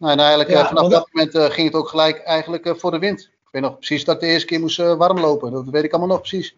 Nou, 0.00 0.12
en 0.12 0.18
eigenlijk 0.18 0.50
Ja, 0.50 0.60
eh, 0.60 0.66
vanaf 0.66 0.80
want- 0.80 0.92
dat 0.92 1.08
moment 1.12 1.34
eh, 1.34 1.50
ging 1.50 1.66
het 1.66 1.76
ook 1.76 1.88
gelijk 1.88 2.18
eigenlijk 2.18 2.66
eh, 2.66 2.74
voor 2.74 2.90
de 2.90 2.98
wind. 2.98 3.20
Ik 3.20 3.48
weet 3.50 3.62
nog 3.62 3.76
precies 3.76 4.04
dat 4.04 4.14
ik 4.14 4.20
de 4.20 4.26
eerste 4.26 4.46
keer 4.46 4.60
moest 4.60 4.76
warm 4.76 5.20
lopen. 5.20 5.52
Dat 5.52 5.64
weet 5.68 5.84
ik 5.84 5.90
allemaal 5.90 6.16
nog 6.16 6.20
precies. 6.20 6.54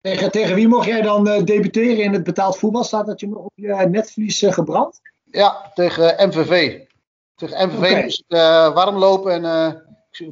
Tegen, 0.00 0.30
tegen 0.30 0.54
wie 0.54 0.68
mocht 0.68 0.86
jij 0.86 1.02
dan 1.02 1.24
debuteren 1.24 2.04
in 2.04 2.12
het 2.12 2.24
betaald 2.24 2.58
voetbal? 2.58 2.84
Staat 2.84 3.06
dat 3.06 3.20
je 3.20 3.28
nog 3.28 3.44
op 3.44 3.52
je 3.54 3.86
netvlies 3.90 4.44
gebrand? 4.46 5.00
Ja, 5.24 5.70
tegen 5.74 6.28
MVV. 6.28 6.80
Tegen 7.34 7.68
MVV 7.68 8.02
moest 8.02 8.24
ik 8.26 8.36
warm 8.74 8.96
lopen 8.96 9.44
en 9.44 9.82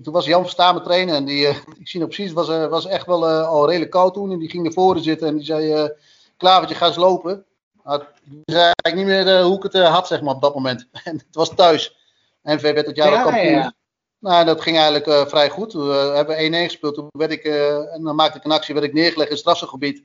toen 0.03 0.13
was 0.13 0.27
Jan 0.27 0.43
Verstamen 0.43 0.83
trainen 0.83 1.15
en 1.15 1.25
die, 1.25 1.47
ik 1.79 1.89
zie 1.89 2.01
nog 2.01 2.09
precies, 2.09 2.27
het 2.27 2.35
was, 2.35 2.49
eh, 2.49 2.67
was 2.67 2.87
echt 2.87 3.07
wel 3.07 3.27
al 3.27 3.67
redelijk 3.69 3.91
koud 3.91 4.15
toen 4.15 4.33
en 4.33 4.39
die 4.39 4.51
ging 4.51 4.63
naar 4.63 4.73
voren 4.73 5.03
zitten 5.03 5.29
en 5.29 5.37
die 5.37 5.45
zei, 5.45 5.91
Klavertje 6.37 6.75
ga 6.77 6.87
eens 6.87 6.97
lopen. 6.97 7.45
Nou, 7.85 8.03
ik 8.03 8.43
zei 8.45 8.63
eigenlijk 8.63 8.95
niet 8.95 9.25
meer 9.25 9.43
hoe 9.43 9.57
ik 9.57 9.63
het 9.63 9.83
had 9.83 10.07
zeg 10.07 10.23
maar 10.23 10.35
op 10.35 10.43
dat 10.43 10.55
moment. 10.55 10.89
En 11.05 11.17
het 11.17 11.35
was 11.35 11.55
thuis. 11.55 12.06
MVV 12.55 12.75
werd 12.75 12.87
het 12.87 12.97
jaar 12.97 13.11
Ja, 13.13 13.19
ook 13.23 13.31
kampioen. 13.31 13.53
ja. 13.53 13.75
Nou, 14.19 14.45
dat 14.45 14.61
ging 14.61 14.77
eigenlijk 14.77 15.07
eh, 15.07 15.27
vrij 15.27 15.51
goed. 15.51 15.71
Toen 15.71 15.91
eh, 15.91 16.15
hebben 16.15 16.37
we 16.37 16.49
1-1 16.49 16.65
gespeeld. 16.65 16.95
Toen 16.95 17.09
werd 17.11 17.31
ik, 17.33 17.45
eh, 17.45 17.95
en 17.95 18.03
dan 18.03 18.15
maakte 18.15 18.39
ik 18.39 18.45
een 18.45 18.51
actie, 18.53 18.75
werd 18.75 18.87
ik 18.87 18.93
neergelegd 18.93 19.27
in 19.29 19.31
het 19.31 19.39
strafschopgebied. 19.39 20.05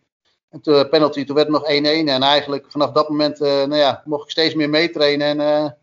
En 0.50 0.62
toen 0.62 0.90
penalty, 0.90 1.26
toen 1.26 1.36
werd 1.36 1.48
het 1.48 1.58
nog 1.58 1.70
1-1. 1.70 2.08
En 2.10 2.24
eigenlijk 2.24 2.66
vanaf 2.72 2.92
dat 2.92 3.10
moment, 3.10 3.40
nou 3.40 3.76
ja, 3.76 4.02
mocht 4.06 4.24
ik 4.24 4.30
steeds 4.30 4.54
meer 4.56 4.70
meetrainen. 4.70 5.40
En 5.40 5.78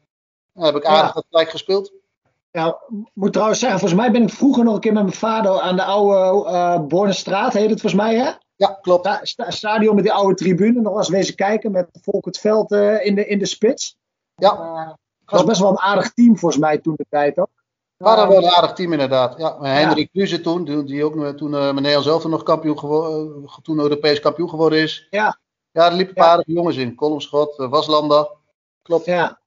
heb 0.65 0.77
ik 0.77 0.85
aardig 0.85 1.13
dat 1.13 1.27
gelijk 1.31 1.51
gespeeld. 1.51 1.93
Ja, 2.51 2.67
ik 2.69 3.11
moet 3.13 3.33
trouwens 3.33 3.61
zeggen, 3.61 3.79
volgens 3.79 4.01
mij 4.01 4.11
ben 4.11 4.23
ik 4.23 4.31
vroeger 4.31 4.65
nog 4.65 4.75
een 4.75 4.81
keer 4.81 4.93
met 4.93 5.03
mijn 5.03 5.15
vader 5.17 5.61
aan 5.61 5.77
de 5.77 5.83
oude 5.85 6.49
eh 6.49 6.81
Bornestraat, 6.87 7.53
heet 7.53 7.71
het 7.71 7.81
volgens 7.81 8.03
mij, 8.03 8.17
hè? 8.17 8.31
Ja, 8.57 8.79
klopt. 8.83 9.07
Sta- 9.07 9.25
sta- 9.25 9.51
stadion 9.51 9.95
met 9.95 10.05
die 10.05 10.13
oude 10.13 10.35
tribune, 10.35 10.81
nog 10.81 10.97
eens 10.97 11.09
wezen 11.09 11.35
kijken 11.35 11.71
met 11.71 11.89
Volk 12.03 12.25
het 12.25 12.39
Veld 12.39 12.73
in, 12.73 13.15
de, 13.15 13.27
in 13.27 13.39
de 13.39 13.47
spits. 13.47 13.97
Ja, 14.35 14.99
was 15.31 15.45
best 15.45 15.61
wel 15.61 15.71
een 15.71 15.79
aardig 15.79 16.13
team 16.13 16.39
volgens 16.39 16.61
mij 16.61 16.79
toen 16.79 16.95
de 16.97 17.07
tijd 17.11 17.39
ook. 17.39 17.49
we 17.97 18.05
waren 18.05 18.23
Eh, 18.25 18.29
wel 18.29 18.43
een 18.43 18.51
aardig 18.51 18.73
team 18.73 18.93
inderdaad. 18.93 19.39
Ja, 19.39 19.57
en 19.63 19.75
Hendrik 19.75 20.11
Kluze 20.13 20.41
toen, 20.41 20.65
die, 20.65 20.85
die 20.85 21.05
ook 21.05 21.25
eh, 21.25 21.29
toen 21.29 21.55
eh 21.55 21.65
met 21.65 21.75
Nederland 21.75 22.05
zelf 22.05 22.25
nog 22.25 22.43
kampioen 22.43 22.79
geworden, 22.79 23.45
eh, 23.47 23.59
toen 23.63 23.79
Europees 23.79 24.21
kampioen 24.21 24.49
geworden 24.49 24.79
is. 24.79 25.07
Ja. 25.11 25.39
Ja, 25.71 25.87
er 25.87 25.93
liepen 25.93 26.17
een 26.19 26.25
Ja. 26.25 26.35
paar 26.35 26.45
jongens 26.47 26.77
in. 26.77 26.95
Kolomschot, 26.95 27.59
uh, 27.59 27.69
Waslanda. 27.71 28.29
Klopt. 28.83 29.05
Ja. 29.05 29.39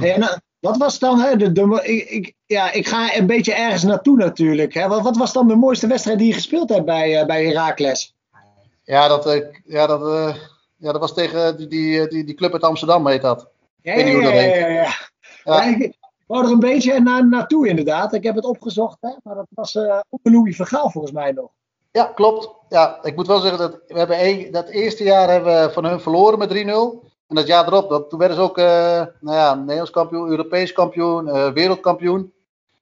En, 0.00 0.42
wat 0.60 0.76
was 0.76 0.98
dan, 0.98 1.18
hè, 1.20 1.36
de, 1.36 1.52
de, 1.52 1.80
ik, 1.84 2.08
ik, 2.08 2.34
ja, 2.46 2.72
ik 2.72 2.86
ga 2.88 3.16
een 3.16 3.26
beetje 3.26 3.54
ergens 3.54 3.82
naartoe 3.82 4.16
natuurlijk. 4.16 4.74
Hè. 4.74 4.88
Wat, 4.88 5.02
wat 5.02 5.16
was 5.16 5.32
dan 5.32 5.48
de 5.48 5.56
mooiste 5.56 5.86
wedstrijd 5.86 6.18
die 6.18 6.26
je 6.26 6.32
gespeeld 6.34 6.68
hebt 6.68 6.84
bij, 6.84 7.26
bij 7.26 7.46
Heracles? 7.46 8.14
Ja, 8.84 9.08
dat, 9.08 9.44
ja, 9.64 9.86
dat, 9.86 10.34
ja, 10.76 10.92
dat 10.92 11.00
was 11.00 11.14
tegen 11.14 11.56
die, 11.56 11.66
die, 11.68 12.08
die, 12.08 12.24
die 12.24 12.34
club 12.34 12.52
uit 12.52 12.62
Amsterdam, 12.62 13.06
heet 13.06 13.22
dat. 13.22 13.48
Ja, 13.96 14.06
ja, 14.06 14.68
ja, 14.68 14.92
ja, 15.44 15.62
ik, 15.64 15.96
wou 16.26 16.44
er 16.44 16.50
een 16.50 16.58
beetje 16.58 17.00
na, 17.00 17.20
naartoe 17.20 17.68
inderdaad. 17.68 18.12
Ik 18.12 18.22
heb 18.22 18.34
het 18.34 18.44
opgezocht, 18.44 18.96
hè, 19.00 19.10
maar 19.22 19.34
dat 19.34 19.46
was 19.50 19.74
eh 19.74 20.00
onder 20.08 20.32
Louis 20.32 20.56
Vergaal 20.56 20.90
volgens 20.90 21.12
mij 21.12 21.32
nog. 21.32 21.50
Ja, 21.92 22.04
klopt. 22.04 22.50
Ja, 22.68 22.98
ik 23.02 23.16
moet 23.16 23.26
wel 23.26 23.40
zeggen 23.40 23.58
dat 23.58 23.80
we 23.86 23.98
hebben 23.98 24.52
dat 24.52 24.68
eerste 24.68 25.04
jaar 25.04 25.30
hebben 25.30 25.62
we 25.62 25.72
van 25.72 25.84
hun 25.84 26.00
verloren 26.00 26.38
met 26.38 26.48
3-0. 26.48 27.06
En 27.28 27.34
dat 27.34 27.46
jaar 27.46 27.66
erop, 27.66 27.88
dat, 27.88 28.10
toen 28.10 28.18
werden 28.18 28.36
ze 28.36 28.42
ook 28.42 28.58
eh, 28.58 29.02
nou 29.20 29.36
ja, 29.36 29.54
Nederlands 29.54 29.90
kampioen, 29.90 30.28
Europees 30.28 30.72
kampioen, 30.72 31.28
eh, 31.28 31.52
wereldkampioen. 31.52 32.32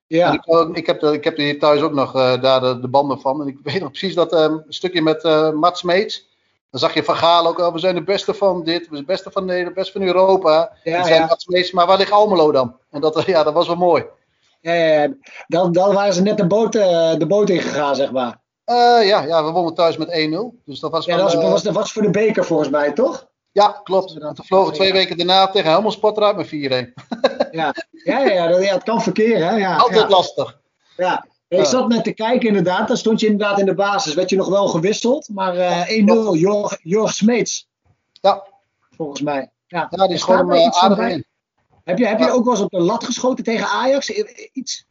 En 0.09 0.17
Ja, 0.17 0.33
ik, 0.33 0.77
ik, 0.77 0.87
heb 0.87 1.03
ik 1.03 1.25
heb 1.25 1.37
er 1.37 1.45
hier 1.45 1.59
thuis 1.59 1.81
ook 1.81 1.93
nog 1.93 2.13
daar 2.41 2.61
de, 2.61 2.81
de 2.81 2.89
banden 2.89 3.21
van. 3.21 3.41
En 3.41 3.47
ik 3.47 3.59
weet 3.63 3.81
nog 3.81 3.91
precies 3.91 4.15
dat 4.15 4.33
eh, 4.33 4.43
een 4.43 4.65
stukje 4.69 5.03
met 5.03 5.23
Mats 5.55 5.83
Meets. 5.83 6.29
Dan 6.77 6.85
zag 6.89 6.95
je 6.95 7.05
Van 7.05 7.17
Gaal 7.17 7.47
ook 7.47 7.61
al, 7.61 7.73
we 7.73 7.79
zijn 7.79 7.95
de 7.95 8.03
beste 8.03 8.35
van 8.35 8.65
dit, 8.65 8.79
we 8.81 8.87
zijn 8.89 9.01
de 9.01 9.07
beste 9.13 9.31
van 9.31 9.45
Nederland, 9.45 9.75
beste 9.75 9.93
van 9.93 10.03
Europa. 10.03 10.73
ja, 10.85 11.09
ja. 11.09 11.27
Mats 11.27 11.47
Meets, 11.47 11.71
maar 11.73 11.87
waar 11.87 11.99
ligt 11.99 12.11
Almelo 12.11 12.53
dan? 12.53 12.77
En 12.91 13.01
dat, 13.01 13.23
ja, 13.27 13.43
dat 13.43 13.53
was 13.55 13.67
wel 13.67 13.77
mooi. 13.77 14.05
ja. 14.61 15.09
Dan, 15.47 15.73
dan 15.73 15.95
waren 15.95 16.15
ze 16.15 16.23
net 16.23 16.37
de 16.37 16.47
boot, 16.47 16.75
eh, 16.75 17.15
de 17.15 17.27
boot 17.27 17.51
ingegaan, 17.51 17.95
zeg 17.97 18.13
maar. 18.13 18.41
Eh, 18.65 19.07
ja, 19.07 19.23
ja, 19.23 19.45
we 19.45 19.51
wonnen 19.51 19.75
thuis 19.75 19.97
met 19.97 20.09
1-0. 20.11 20.55
Dus 20.65 20.81
dat 20.81 20.91
was 20.91 21.05
Ja, 21.05 21.17
dat 21.17 21.25
was, 21.35 21.35
eh, 21.45 21.51
was, 21.51 21.63
dat 21.63 21.75
was 21.75 21.93
voor 21.93 22.03
de 22.03 22.11
beker 22.11 22.45
volgens 22.45 22.69
mij, 22.71 22.93
toch? 22.93 23.27
Ja, 23.53 23.81
klopt. 23.85 24.13
En 24.21 24.35
toen 24.35 24.45
vlogen 24.45 24.71
we 24.71 24.77
twee 24.77 24.93
weken 24.93 25.17
daarna 25.17 25.47
tegen 25.51 25.71
Helmond 25.71 25.93
Sport 25.95 26.17
eruit 26.17 26.37
met 26.37 26.47
4-1. 26.47 26.95
Ja, 27.51 27.75
ja, 27.91 28.19
ja, 28.21 28.47
dat- 28.49 28.65
ja 28.65 28.75
het 28.75 28.83
kan 28.83 29.03
verkeren, 29.03 29.49
hè? 29.49 29.57
Ja, 29.57 29.77
Altijd 29.77 30.01
ja, 30.01 30.09
lastig. 30.09 30.59
ja. 30.97 31.27
Ik 31.49 31.65
zat 31.65 31.89
net 31.89 32.05
te 32.05 32.13
kijken 32.13 32.49
inderdaad, 32.49 32.89
dan 32.89 32.97
stond 32.97 33.21
je 33.21 33.27
inderdaad 33.27 33.59
in 33.59 33.67
de 33.67 33.75
basis. 33.75 34.15
Werd 34.15 34.31
je 34.31 34.37
nog 34.37 34.49
wel 34.49 34.67
gewisseld, 34.69 35.29
maar 35.33 35.57
eh 35.57 35.89
1-0, 35.89 36.39
Jorg, 36.39 36.79
Jorg 36.83 37.13
Smeets. 37.13 37.69
Ja. 38.13 38.47
Volgens 38.97 39.21
mij. 39.21 39.51
Ja, 39.67 39.87
Ja, 39.91 40.07
die 40.07 40.17
Staat 40.17 40.19
schoot 40.19 40.39
hem 40.39 40.51
er 40.51 40.57
eh, 40.57 40.65
iets 40.65 40.79
van 40.79 40.91
aardig 40.91 41.09
in. 41.09 41.25
Heb 41.85 41.99
je, 41.99 42.07
heb 42.07 42.19
je 42.19 42.25
Ja. 42.25 42.31
ook 42.31 42.45
wel 42.45 42.53
eens 42.55 42.63
op 42.63 42.71
de 42.71 42.81
lat 42.81 43.05
geschoten 43.05 43.45
tegen 43.45 43.67
Ajax? 43.67 44.11
Iets? 44.53 44.87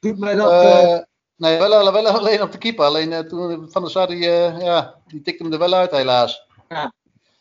Doet 0.00 0.18
mij 0.18 0.34
dat... 0.34 0.50
eh, 0.50 0.92
Eh, 0.92 1.00
nee, 1.36 1.58
wel, 1.58 1.92
wel 1.92 2.06
alleen 2.06 2.42
op 2.42 2.52
de 2.52 2.58
keeper. 2.58 2.84
Alleen 2.84 3.12
eh, 3.12 3.18
toen 3.18 3.66
Van 3.70 3.82
der 3.82 3.90
Sar, 3.90 4.06
die, 4.06 4.30
eh, 4.30 4.60
ja, 4.60 4.94
die 5.06 5.20
tikte 5.22 5.42
hem 5.42 5.52
er 5.52 5.58
wel 5.58 5.72
uit 5.74 5.90
helaas. 5.90 6.46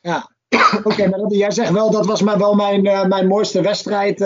Ja. 0.01 0.31
Oké, 0.83 1.07
maar 1.09 1.19
dat, 1.19 1.35
jij 1.35 1.51
zegt 1.51 1.71
wel, 1.71 1.91
dat 1.91 2.05
was 2.05 2.21
maar 2.21 2.37
wel 2.37 2.53
mijn, 2.55 2.85
eh, 2.85 3.05
mijn 3.05 3.27
mooiste 3.27 3.61
wedstrijd. 3.61 4.19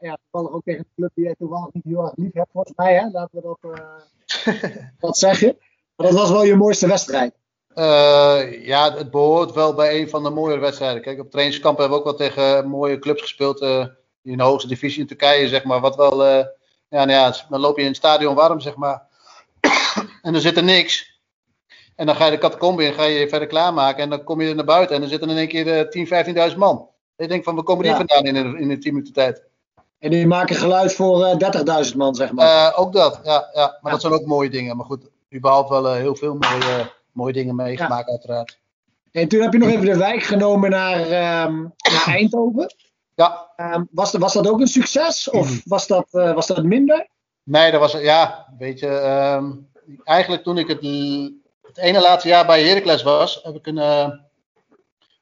Ja, 0.00 0.18
toevallig 0.30 0.56
ook 0.56 0.64
tegen 0.64 0.80
een 0.80 0.92
club 0.96 1.10
die 1.14 1.24
jij 1.24 1.34
toevallig 1.38 1.72
niet 1.72 1.84
heel 1.84 2.02
erg 2.02 2.12
lief 2.16 2.32
hebt, 2.32 2.48
volgens 2.52 2.76
mij. 2.76 2.94
Hè? 2.94 3.08
Laten 3.12 3.40
we 3.42 3.56
dat, 3.60 3.74
eh 3.74 4.72
dat 4.98 5.18
zeggen. 5.18 5.56
Maar 5.96 6.06
dat 6.06 6.16
was 6.18 6.30
wel 6.30 6.44
je 6.44 6.54
mooiste 6.56 6.86
wedstrijd. 6.86 7.34
Eh, 7.74 8.64
ja, 8.66 8.94
het 8.96 9.10
behoort 9.10 9.52
wel 9.52 9.74
bij 9.74 10.00
een 10.00 10.08
van 10.08 10.22
de 10.22 10.30
mooiere 10.30 10.60
wedstrijden. 10.60 11.02
Kijk, 11.02 11.20
op 11.20 11.30
trainingskamp 11.30 11.78
hebben 11.78 11.98
we 11.98 12.04
ook 12.04 12.18
wel 12.18 12.28
tegen 12.28 12.68
mooie 12.68 12.98
clubs 12.98 13.20
gespeeld. 13.22 13.60
eh, 13.60 13.86
in 14.22 14.36
de 14.36 14.42
hoogste 14.42 14.68
divisie 14.68 15.00
in 15.00 15.06
Turkije, 15.06 15.48
zeg 15.48 15.64
maar. 15.64 15.80
Wat 15.80 15.96
wel, 15.96 16.24
ja, 16.26 16.44
nou 16.88 17.10
ja, 17.10 17.34
dan 17.48 17.60
loop 17.60 17.76
je 17.76 17.82
in 17.82 17.88
het 17.88 17.96
stadion 17.96 18.34
warm, 18.34 18.60
zeg 18.60 18.76
maar. 18.76 19.02
en 20.22 20.34
er 20.34 20.40
zit 20.40 20.56
er 20.56 20.62
niks. 20.62 21.20
En 21.96 22.06
dan 22.06 22.16
ga 22.16 22.24
je 22.24 22.30
de 22.30 22.38
catacombe 22.38 22.84
in, 22.84 22.92
ga 22.92 23.04
je 23.04 23.18
je 23.18 23.28
verder 23.28 23.48
klaarmaken. 23.48 24.02
En 24.02 24.10
dan 24.10 24.24
kom 24.24 24.40
je 24.40 24.54
naar 24.54 24.64
buiten 24.64 24.94
en 24.94 25.00
dan 25.00 25.10
zitten 25.10 25.30
in 25.30 25.36
één 25.36 25.48
keer 25.48 25.78
eh 25.78 25.88
10, 25.88 26.06
15.000 26.52 26.56
man. 26.56 26.88
En 27.16 27.24
je 27.24 27.28
denkt 27.28 27.44
van, 27.44 27.54
waar 27.54 27.64
komen 27.64 27.82
die 27.82 27.92
Ja. 27.92 27.96
vandaan 27.98 28.24
in 28.24 28.36
een, 28.36 28.58
in 28.58 28.70
een 28.70 28.80
10 28.80 28.92
minuten 28.92 29.12
tijd? 29.14 29.42
En 30.00 30.10
die 30.10 30.26
maken 30.26 30.56
geluid 30.56 30.94
voor 30.94 31.24
eh 31.24 31.84
30.000 31.90 31.96
man, 31.96 32.14
zeg 32.14 32.32
maar. 32.32 32.66
Eh, 32.72 32.80
ook 32.80 32.92
dat, 32.92 33.20
ja. 33.24 33.48
ja. 33.52 33.66
Maar 33.66 33.78
Ja. 33.82 33.90
dat 33.90 34.00
zijn 34.00 34.12
ook 34.12 34.24
mooie 34.26 34.50
dingen. 34.50 34.76
Maar 34.76 34.86
goed, 34.86 35.04
überhaupt 35.34 35.68
wel 35.68 35.88
eh, 35.88 35.94
heel 35.94 36.16
veel 36.16 36.34
mooie, 36.34 36.92
mooie 37.12 37.32
dingen 37.32 37.54
meegemaakt, 37.54 38.08
uiteraard. 38.08 38.58
En 39.12 39.28
toen 39.28 39.40
heb 39.40 39.52
je 39.52 39.58
nog 39.58 39.68
even 39.68 39.84
de 39.84 39.96
wijk 39.96 40.22
genomen 40.22 40.70
naar, 40.70 41.00
ehm, 41.00 41.62
naar 41.62 42.04
Eindhoven. 42.06 42.74
Ja, 43.14 43.48
Ehm, 43.56 43.84
was, 43.90 44.12
was 44.12 44.32
dat 44.32 44.48
ook 44.48 44.60
een 44.60 44.66
succes? 44.66 45.30
Of 45.30 45.60
was 45.64 45.86
dat, 45.86 46.06
eh, 46.10 46.32
was 46.34 46.46
dat 46.46 46.62
minder? 46.62 47.08
Nee, 47.42 47.70
dat 47.70 47.80
was, 47.80 47.92
ja, 47.92 48.46
weet 48.58 48.78
je, 48.78 48.88
ehm, 48.88 49.50
eigenlijk 50.04 50.42
toen 50.42 50.58
ik 50.58 50.68
het, 50.68 50.80
het 51.62 51.76
ene 51.78 52.00
laatste 52.00 52.28
jaar 52.28 52.46
bij 52.46 52.62
Heracles 52.64 53.02
was, 53.02 53.40
heb 53.42 53.54
ik 53.54 53.66
een, 53.66 53.78
eh, 53.78 54.08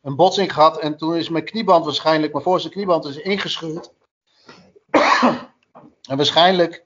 een 0.02 0.16
botsing 0.16 0.52
gehad 0.52 0.78
en 0.78 0.96
toen 0.96 1.16
is 1.16 1.28
mijn 1.28 1.44
knieband 1.44 1.84
waarschijnlijk, 1.84 2.32
mijn 2.32 2.44
voorste 2.44 2.68
knieband 2.68 3.04
is 3.04 3.16
ingescheurd. 3.16 3.92
En 6.08 6.16
waarschijnlijk 6.16 6.84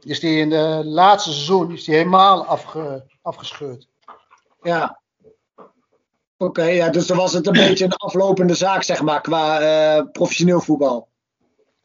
is 0.00 0.20
die 0.20 0.38
in 0.38 0.50
de 0.50 0.80
laatste 0.84 1.30
seizoen 1.30 1.72
is 1.72 1.84
die 1.84 1.94
helemaal 1.94 2.44
afge, 2.44 3.06
afgescheurd. 3.22 3.88
Ja. 4.62 5.00
Oké, 6.36 6.64
ja, 6.64 6.88
dus 6.88 7.06
dan 7.06 7.16
was 7.16 7.32
het 7.32 7.46
een 7.46 7.52
beetje 7.52 7.84
een 7.84 7.96
aflopende 7.96 8.54
zaak, 8.54 8.82
zeg 8.82 9.02
maar, 9.02 9.20
qua 9.20 9.60
eh, 9.60 10.04
professioneel 10.12 10.60
voetbal. 10.60 11.08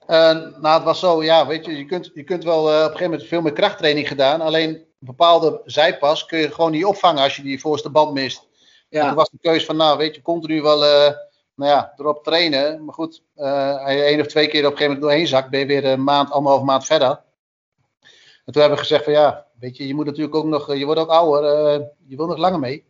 En, 0.06 0.56
nou, 0.62 0.76
het 0.76 0.84
was 0.84 1.00
zo, 1.00 1.24
ja, 1.24 1.48
weet 1.48 1.66
je, 1.66 1.78
je 1.78 1.86
kunt, 1.86 2.12
je 2.14 2.24
kunt 2.24 2.44
wel 2.44 2.70
eh, 2.70 2.76
op 2.76 2.82
een 2.82 2.86
gegeven 2.86 3.10
moment 3.10 3.28
veel 3.28 3.42
meer 3.42 3.54
krachttraining 3.54 4.08
gedaan. 4.08 4.42
Alleen 4.42 4.70
een 4.70 4.86
bepaalde 5.00 5.62
zijpas 5.66 6.26
kun 6.26 6.40
je 6.40 6.52
gewoon 6.52 6.72
niet 6.72 6.86
opvangen 6.86 7.24
als 7.24 7.36
je 7.36 7.42
die 7.42 7.60
voorste 7.60 7.90
band 7.90 8.14
mist. 8.14 8.48
En 8.90 9.00
Ja, 9.00 9.08
toen 9.08 9.16
was 9.16 9.30
de 9.30 9.38
keuze 9.42 9.66
van, 9.66 9.76
nou, 9.76 9.98
weet 9.98 10.16
je, 10.16 10.22
continu 10.22 10.62
wel, 10.62 10.86
eh, 10.86 11.14
nou 11.56 11.72
ja, 11.72 11.94
erop 11.98 12.24
trainen. 12.24 12.86
Maar 12.86 12.94
goed, 12.94 13.24
eh 13.36 13.84
je 13.88 14.04
één 14.04 14.20
of 14.20 14.28
twee 14.28 14.48
keer 14.48 14.66
op 14.66 14.72
een 14.72 14.78
gegeven 14.78 14.94
moment 14.94 15.02
doorheen 15.02 15.28
zakt, 15.28 15.50
ben 15.50 15.60
je 15.60 15.66
weer 15.66 15.86
een 15.86 16.04
maand, 16.04 16.32
anderhalf 16.32 16.64
maand 16.64 16.86
verder. 16.86 17.24
En 18.46 18.54
toen 18.54 18.62
hebben 18.62 18.72
we 18.72 18.86
gezegd 18.86 19.04
van, 19.04 19.14
ja, 19.14 19.46
weet 19.60 19.78
je, 19.78 19.88
je 19.88 19.96
moet 19.96 20.06
natuurlijk 20.06 20.36
ook 20.36 20.46
nog, 20.46 20.70
eh, 20.70 20.78
je 20.78 20.86
wordt 20.86 21.00
ook 21.00 21.10
ouder, 21.10 21.44
eh, 21.44 21.86
je 22.08 22.16
wil 22.16 22.28
nog 22.28 22.38
langer 22.38 22.60
mee. 22.60 22.86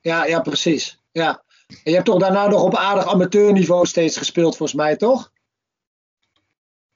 ja, 0.00 0.24
ja, 0.24 0.40
precies. 0.40 1.00
Ja. 1.12 1.42
En 1.66 1.76
je 1.82 1.92
hebt 1.92 2.04
toch 2.04 2.20
daarna 2.20 2.46
nog 2.46 2.62
op 2.62 2.74
aardig 2.74 3.06
amateurniveau 3.06 3.86
steeds 3.86 4.16
gespeeld, 4.16 4.56
volgens 4.56 4.78
mij, 4.78 4.96
toch? 4.96 5.32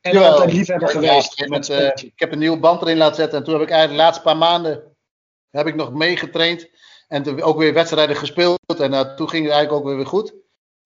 En 0.00 0.12
Jawel. 0.12 0.30
altijd 0.32 0.52
liefhebber 0.52 0.88
geweest. 0.88 1.48
met 1.48 1.68
ik 2.02 2.12
heb 2.14 2.32
een 2.32 2.38
nieuwe 2.38 2.58
band 2.58 2.82
erin 2.82 2.96
laten 2.96 3.16
zetten 3.16 3.38
en 3.38 3.44
toen 3.44 3.54
heb 3.54 3.62
ik 3.62 3.70
eigenlijk 3.70 3.98
de 3.98 4.04
laatste 4.04 4.22
paar 4.22 4.36
maanden 4.36 4.90
heb 5.50 5.66
ik 5.66 5.74
nog 5.74 5.92
meegetraind. 5.92 6.68
En 7.08 7.42
ook 7.42 7.58
weer 7.58 7.74
wedstrijden 7.74 8.16
gespeeld 8.16 8.58
en 8.78 8.94
eh, 8.94 9.14
toen 9.14 9.28
ging 9.28 9.44
het 9.44 9.52
eigenlijk 9.52 9.72
ook 9.72 9.88
weer, 9.88 9.96
weer 9.96 10.06
goed. 10.06 10.34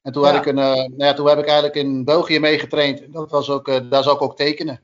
En 0.04 0.12
toen, 0.12 0.22
Ja. 0.22 0.30
had 0.30 0.36
ik 0.38 0.46
een, 0.46 0.58
eh, 0.58 0.74
nou 0.74 0.94
ja, 0.96 1.12
toen 1.14 1.28
heb 1.28 1.38
ik 1.38 1.44
eigenlijk 1.44 1.74
in 1.74 2.04
België 2.04 2.40
meegetraind. 2.40 3.12
Dat 3.12 3.30
was 3.30 3.50
ook, 3.50 3.68
eh, 3.68 3.80
daar 3.90 4.02
zou 4.02 4.16
ik 4.16 4.22
ook 4.22 4.36
tekenen. 4.36 4.80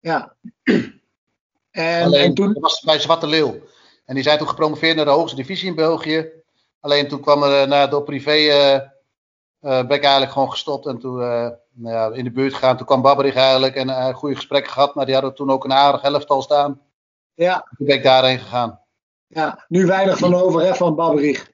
Ja. 0.00 0.34
En, 1.70 2.04
Alleen, 2.04 2.20
en 2.24 2.34
toen, 2.34 2.52
dat 2.52 2.62
was 2.62 2.80
bij 2.80 2.98
Zwarte 3.00 3.26
Leeuw. 3.26 3.56
En 4.04 4.14
die 4.14 4.22
zijn 4.22 4.38
toen 4.38 4.48
gepromoveerd 4.48 4.96
naar 4.96 5.04
de 5.04 5.10
hoogste 5.10 5.36
divisie 5.36 5.68
in 5.68 5.74
België. 5.74 6.30
Alleen 6.80 7.08
toen 7.08 7.20
kwam 7.20 7.42
er 7.42 7.62
eh, 7.62 7.68
na 7.68 7.86
door 7.86 8.02
privé, 8.02 8.46
ben 9.60 9.90
ik 9.90 10.02
eigenlijk 10.02 10.32
gewoon 10.32 10.50
gestopt. 10.50 10.86
En 10.86 10.98
toen 10.98 11.16
nou 11.72 11.94
ja, 11.94 12.10
in 12.12 12.24
de 12.24 12.30
buurt 12.30 12.54
gegaan. 12.54 12.76
Toen 12.76 12.86
kwam 12.86 13.02
Babberich 13.02 13.34
eigenlijk 13.34 13.74
en 13.74 13.88
eh 13.88 14.14
goede 14.14 14.34
gesprekken 14.34 14.72
gehad. 14.72 14.94
Maar 14.94 15.04
die 15.04 15.14
hadden 15.14 15.34
toen 15.34 15.50
ook 15.50 15.64
een 15.64 15.72
aardig 15.72 16.02
elftal 16.02 16.42
staan. 16.42 16.80
ja, 17.34 17.66
Toen 17.76 17.86
ben 17.86 17.96
ik 17.96 18.02
daarheen 18.02 18.38
gegaan. 18.38 18.80
ja, 19.26 19.64
nu 19.68 19.86
weinig 19.86 20.18
van 20.18 20.34
over, 20.34 20.60
hè, 20.60 20.74
van 20.74 20.94
Babberich. 20.94 21.50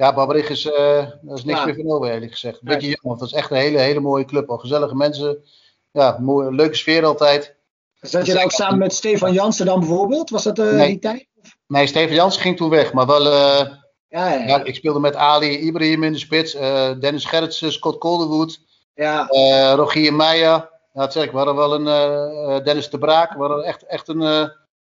Ja, 0.00 0.14
Babberich 0.14 0.48
is, 0.48 0.62
daar 0.62 1.18
is 1.34 1.44
niks 1.44 1.58
Ja. 1.58 1.64
meer 1.64 1.74
van 1.74 1.90
over 1.90 2.10
eerlijk 2.10 2.32
gezegd. 2.32 2.54
Een 2.54 2.60
beetje 2.68 2.80
jammer, 2.88 3.00
want 3.06 3.18
dat 3.18 3.28
is 3.28 3.34
echt 3.34 3.50
een 3.50 3.56
hele, 3.56 3.78
hele 3.78 4.00
mooie 4.00 4.24
club. 4.24 4.50
Al 4.50 4.58
gezellige 4.58 4.94
mensen. 4.94 5.44
Ja, 5.90 6.16
mooie, 6.20 6.52
leuke 6.52 6.74
sfeer 6.76 7.04
altijd. 7.04 7.54
Zat 8.00 8.26
je 8.26 8.32
daar 8.34 8.44
ook 8.44 8.50
samen 8.52 8.78
met 8.78 8.94
Stefan 8.94 9.32
Jansen 9.32 9.66
dan 9.66 9.80
bijvoorbeeld? 9.80 10.30
Was 10.30 10.42
dat 10.42 10.58
eh, 10.58 10.72
Nee. 10.72 10.88
die 10.88 10.98
tijd? 10.98 11.26
Nee, 11.66 11.86
Steven 11.86 12.14
Jansen 12.14 12.42
ging 12.42 12.56
toen 12.56 12.70
weg. 12.70 12.92
Maar 12.92 13.06
wel... 13.06 13.26
eh, 13.26 13.66
Ja, 14.08 14.32
ja, 14.34 14.64
ik 14.64 14.74
speelde 14.74 15.00
met 15.00 15.16
Ali 15.16 15.58
Ibrahim 15.58 16.02
in 16.02 16.12
de 16.12 16.18
spits, 16.18 16.52
Dennis 17.00 17.24
Gerritsen, 17.24 17.72
Scott 17.72 17.98
Calderwood, 17.98 18.58
ja. 18.94 19.26
Rogier 19.74 20.14
Meijer. 20.14 20.48
Ja, 20.92 21.00
dat 21.00 21.12
zeg 21.12 21.24
ik, 21.24 21.30
we 21.30 21.36
hadden 21.36 21.56
wel 21.56 21.74
een 21.74 22.64
Dennis 22.64 22.90
de 22.90 22.98
Braak. 22.98 23.32
We 23.32 23.38
hadden 23.38 23.64
echt, 23.64 23.86
echt 23.86 24.08
een, 24.08 24.20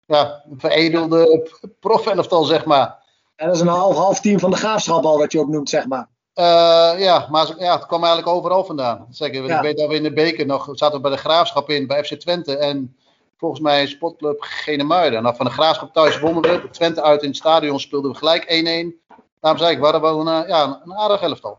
ja, 0.07 0.43
een 0.51 0.59
veredelde 0.61 1.49
profelftal, 1.81 2.45
zeg 2.45 2.65
maar. 2.65 3.03
En 3.37 3.47
dat 3.47 3.55
is 3.55 3.61
een 3.61 3.67
half, 3.69 3.97
half 3.97 4.21
team 4.21 4.39
van 4.39 4.51
de 4.51 4.57
graafschap 4.57 5.05
al, 5.05 5.19
wat 5.19 5.33
je 5.33 5.41
ook 5.41 5.49
noemt, 5.49 5.69
zeg 5.69 5.87
maar. 5.87 6.09
Eh, 6.35 6.95
ja, 6.99 7.27
maar 7.31 7.55
ja, 7.59 7.75
het 7.75 7.87
kwam 7.87 8.05
eigenlijk 8.05 8.37
overal 8.37 8.65
vandaan. 8.65 9.07
Zeg 9.11 9.29
ik, 9.29 9.47
Ja. 9.47 9.57
ik 9.57 9.63
weet 9.63 9.79
dat 9.79 9.89
we 9.89 9.95
in 9.95 10.03
de 10.03 10.13
beker 10.13 10.47
nog 10.47 10.69
zaten 10.73 10.97
we 10.97 11.03
bij 11.03 11.11
de 11.11 11.17
Graafschap 11.17 11.71
in, 11.71 11.87
bij 11.87 12.05
FC 12.05 12.15
Twente. 12.15 12.57
En 12.57 12.97
volgens 13.37 13.61
mij 13.61 13.87
Sportclub 13.87 14.37
Genemuiden. 14.41 15.19
En 15.19 15.25
dan 15.25 15.37
van 15.37 15.47
de 15.47 15.53
Graafschap 15.53 15.93
thuis 15.93 16.19
wonnen 16.19 16.43
we. 16.43 16.71
Twente 16.71 17.03
uit 17.03 17.23
in 17.23 17.29
het 17.29 17.37
stadion 17.37 17.81
speelden 17.81 18.11
we 18.11 18.17
gelijk 18.17 18.43
1-1. 18.43 19.15
Daarom 19.41 19.61
zei 19.61 19.73
ik, 19.73 19.79
we 19.79 19.85
hadden 19.85 20.03
wel 20.03 20.21
een, 20.21 20.43
eh, 20.43 20.49
ja, 20.49 20.81
een 20.85 20.95
aardig 20.95 21.23
elftal. 21.23 21.59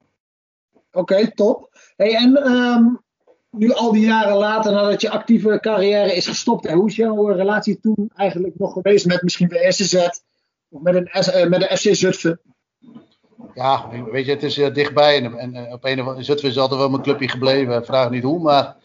Oké, 0.92 1.32
top. 1.36 1.70
Hey, 1.96 2.16
en 2.16 2.36
ehm, 2.36 2.84
nu 3.50 3.74
al 3.74 3.92
die 3.92 4.06
jaren 4.06 4.36
later, 4.38 4.72
nadat 4.72 5.02
je 5.02 5.10
actieve 5.10 5.58
carrière 5.62 6.16
is 6.16 6.28
gestopt, 6.28 6.68
hè, 6.68 6.74
hoe 6.74 6.90
is 6.90 6.96
jouw 6.96 7.30
eh, 7.30 7.36
relatie 7.36 7.80
toen 7.80 8.12
eigenlijk 8.16 8.54
nog 8.58 8.74
geweest 8.74 9.06
met 9.06 9.22
misschien 9.22 9.48
de 9.48 9.66
SZ 9.72 10.08
met 10.82 10.96
een, 10.96 11.08
eh, 11.08 11.48
met 11.48 11.60
de 11.60 11.78
FC 11.78 11.96
Zutphen? 11.96 12.40
Ja, 13.54 13.90
weet 14.12 14.26
je, 14.26 14.32
het 14.32 14.44
is 14.44 14.58
eh, 14.58 14.74
dichtbij. 14.74 15.24
En, 15.24 15.38
en 15.38 15.56
eh, 15.56 15.74
op 15.74 15.84
een 15.84 16.00
of 16.02 16.08
andere 16.08 16.26
Zutphen 16.26 16.50
is 16.50 16.58
altijd 16.58 16.80
wel 16.80 16.90
mijn 16.90 17.02
clubje 17.02 17.30
gebleven. 17.30 17.86
Vraag 17.86 18.10
niet 18.10 18.24
hoe, 18.24 18.40
maar 18.40 18.76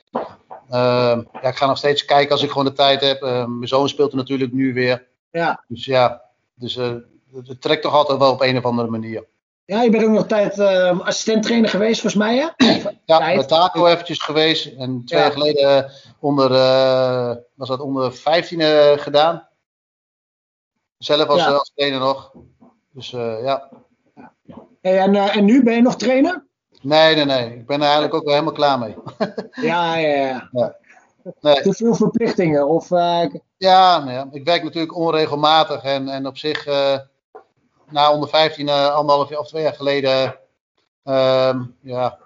eh, 0.69 1.19
ja, 1.43 1.49
ik 1.49 1.57
ga 1.57 1.67
nog 1.67 1.79
steeds 1.79 2.05
kijken 2.05 2.33
als 2.33 2.43
ik 2.43 2.49
gewoon 2.51 2.65
de 2.65 2.73
tijd 2.73 3.01
heb. 3.01 3.23
Eh, 3.23 3.45
mijn 3.47 3.69
zoon 3.69 3.89
speelt 3.89 4.11
er 4.11 4.17
natuurlijk 4.17 4.53
nu 4.53 4.73
weer. 4.75 5.07
Ja. 5.31 5.65
Dus 5.69 5.85
ja, 5.85 6.23
dus, 6.55 6.75
het, 6.75 7.61
trekt 7.61 7.83
toch 7.83 7.95
altijd 7.95 8.19
wel 8.19 8.33
op 8.33 8.41
een 8.41 8.57
of 8.57 8.65
andere 8.65 8.89
manier. 8.89 9.25
ja, 9.65 9.83
je 9.83 9.91
bent 9.91 10.05
ook 10.05 10.11
nog 10.11 10.27
tijd 10.27 10.59
eh, 10.59 11.01
assistent-trainer 11.01 11.69
geweest, 11.71 12.01
volgens 12.01 12.23
mij, 12.23 12.37
hè? 12.37 12.67
Ja, 13.05 13.19
Tijd. 13.19 13.37
bij 13.37 13.47
Taco 13.47 13.87
eventjes 13.87 14.19
geweest. 14.19 14.67
En 14.79 15.03
twee 15.05 15.21
Ja. 15.21 15.25
jaar 15.27 15.33
geleden 15.37 15.91
onder, 16.21 16.49
was 17.55 17.69
dat 17.69 17.81
onder 17.81 18.13
15 18.15 18.61
eh, 18.61 18.93
gedaan. 18.99 19.49
Zelf 21.01 21.29
als, 21.29 21.41
Ja. 21.41 21.51
als 21.51 21.73
trainer 21.75 22.01
nog. 22.01 22.33
Dus 22.93 23.13
eh, 23.13 23.43
ja. 23.43 23.69
Hey, 24.81 24.99
en, 24.99 25.15
eh, 25.15 25.37
en 25.37 25.45
nu 25.45 25.63
ben 25.63 25.75
je 25.75 25.83
nog 25.83 25.97
trainer? 25.97 26.47
Nee, 26.83 27.15
nee, 27.15 27.25
nee. 27.25 27.55
Ik 27.55 27.67
ben 27.67 27.77
er 27.77 27.83
eigenlijk 27.83 28.15
ook 28.15 28.25
wel 28.25 28.33
helemaal 28.33 28.55
klaar 28.55 28.79
mee. 28.79 28.97
Ja, 29.69 29.97
ja, 29.97 30.27
ja. 30.53 30.77
Nee. 31.41 31.61
Te 31.63 31.75
veel 31.75 31.95
verplichtingen? 31.95 32.69
Of, 32.69 32.91
eh, 32.91 33.25
Ja, 33.57 33.99
nou 33.99 34.11
ja, 34.11 34.29
ik 34.31 34.45
werk 34.45 34.63
natuurlijk 34.63 34.97
onregelmatig 34.97 35.83
en, 35.83 36.09
en 36.09 36.27
op 36.27 36.37
zich, 36.39 36.67
na 37.89 38.13
onder 38.13 38.29
15, 38.29 38.69
eh, 38.69 38.95
anderhalf 38.95 39.29
jaar 39.29 39.39
of 39.39 39.49
twee 39.49 39.63
jaar 39.63 39.75
geleden, 39.75 40.37
ehm, 41.05 41.63
ja, 41.81 42.19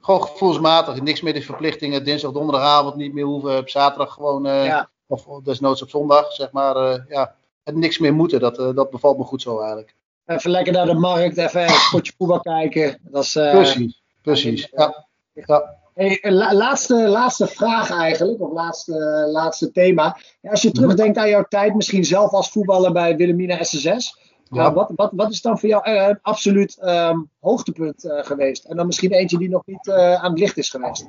gewoon 0.00 0.22
gevoelsmatig. 0.22 1.00
Niks 1.00 1.20
meer 1.20 1.34
de 1.34 1.42
verplichtingen, 1.42 2.04
dinsdag, 2.04 2.32
donderdagavond 2.32 2.96
niet 2.96 3.14
meer 3.14 3.24
hoeven, 3.24 3.58
op 3.58 3.68
zaterdag 3.68 4.12
gewoon, 4.12 4.44
ja. 4.44 4.88
of 5.06 5.26
desnoods 5.42 5.82
op 5.82 5.88
zondag, 5.88 6.32
zeg 6.32 6.52
maar, 6.52 7.04
ja, 7.08 7.34
en 7.66 7.78
niks 7.78 7.98
meer 7.98 8.14
moeten. 8.14 8.40
Dat, 8.40 8.58
eh, 8.58 8.74
dat 8.74 8.90
bevalt 8.90 9.18
me 9.18 9.24
goed 9.24 9.42
zo 9.42 9.58
eigenlijk. 9.58 9.94
Even 10.26 10.50
lekker 10.50 10.72
naar 10.72 10.86
de 10.86 10.94
markt, 10.94 11.36
even 11.36 11.62
een 11.62 11.88
potje 11.90 12.12
voetbal 12.18 12.40
kijken. 12.40 12.98
Dat 13.02 13.22
is, 13.22 13.36
eh, 13.36 13.50
Precies, 13.50 14.02
precies. 14.22 14.68
Ja, 14.72 15.06
ja. 15.32 15.74
Hey, 15.94 16.18
la- 16.22 16.54
laatste, 16.54 17.08
laatste 17.08 17.46
vraag 17.46 17.90
eigenlijk, 17.90 18.40
of 18.40 18.52
laatste, 18.52 19.28
laatste 19.32 19.72
thema. 19.72 20.18
Als 20.42 20.62
je 20.62 20.70
terugdenkt 20.70 21.18
aan 21.18 21.28
jouw 21.28 21.44
tijd, 21.48 21.74
misschien 21.74 22.04
zelf 22.04 22.30
als 22.30 22.50
voetballer 22.50 22.92
bij 22.92 23.16
Wilhelmina 23.16 23.62
SSS. 23.62 24.18
Ja. 24.50 24.72
Wat, 24.72 24.92
wat, 24.96 25.12
wat 25.14 25.30
is 25.30 25.42
dan 25.42 25.58
voor 25.58 25.68
jou 25.68 25.84
eh, 25.84 26.06
een 26.06 26.18
absoluut 26.22 26.76
ehm, 26.80 27.18
hoogtepunt 27.40 28.04
eh, 28.04 28.24
geweest? 28.24 28.64
En 28.64 28.76
dan 28.76 28.86
misschien 28.86 29.12
eentje 29.12 29.38
die 29.38 29.48
nog 29.48 29.62
niet 29.66 29.88
eh, 29.88 30.14
aan 30.14 30.30
het 30.30 30.38
licht 30.38 30.56
is 30.56 30.70
geweest. 30.70 31.06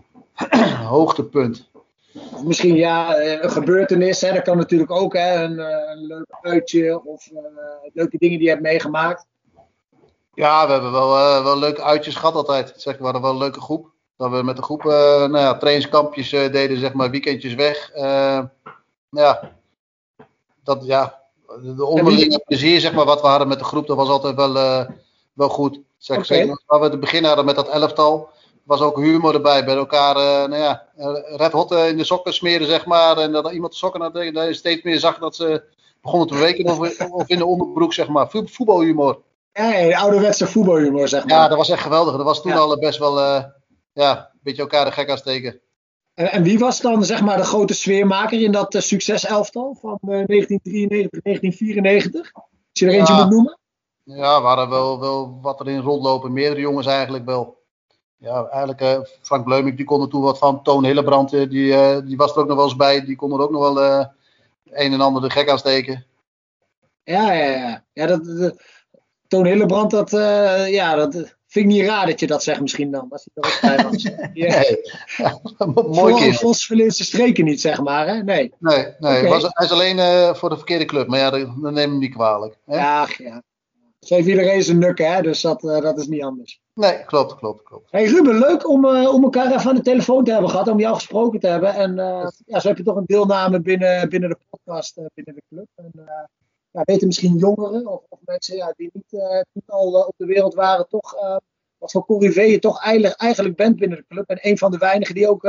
Hoogtepunt. 0.98 1.70
Misschien 2.44 2.76
ja, 2.76 3.16
eh, 3.16 3.42
een 3.42 3.52
gebeurtenis, 3.52 4.22
hè, 4.22 4.34
dat 4.34 4.42
kan 4.42 4.58
natuurlijk 4.58 4.92
ook. 4.92 5.14
Hè, 5.14 5.44
een, 5.44 5.60
eh, 5.60 5.92
een 5.92 6.06
leuk 6.06 6.38
uitje 6.42 7.06
of 7.06 7.28
eh, 7.28 7.42
leuke 7.94 8.18
dingen 8.18 8.38
die 8.38 8.48
je 8.48 8.54
hebt 8.54 8.62
meegemaakt. 8.62 9.26
Ja, 10.34 10.66
we 10.66 10.72
hebben 10.72 10.92
wel, 10.92 11.44
wel 11.44 11.58
leuke 11.58 11.82
uitjes 11.84 12.16
gehad 12.16 12.36
altijd. 12.36 12.74
Zeg, 12.76 12.98
we 12.98 13.04
hadden 13.04 13.22
wel 13.22 13.32
een 13.32 13.38
leuke 13.38 13.62
groep. 13.62 13.92
Dat 14.18 14.32
we 14.32 14.44
met 14.44 14.56
de 14.56 14.62
groep 14.62 14.86
eh, 14.86 15.18
nou 15.18 15.38
ja, 15.38 15.58
trainingskampjes 15.58 16.30
deden, 16.30 16.78
zeg 16.78 16.94
maar, 16.94 17.10
weekendjes 17.10 17.54
weg. 17.54 17.92
Ja, 19.10 19.52
dat, 20.64 20.86
ja, 20.86 21.22
de 21.76 21.86
onderlinge 21.86 22.44
plezier, 22.46 22.80
zeg 22.80 22.94
maar, 22.94 23.06
wat 23.06 23.22
we 23.22 23.28
hadden 23.28 23.48
met 23.48 23.60
de 23.60 23.66
groep, 23.66 23.88
dat 23.88 23.98
was 23.98 24.10
altijd 24.10 24.36
wel, 24.36 24.54
wel 25.34 25.50
goed. 25.50 25.80
Zeg, 25.98 26.28
waar 26.66 26.80
we 26.80 26.86
het 26.86 27.00
begin 27.00 27.24
hadden 27.24 27.46
met 27.46 27.56
dat 27.56 27.70
elftal, 27.70 28.30
was 28.68 28.82
ook 28.82 28.98
humor 28.98 29.34
erbij. 29.34 29.66
Bij 29.66 29.76
elkaar, 29.76 30.16
eh, 30.16 30.50
nou 30.50 30.56
ja, 30.62 30.88
eh, 30.98 31.36
red 31.38 31.52
hot 31.52 31.72
eh, 31.72 31.88
in 31.90 31.98
de 31.98 32.04
sokken 32.04 32.34
smeren, 32.34 32.68
zeg 32.68 32.86
maar. 32.86 33.18
En 33.18 33.32
dat 33.32 33.52
iemand 33.52 33.72
de 33.72 33.78
sokken 33.78 34.02
had, 34.02 34.14
dat 34.14 34.24
je 34.24 34.54
steeds 34.54 34.84
meer 34.84 35.00
zag 35.00 35.18
dat 35.18 35.36
ze 35.36 35.64
begonnen 36.02 36.28
te 36.28 36.34
bewegen. 36.34 36.66
Of, 36.66 37.02
of 37.12 37.28
in 37.28 37.38
de 37.38 37.46
onderbroek, 37.46 37.94
zeg 37.94 38.08
maar. 38.08 38.30
Voet- 38.30 38.52
Voetbalhumor. 38.52 39.22
Ja, 39.54 39.74
ja, 39.74 39.88
de 39.88 39.98
ouderwetse 39.98 40.48
voetbalhumor, 40.48 41.08
zeg 41.08 41.26
maar. 41.26 41.38
Ja, 41.38 41.48
dat 41.48 41.58
was 41.58 41.70
echt 41.70 41.82
geweldig. 41.82 42.16
Dat 42.16 42.26
was 42.26 42.42
toen 42.42 42.52
Ja. 42.52 42.58
al 42.58 42.80
best 42.80 43.00
wel, 43.00 43.20
ja, 43.94 44.18
een 44.34 44.40
beetje 44.44 44.62
elkaar 44.62 44.86
de 44.86 44.92
gek 44.92 45.10
aan 45.10 45.18
steken. 45.18 45.60
En, 46.14 46.32
en 46.32 46.44
wie 46.44 46.60
was 46.60 46.82
dan 46.82 47.06
zeg 47.06 47.22
maar 47.22 47.38
de 47.38 47.44
grote 47.44 47.74
sfeermaker 47.74 48.42
in 48.42 48.52
dat 48.52 48.76
eh, 48.76 48.82
succeselftal 48.82 49.78
van 49.82 49.98
eh, 50.02 50.08
1993, 50.26 51.22
1994? 51.22 52.32
Als 52.34 52.46
je 52.72 52.86
er 52.86 52.92
eentje 52.94 53.14
Ja. 53.14 53.24
moet 53.24 53.32
noemen? 53.32 53.58
Ja, 54.04 54.42
we 54.42 54.48
hadden 54.48 54.70
wel, 54.70 55.00
wel 55.00 55.40
wat 55.42 55.60
erin 55.60 55.80
rondlopen. 55.82 56.34
Meerdere 56.34 56.62
jongens 56.62 56.88
eigenlijk 56.88 57.26
wel. 57.26 57.57
Ja, 58.20 58.48
eigenlijk 58.48 58.82
eh, 58.82 59.00
Frank 59.22 59.44
Bleumik, 59.44 59.78
die 59.78 59.86
kon 59.86 60.02
er 60.02 60.08
toen 60.08 60.22
wat 60.22 60.38
van. 60.38 60.64
Toon 60.64 60.86
Hillebrand, 60.86 61.34
eh, 61.34 61.50
die, 61.50 61.74
eh, 61.74 61.98
die 62.06 62.18
was 62.18 62.32
er 62.32 62.42
ook 62.42 62.48
nog 62.48 62.56
wel 62.56 62.66
eens 62.66 62.76
bij. 62.76 63.06
Die 63.06 63.16
kon 63.16 63.32
er 63.32 63.40
ook 63.40 63.52
nog 63.52 63.62
wel 63.74 63.84
een 64.64 64.94
en 64.94 65.02
ander 65.02 65.22
de 65.22 65.30
gek 65.30 65.50
aan 65.50 65.58
steken. 65.58 66.06
Ja, 67.04 67.34
ja, 67.34 67.50
ja. 67.50 67.84
ja 67.94 68.06
dat, 68.06 68.26
dat- 68.26 68.62
Toon 69.28 69.46
Hillebrand, 69.46 69.92
dat, 69.92 70.10
ja, 70.70 70.96
dat 70.96 71.14
vind 71.48 71.66
ik 71.66 71.66
niet 71.66 71.86
raar 71.86 72.06
dat 72.06 72.20
je 72.20 72.28
dat 72.28 72.44
zegt 72.44 72.62
misschien 72.62 72.92
dan. 72.92 73.08
Als 73.10 73.28
hij 73.34 73.44
er 73.44 73.50
ook 73.50 73.78
bij 73.78 73.90
was. 73.90 74.04
Ja. 74.34 74.60
Nee, 74.60 74.84
mooi 76.04 76.34
Verlinse 76.34 77.04
streken 77.04 77.46
niet, 77.46 77.62
zeg 77.62 77.82
maar. 77.82 78.08
Hè? 78.08 78.24
Nee. 78.24 78.54
Nee, 78.60 78.86
nee 79.00 79.28
was, 79.28 79.44
hij 79.44 79.66
is 79.66 79.72
alleen 79.72 80.36
voor 80.36 80.50
de 80.50 80.56
verkeerde 80.56 80.86
club. 80.86 81.08
Maar 81.08 81.20
ja, 81.20 81.30
dat, 81.30 81.40
dat 81.40 81.72
neem 81.74 81.90
hem 81.90 81.98
niet 81.98 82.14
kwalijk. 82.14 82.58
Hè? 82.66 82.76
Ja, 82.76 83.08
ja. 83.18 83.44
Zo 84.08 84.16
heeft 84.16 84.28
iedereen 84.28 84.64
zijn 84.64 84.78
nukken, 84.78 85.14
hè? 85.14 85.22
dus 85.22 85.42
dat, 85.42 85.64
eh, 85.64 85.82
dat 85.82 85.98
is 85.98 86.08
niet 86.08 86.24
anders. 86.24 86.62
Nee, 86.74 87.06
klopt, 87.06 87.36
klopt, 87.36 87.64
klopt. 87.64 87.92
Hey 87.92 88.06
Ruben, 88.06 88.38
leuk 88.38 88.70
om, 88.70 88.86
eh, 88.86 89.14
om 89.14 89.24
elkaar 89.24 89.46
even 89.46 89.70
aan 89.70 89.76
de 89.76 89.82
telefoon 89.82 90.24
te 90.24 90.32
hebben 90.32 90.50
gehad, 90.50 90.68
om 90.68 90.80
jou 90.80 90.96
gesproken 90.96 91.40
te 91.40 91.48
hebben. 91.48 91.74
En 91.74 92.00
eh, 92.00 92.28
ja, 92.46 92.60
zo 92.60 92.68
heb 92.68 92.78
je 92.78 92.84
toch 92.84 92.96
een 92.96 93.06
deelname 93.06 93.62
binnen, 93.62 94.10
binnen 94.10 94.30
de 94.30 94.38
podcast, 94.50 94.98
eh, 94.98 95.06
binnen 95.14 95.36
de 95.36 95.42
club. 95.50 95.68
En, 95.76 95.92
eh, 95.96 96.24
ja, 96.72 96.82
weten 96.84 97.08
misschien 97.08 97.38
jongeren 97.38 97.88
of, 97.88 98.02
of 98.10 98.20
mensen 98.26 98.56
ja, 98.56 98.74
die 98.76 98.90
niet, 98.94 99.22
eh, 99.22 99.42
niet 99.52 99.70
al 99.70 100.06
op 100.08 100.14
de 100.18 100.26
wereld 100.26 100.54
waren, 100.54 100.88
toch 100.88 101.16
eh, 101.16 101.38
wat 101.78 101.92
voor 101.92 102.06
corrivé 102.06 102.42
je 102.42 102.60
toch 102.60 102.84
eigenlijk, 102.84 103.16
eigenlijk 103.16 103.56
bent 103.56 103.76
binnen 103.76 103.98
de 103.98 104.06
club. 104.08 104.30
En 104.30 104.40
een 104.42 104.58
van 104.58 104.72
de 104.72 104.78
weinigen 104.78 105.16
die 105.16 105.30
ook 105.30 105.44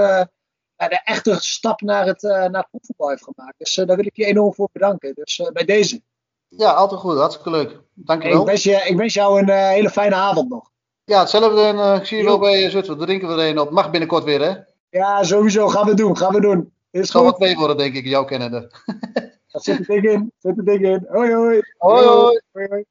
eh, 0.78 0.88
de 0.88 1.00
echte 1.04 1.36
stap 1.40 1.80
naar 1.80 2.06
het, 2.06 2.24
eh 2.24 2.30
naar 2.30 2.61
het 2.61 2.70
profvoetbal 2.70 3.09
heeft 3.09 3.24
gemaakt. 3.24 3.59
Dus 3.59 3.76
eh, 3.76 3.86
daar 3.86 3.96
wil 3.96 4.06
ik 4.06 4.16
je 4.16 4.24
enorm 4.24 4.54
voor 4.54 4.68
bedanken. 4.72 5.14
Dus 5.14 5.38
eh, 5.38 5.50
bij 5.50 5.64
deze. 5.64 6.02
Ja, 6.49 6.72
altijd 6.72 7.01
goed. 7.01 7.16
Hartstikke 7.16 7.51
leuk. 7.51 7.80
Dankjewel. 7.94 8.40
Ik 8.40 8.46
wens, 8.46 8.62
je, 8.62 8.84
ik 8.86 8.96
wens 8.96 9.14
jou 9.14 9.40
een 9.40 9.49
eh, 9.49 9.68
hele 9.68 9.90
fijne 9.90 10.14
avond 10.14 10.49
nog. 10.49 10.70
Ja, 11.05 11.20
hetzelfde. 11.20 11.62
En 11.62 11.78
eh, 11.78 11.96
ik 11.96 12.05
zie 12.05 12.18
je 12.18 12.24
wel 12.24 12.38
bij 12.38 12.64
uh, 12.64 12.70
Zutphen. 12.70 12.99
Drinken 12.99 13.28
we 13.28 13.42
er 13.42 13.49
een 13.49 13.59
op. 13.59 13.70
Mag 13.70 13.90
binnenkort 13.90 14.24
weer, 14.24 14.40
hè? 14.40 14.55
Ja, 14.90 15.22
sowieso. 15.22 15.68
Gaan 15.68 15.86
we 15.86 15.94
doen. 15.94 16.16
Gaan 16.16 16.34
we 16.34 16.40
doen. 16.40 16.72
Is 16.90 17.01
Het 17.01 17.09
zal 17.09 17.22
goed. 17.22 17.30
wat 17.30 17.40
mee 17.40 17.57
worden, 17.57 17.76
denk 17.76 17.94
ik, 17.94 18.07
jouw 18.07 18.24
kennende. 18.24 18.70
Dat 19.53 19.64
zit 19.64 19.78
er 19.78 19.86
dik 19.86 20.03
in. 20.03 20.32
Zit 20.38 20.59
er 20.59 20.64
dik 20.64 20.80
in. 20.80 21.07
Hoi, 21.09 21.34
hoi. 21.34 21.61
Hoi, 21.78 22.07
hoi. 22.07 22.40
hoi, 22.53 22.66
hoi. 22.68 22.84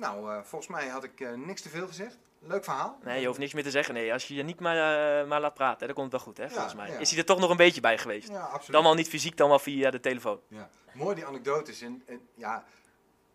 Nou, 0.00 0.30
eh, 0.30 0.42
volgens 0.42 0.70
mij 0.70 0.88
had 0.88 1.04
ik 1.04 1.20
eh, 1.20 1.34
niks 1.34 1.62
te 1.62 1.68
veel 1.68 1.86
gezegd. 1.86 2.18
Leuk 2.42 2.64
verhaal. 2.64 2.98
Nee, 3.04 3.20
je 3.20 3.26
hoeft 3.26 3.38
niks 3.38 3.52
meer 3.52 3.62
te 3.62 3.70
zeggen. 3.70 3.94
Nee, 3.94 4.12
als 4.12 4.28
je 4.28 4.34
je 4.34 4.42
niet 4.42 4.60
maar, 4.60 4.76
eh, 4.76 5.28
maar 5.28 5.40
laat 5.40 5.54
praten, 5.54 5.80
hè, 5.80 5.86
dan 5.86 5.94
komt 5.94 6.12
het 6.12 6.22
wel 6.22 6.32
goed, 6.32 6.36
hè, 6.36 6.50
volgens 6.50 6.74
mij. 6.74 6.90
ja. 6.90 6.98
Is 6.98 7.10
hij 7.10 7.18
er 7.18 7.24
toch 7.24 7.38
nog 7.38 7.50
een 7.50 7.56
beetje 7.56 7.80
bij 7.80 7.98
geweest? 7.98 8.28
Ja, 8.28 8.40
absoluut. 8.40 8.72
Dan 8.72 8.82
wel 8.82 8.94
niet 8.94 9.08
fysiek, 9.08 9.36
dan 9.36 9.48
wel 9.48 9.58
via 9.58 9.90
de 9.90 10.00
telefoon. 10.00 10.40
Ja, 10.48 10.70
mooi 10.92 11.14
die 11.14 11.26
anekdotes. 11.26 11.80
En, 11.80 12.02
en 12.06 12.28
ja, 12.34 12.64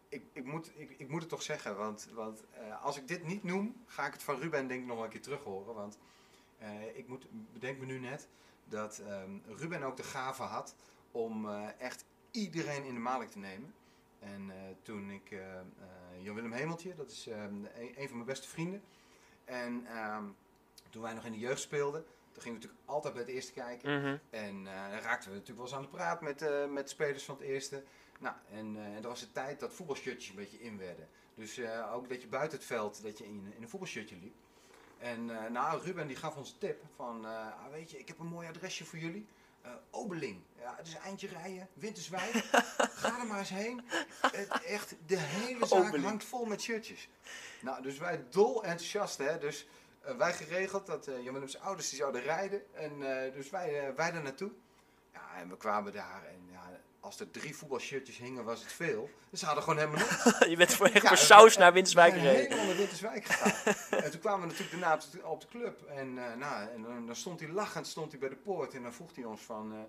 ik, 0.10 0.24
ik, 0.34 0.46
moet, 0.46 0.72
ik, 0.76 0.96
ik 0.98 1.10
moet 1.10 1.20
het 1.22 1.30
toch 1.30 1.42
zeggen, 1.42 1.78
want, 1.78 2.10
want 2.14 2.44
eh, 2.54 2.84
als 2.84 2.98
ik 2.98 3.08
dit 3.08 3.24
niet 3.24 3.44
noem, 3.44 3.84
ga 3.86 4.06
ik 4.06 4.14
het 4.14 4.24
van 4.24 4.40
Ruben 4.40 4.68
denk 4.68 4.82
ik 4.82 4.88
nog 4.88 5.04
een 5.04 5.10
keer 5.10 5.22
terug 5.22 5.44
horen. 5.44 5.74
Want 5.76 5.98
eh, 6.58 6.68
ik 6.94 7.08
moet, 7.08 7.26
bedenk 7.54 7.80
me 7.80 7.86
nu 7.86 8.00
net 8.00 8.28
dat 8.66 9.02
ehm, 9.08 9.58
Ruben 9.58 9.84
ook 9.84 9.98
de 9.98 10.04
gave 10.04 10.44
had 10.44 10.76
om 11.12 11.50
echt 11.78 12.06
iedereen 12.32 12.84
in 12.84 12.94
de 12.94 13.00
maling 13.00 13.32
te 13.32 13.40
nemen. 13.40 13.74
En 14.20 14.52
toen 14.82 15.12
ik, 15.12 15.36
Jan-Willem 16.22 16.52
Hemeltje, 16.52 16.96
dat 16.96 17.12
is 17.12 17.28
ehm, 17.28 17.44
een, 17.44 17.94
een 17.96 18.08
van 18.08 18.16
mijn 18.16 18.26
beste 18.26 18.48
vrienden. 18.48 18.82
En 19.46 19.86
ehm, 19.88 20.24
toen 20.90 21.02
wij 21.02 21.14
nog 21.14 21.26
in 21.26 21.32
de 21.32 21.40
jeugd 21.40 21.62
speelden, 21.62 22.06
toen 22.32 22.44
gingen 22.44 22.60
we 22.60 22.66
natuurlijk 22.66 22.90
altijd 22.90 23.14
bij 23.14 23.24
het 23.24 23.32
eerste 23.32 23.54
kijken. 23.54 24.00
Mhm. 24.00 24.18
En 24.30 24.68
eh, 24.68 24.90
dan 24.90 25.00
raakten 25.00 25.30
we 25.30 25.36
natuurlijk 25.36 25.58
wel 25.58 25.66
eens 25.66 25.76
aan 25.76 25.82
de 25.82 25.98
praat 25.98 26.22
met, 26.22 26.42
eh, 26.42 26.66
met 26.66 26.90
spelers 26.90 27.24
van 27.24 27.36
het 27.36 27.44
eerste. 27.44 27.84
Nou, 28.20 28.36
en 28.52 28.76
eh 28.78 28.96
er 28.96 29.08
was 29.08 29.20
de 29.20 29.32
tijd 29.32 29.60
dat 29.60 29.74
voetbalshirtjes 29.74 30.30
een 30.30 30.36
beetje 30.36 30.62
in 30.62 30.78
werden. 30.78 31.08
Dus 31.36 31.60
ook 31.94 32.10
dat 32.10 32.22
je 32.22 32.28
buiten 32.28 32.58
het 32.58 32.68
veld, 32.68 33.04
dat 33.04 33.18
je 33.18 33.24
in, 33.24 33.54
in 33.56 33.62
een 33.62 33.70
voetbalshirtje 33.70 34.16
liep. 34.16 34.36
En 34.98 35.26
nou, 35.52 35.82
Ruben 35.82 36.08
die 36.08 36.16
gaf 36.16 36.36
ons 36.38 36.52
een 36.52 36.58
tip 36.58 36.84
van, 36.96 37.26
ah, 37.26 37.72
weet 37.72 37.92
je, 37.92 38.00
ik 38.00 38.08
heb 38.08 38.20
een 38.20 38.28
mooi 38.28 38.48
adresje 38.48 38.86
voor 38.86 39.00
jullie. 39.00 39.26
Eh, 39.66 39.72
Obeling. 39.90 40.42
Ja, 40.60 40.76
het 40.78 40.88
is 40.88 40.94
een 40.94 41.02
eindje 41.02 41.28
rijden, 41.28 41.70
Winterswijk. 41.74 42.34
Ga 43.02 43.20
er 43.20 43.28
maar 43.28 43.40
eens 43.40 43.50
heen. 43.50 43.82
Het, 44.22 44.64
echt, 44.64 44.96
de 45.06 45.18
hele 45.18 45.66
zaak 45.66 45.80
Obeling. 45.80 46.04
hangt 46.06 46.24
vol 46.24 46.46
met 46.46 46.62
shirtjes. 46.62 47.10
Nou, 47.62 47.82
dus 47.82 47.98
wij 47.98 48.26
dol 48.30 48.64
enthousiast, 48.64 49.18
hè. 49.18 49.38
Dus 49.38 49.68
eh, 50.02 50.18
wij 50.18 50.34
geregeld 50.34 50.86
dat 50.86 51.06
Jan 51.06 51.34
Willems 51.34 51.60
ouders 51.60 51.90
die 51.90 51.98
zouden 51.98 52.22
rijden. 52.22 52.76
En 52.76 53.00
dus 53.34 53.50
wij, 53.50 53.94
wij 53.96 54.14
er 54.14 54.22
naartoe. 54.22 54.52
Ja, 55.14 55.36
en 55.36 55.50
we 55.50 55.58
kwamen 55.58 55.94
daar 55.94 56.26
en 56.26 56.45
als 57.06 57.20
er 57.20 57.32
drie 57.32 57.56
voetbalshirtjes 57.56 58.18
hingen 58.18 58.44
was 58.44 58.60
het 58.60 58.72
veel. 58.72 59.10
Dus 59.30 59.40
ze 59.40 59.46
hadden 59.46 59.64
gewoon 59.64 59.80
helemaal 59.80 60.00
niks. 60.00 60.40
je 60.52 60.56
bent 60.58 60.74
voor, 60.74 60.86
echt 60.86 61.02
Ja, 61.02 61.08
voor 61.08 61.18
saus 61.18 61.58
naar 61.58 61.74
Winterswijk 61.74 62.14
gereden. 62.14 62.42
helemaal 62.42 62.66
naar 62.66 62.76
Winterswijk 62.76 63.26
gegaan. 63.26 63.74
en 64.04 64.12
toen 64.12 64.20
kwamen 64.20 64.40
we 64.42 64.46
natuurlijk 64.46 64.80
daarna 64.82 64.96
op 64.96 65.12
de, 65.12 65.26
op 65.26 65.42
de 65.42 65.48
club. 65.48 65.84
En, 65.88 66.18
eh, 66.18 66.36
nou, 66.38 66.70
en 66.70 66.82
dan, 66.82 67.06
dan 67.06 67.16
stond 67.16 67.40
hij 67.40 67.50
lachend 67.50 67.88
stond 67.88 68.12
hij 68.12 68.20
bij 68.20 68.30
de 68.30 68.36
poort. 68.36 68.74
En 68.74 68.84
dan 68.84 68.94
vroeg 68.94 69.16
hij 69.16 69.24
ons 69.24 69.42
van... 69.42 69.74
eh, 69.74 69.80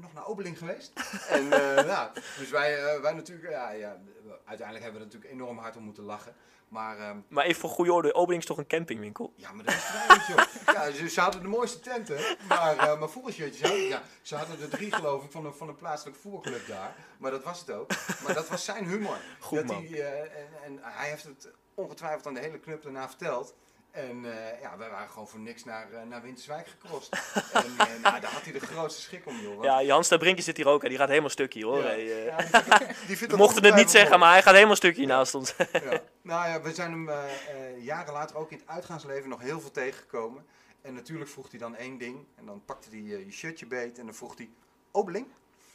nog 0.00 0.12
naar 0.12 0.26
Obeling 0.26 0.58
geweest? 0.58 0.92
en 1.28 1.52
eh, 1.52 1.86
ja, 1.86 2.12
dus 2.38 2.50
wij, 2.50 2.84
eh, 2.84 3.00
wij 3.00 3.12
natuurlijk... 3.12 3.50
Ja, 3.50 3.70
ja, 3.70 3.96
uiteindelijk 4.44 4.84
hebben 4.84 4.92
we 4.92 5.06
er 5.06 5.12
natuurlijk 5.12 5.32
enorm 5.32 5.58
hard 5.58 5.76
om 5.76 5.82
moeten 5.82 6.04
lachen. 6.04 6.34
Maar 6.68 6.98
ehm, 6.98 7.16
Maar 7.28 7.44
even 7.44 7.60
voor 7.60 7.70
goede 7.70 7.92
orde, 7.92 8.14
Obeling 8.14 8.42
is 8.42 8.48
toch 8.48 8.58
een 8.58 8.66
campingwinkel? 8.66 9.32
ja, 9.36 9.52
maar 9.52 9.64
dat 9.64 9.74
is 9.74 10.26
joh. 10.26 10.44
Ja, 10.74 10.90
ze, 10.90 11.08
ze 11.08 11.20
hadden 11.20 11.42
de 11.42 11.48
mooiste 11.48 11.80
tenten, 11.80 12.36
maar, 12.48 12.78
eh 12.78 12.98
maar 12.98 13.08
voetbalshirtjes 13.08 13.62
hadden, 13.62 13.88
ja, 13.88 14.02
ze 14.22 14.36
hadden 14.36 14.60
er 14.60 14.68
drie 14.68 14.92
geloof 14.92 15.24
ik 15.24 15.30
van 15.30 15.46
een, 15.46 15.54
van 15.54 15.68
een 15.68 15.76
plaatselijke 15.76 16.20
voetbalclub 16.20 16.66
daar. 16.66 16.94
Maar 17.18 17.30
dat 17.30 17.42
was 17.44 17.60
het 17.60 17.70
ook. 17.70 17.90
Maar 18.24 18.34
dat 18.34 18.48
was 18.48 18.64
zijn 18.64 18.84
humor. 18.84 19.16
Goed, 19.40 19.58
dat 19.58 19.66
man. 19.66 19.86
Hij, 19.86 20.00
eh, 20.00 20.20
en, 20.20 20.48
en 20.64 20.78
hij 20.82 21.08
heeft 21.08 21.24
het 21.24 21.48
ongetwijfeld 21.74 22.26
aan 22.26 22.34
de 22.34 22.40
hele 22.40 22.60
club 22.60 22.82
daarna 22.82 23.08
verteld. 23.08 23.54
En 23.96 24.24
eh, 24.24 24.60
ja, 24.60 24.76
wij 24.78 24.90
waren 24.90 25.08
gewoon 25.08 25.28
voor 25.28 25.40
niks 25.40 25.64
naar, 25.64 25.92
eh, 25.92 26.02
naar 26.08 26.22
Winterswijk 26.22 26.66
gecrossed. 26.68 27.14
en 27.52 27.74
eh, 27.78 27.86
nou, 28.02 28.20
daar 28.20 28.32
had 28.32 28.42
hij 28.42 28.52
de 28.52 28.60
grootste 28.60 29.00
schik 29.00 29.26
om, 29.26 29.36
joh. 29.40 29.64
Ja, 29.64 29.82
Jans 29.82 30.08
de 30.08 30.18
Brinken 30.18 30.44
zit 30.44 30.56
hier 30.56 30.68
ook 30.68 30.82
en 30.82 30.88
die 30.88 30.98
gaat 30.98 31.08
helemaal 31.08 31.30
stukje 31.30 31.64
hoor. 31.64 31.78
Ja. 31.78 31.84
Hey, 31.84 32.04
Ja, 32.04 32.36
die 33.06 33.36
mochten 33.36 33.64
het 33.64 33.74
niet 33.74 33.90
zeggen, 33.90 34.18
maar 34.18 34.32
hij 34.32 34.42
gaat 34.42 34.54
helemaal 34.54 34.76
stukje 34.76 35.06
naast 35.06 35.34
ons. 35.34 35.54
Ja. 35.72 36.00
Nou 36.22 36.48
ja, 36.48 36.60
we 36.60 36.74
zijn 36.74 36.90
hem 36.90 37.10
jaren 37.78 38.12
later 38.12 38.36
ook 38.36 38.50
in 38.50 38.58
het 38.58 38.68
uitgaansleven 38.68 39.28
nog 39.28 39.40
heel 39.40 39.60
veel 39.60 39.70
tegengekomen. 39.70 40.46
En 40.82 40.94
natuurlijk 40.94 41.30
vroeg 41.30 41.50
hij 41.50 41.58
dan 41.58 41.76
één 41.76 41.98
ding. 41.98 42.26
En 42.34 42.46
dan 42.46 42.62
pakte 42.64 42.88
hij 42.90 43.00
je 43.02 43.30
shirtje 43.30 43.66
beet 43.66 43.98
en 43.98 44.04
dan 44.04 44.14
vroeg 44.14 44.36
hij, 44.36 44.48
Obeling? 44.90 45.26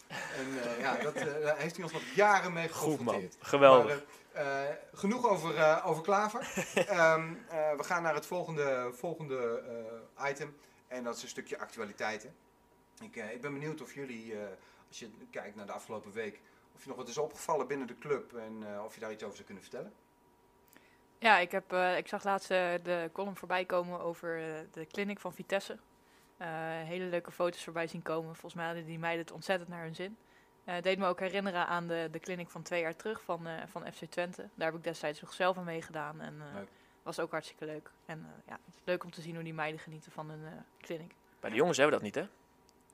En 0.07 0.79
ja, 0.79 0.95
dat, 0.95 1.15
daar 1.15 1.57
heeft 1.57 1.75
hij 1.75 1.83
ons 1.83 1.93
nog 1.93 2.01
jaren 2.15 2.53
mee 2.53 2.69
Goed 2.69 2.87
man, 2.87 2.91
geconfronteerd. 2.91 3.35
geweldig. 3.39 3.85
Maar, 3.87 4.03
eh, 4.33 4.61
genoeg 4.93 5.27
over, 5.27 5.55
eh, 5.57 5.83
over 5.85 6.03
Klaver. 6.03 6.39
Ehm, 6.75 7.33
eh, 7.49 7.75
we 7.77 7.83
gaan 7.83 8.03
naar 8.03 8.13
het 8.13 8.25
volgende, 8.25 8.89
volgende 8.93 9.63
eh, 10.17 10.29
item. 10.29 10.57
En 10.87 11.03
dat 11.03 11.15
is 11.15 11.23
een 11.23 11.29
stukje 11.29 11.59
actualiteiten. 11.59 12.35
Ik, 13.01 13.15
eh, 13.15 13.31
ik 13.31 13.41
ben 13.41 13.53
benieuwd 13.53 13.81
of 13.81 13.93
jullie, 13.93 14.33
eh, 14.33 14.39
als 14.87 14.99
je 14.99 15.09
kijkt 15.31 15.55
naar 15.55 15.65
de 15.65 15.71
afgelopen 15.71 16.11
week, 16.11 16.41
of 16.75 16.81
je 16.83 16.87
nog 16.87 16.97
wat 16.97 17.07
is 17.07 17.17
opgevallen 17.17 17.67
binnen 17.67 17.87
de 17.87 17.97
club 17.97 18.33
en 18.33 18.73
eh, 18.73 18.83
of 18.83 18.93
je 18.93 18.99
daar 18.99 19.11
iets 19.11 19.23
over 19.23 19.35
zou 19.35 19.45
kunnen 19.45 19.63
vertellen. 19.63 19.93
Ja, 21.19 21.37
ik, 21.37 21.51
heb, 21.51 21.73
eh, 21.73 21.97
ik 21.97 22.07
zag 22.07 22.23
laatst 22.23 22.51
eh, 22.51 22.71
de 22.83 23.09
column 23.13 23.35
voorbij 23.35 23.65
komen 23.65 23.99
over 23.99 24.37
eh, 24.37 24.59
de 24.71 24.87
clinic 24.87 25.19
van 25.19 25.33
Vitesse. 25.33 25.77
Eh, 26.37 26.47
hele 26.81 27.05
leuke 27.05 27.31
foto's 27.31 27.63
voorbij 27.63 27.87
zien 27.87 28.01
komen. 28.01 28.31
Volgens 28.31 28.53
mij 28.53 28.65
hadden 28.65 28.85
die 28.85 28.99
meiden 28.99 29.21
het 29.25 29.33
ontzettend 29.33 29.69
naar 29.69 29.83
hun 29.83 29.95
zin. 29.95 30.17
Eh, 30.63 30.73
Het 30.73 30.83
deed 30.83 30.97
me 30.97 31.05
ook 31.07 31.19
herinneren 31.19 31.67
aan 31.67 31.87
de, 31.87 32.07
de 32.11 32.19
clinic 32.19 32.49
van 32.49 32.61
twee 32.61 32.81
jaar 32.81 32.95
terug 32.95 33.21
van, 33.23 33.47
eh, 33.47 33.53
van 33.67 33.93
FC 33.93 34.03
Twente. 34.05 34.47
Daar 34.55 34.67
heb 34.67 34.77
ik 34.77 34.83
destijds 34.83 35.21
nog 35.21 35.33
zelf 35.33 35.57
aan 35.57 35.63
meegedaan 35.63 36.21
en 36.21 36.35
eh 36.41 36.53
Leuk. 36.55 36.67
was 37.03 37.19
ook 37.19 37.31
hartstikke 37.31 37.65
leuk. 37.65 37.91
En 38.05 38.19
eh, 38.19 38.47
ja, 38.47 38.59
het 38.65 38.75
is 38.75 38.81
leuk 38.85 39.03
om 39.03 39.11
te 39.11 39.21
zien 39.21 39.35
hoe 39.35 39.43
die 39.43 39.53
meiden 39.53 39.79
genieten 39.79 40.11
van 40.11 40.29
hun 40.29 40.45
eh, 40.45 40.51
clinic. 40.81 41.15
Bij 41.39 41.49
de 41.49 41.55
jongens 41.55 41.77
hebben 41.77 41.99
we 41.99 42.03
dat 42.03 42.13
niet, 42.13 42.23
hè? 42.23 42.29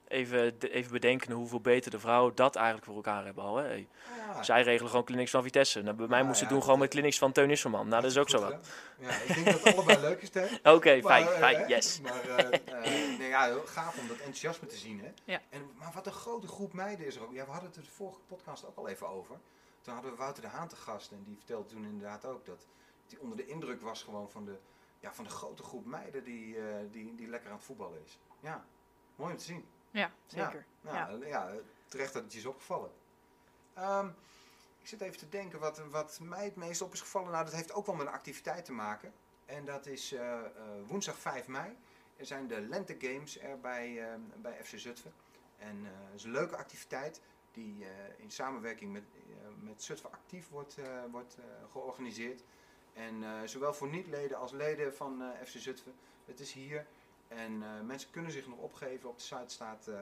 Even, 0.07 0.59
even 0.59 0.91
bedenken 0.91 1.31
hoeveel 1.31 1.61
beter 1.61 1.91
de 1.91 1.99
vrouwen 1.99 2.35
dat 2.35 2.55
eigenlijk 2.55 2.85
voor 2.85 2.95
elkaar 2.95 3.25
hebben 3.25 3.43
al. 3.43 3.55
Hè? 3.55 3.67
Hey, 3.67 3.87
Ja, 4.33 4.43
Zij 4.43 4.61
regelen 4.63 4.89
gewoon 4.89 5.05
clinics 5.05 5.31
van 5.31 5.43
Vitesse. 5.43 5.81
Nou, 5.81 5.95
bij 5.95 6.07
mij 6.07 6.19
Ah, 6.19 6.25
moeten 6.25 6.43
ze 6.43 6.47
ja, 6.47 6.55
doen 6.55 6.63
gewoon 6.63 6.79
met 6.79 6.89
clinics 6.89 7.17
van 7.17 7.31
Teun 7.31 7.49
Isselman. 7.49 7.87
Nou, 7.87 8.01
dat 8.01 8.11
is 8.11 8.17
ook 8.17 8.29
zo 8.29 8.39
wat. 8.39 8.69
Ja, 8.99 9.09
ik 9.09 9.33
denk 9.33 9.45
dat 9.45 9.63
het 9.63 9.73
allebei 9.75 9.99
leuk 9.99 10.21
is, 10.21 10.33
hè? 10.33 10.45
Oké, 10.75 11.01
fijn, 11.01 11.27
eh, 11.27 11.37
fijn, 11.37 11.57
hè? 11.57 11.65
yes. 11.65 11.99
Maar 12.01 12.29
eh, 12.29 12.59
eh, 12.65 13.19
nee, 13.19 13.27
ja, 13.27 13.45
heel 13.45 13.65
gaaf 13.65 13.99
om 13.99 14.07
dat 14.07 14.17
enthousiasme 14.17 14.67
te 14.67 14.75
zien. 14.77 14.99
Hè? 14.99 15.11
Ja. 15.23 15.41
En, 15.49 15.61
maar 15.77 15.91
wat 15.93 16.05
een 16.05 16.11
grote 16.11 16.47
groep 16.47 16.73
meiden 16.73 17.05
is 17.05 17.15
er 17.15 17.21
ook. 17.23 17.33
Ja, 17.33 17.45
we 17.45 17.51
hadden 17.51 17.69
het 17.69 17.77
er 17.77 17.83
de 17.83 17.89
vorige 17.89 18.19
podcast 18.27 18.65
ook 18.65 18.77
al 18.77 18.87
even 18.87 19.07
over. 19.07 19.35
Toen 19.81 19.93
hadden 19.93 20.11
we 20.11 20.17
Wouter 20.17 20.43
de 20.43 20.49
Haan 20.49 20.67
te 20.67 20.75
gast 20.75 21.11
en 21.11 21.23
die 21.25 21.35
vertelde 21.35 21.69
toen 21.69 21.83
inderdaad 21.85 22.25
ook 22.25 22.45
dat 22.45 22.65
hij 23.09 23.19
onder 23.19 23.37
de 23.37 23.45
indruk 23.45 23.81
was 23.81 24.03
gewoon 24.03 24.29
van 24.29 24.45
de, 24.45 24.57
ja, 24.99 25.13
van 25.13 25.23
de 25.23 25.29
grote 25.29 25.63
groep 25.63 25.85
meiden 25.85 26.23
die, 26.23 26.57
eh, 26.57 26.63
die, 26.91 27.15
die 27.15 27.27
lekker 27.27 27.49
aan 27.49 27.55
het 27.55 27.65
voetballen 27.65 28.01
is. 28.05 28.19
Ja, 28.39 28.65
mooi 29.15 29.31
om 29.31 29.37
te 29.37 29.43
zien. 29.43 29.65
Ja, 29.91 30.11
zeker. 30.25 30.65
Ja, 30.81 30.91
Ja. 30.91 31.09
ja. 31.09 31.27
ja, 31.27 31.51
terecht 31.87 32.13
dat 32.13 32.23
het 32.23 32.33
je 32.33 32.39
is 32.39 32.45
opgevallen. 32.45 32.91
Ehm, 33.73 34.07
ik 34.81 34.87
zit 34.87 35.01
even 35.01 35.17
te 35.17 35.29
denken 35.29 35.59
wat, 35.59 35.81
wat 35.89 36.19
mij 36.21 36.45
het 36.45 36.55
meest 36.55 36.81
op 36.81 36.93
is 36.93 37.01
gevallen. 37.01 37.31
Nou, 37.31 37.45
dat 37.45 37.53
heeft 37.53 37.73
ook 37.73 37.85
wel 37.85 37.95
met 37.95 38.07
een 38.07 38.13
activiteit 38.13 38.65
te 38.65 38.71
maken. 38.71 39.13
En 39.45 39.65
dat 39.65 39.85
is 39.85 40.11
eh, 40.11 40.39
eh, 40.39 40.45
woensdag 40.85 41.19
5 41.19 41.47
mei. 41.47 41.77
Er 42.15 42.25
zijn 42.25 42.47
de 42.47 42.61
Lente 42.61 42.95
Games 42.99 43.39
er 43.39 43.59
bij, 43.59 44.03
eh, 44.03 44.19
bij 44.35 44.63
FC 44.63 44.79
Zutphen. 44.79 45.13
En 45.57 45.85
het 45.85 46.15
is 46.15 46.23
een 46.23 46.31
leuke 46.31 46.57
activiteit 46.57 47.21
die 47.51 47.85
in 48.17 48.31
samenwerking 48.31 48.93
met, 48.93 49.03
met 49.59 49.83
Zutphen 49.83 50.11
Actief 50.11 50.49
wordt, 50.49 50.77
wordt 51.11 51.37
georganiseerd. 51.71 52.43
En 52.93 53.23
zowel 53.49 53.73
voor 53.73 53.87
niet-leden 53.87 54.37
als 54.37 54.51
leden 54.51 54.95
van 54.95 55.23
FC 55.45 55.53
Zutphen. 55.57 55.93
Het 56.25 56.39
is 56.39 56.53
hier. 56.53 56.85
En 57.27 57.63
eh, 57.63 57.81
mensen 57.85 58.09
kunnen 58.11 58.31
zich 58.31 58.47
nog 58.47 58.59
opgeven. 58.59 59.09
Op 59.09 59.17
de 59.17 59.23
site 59.23 59.43
staat 59.47 59.87
eh, 59.87 60.01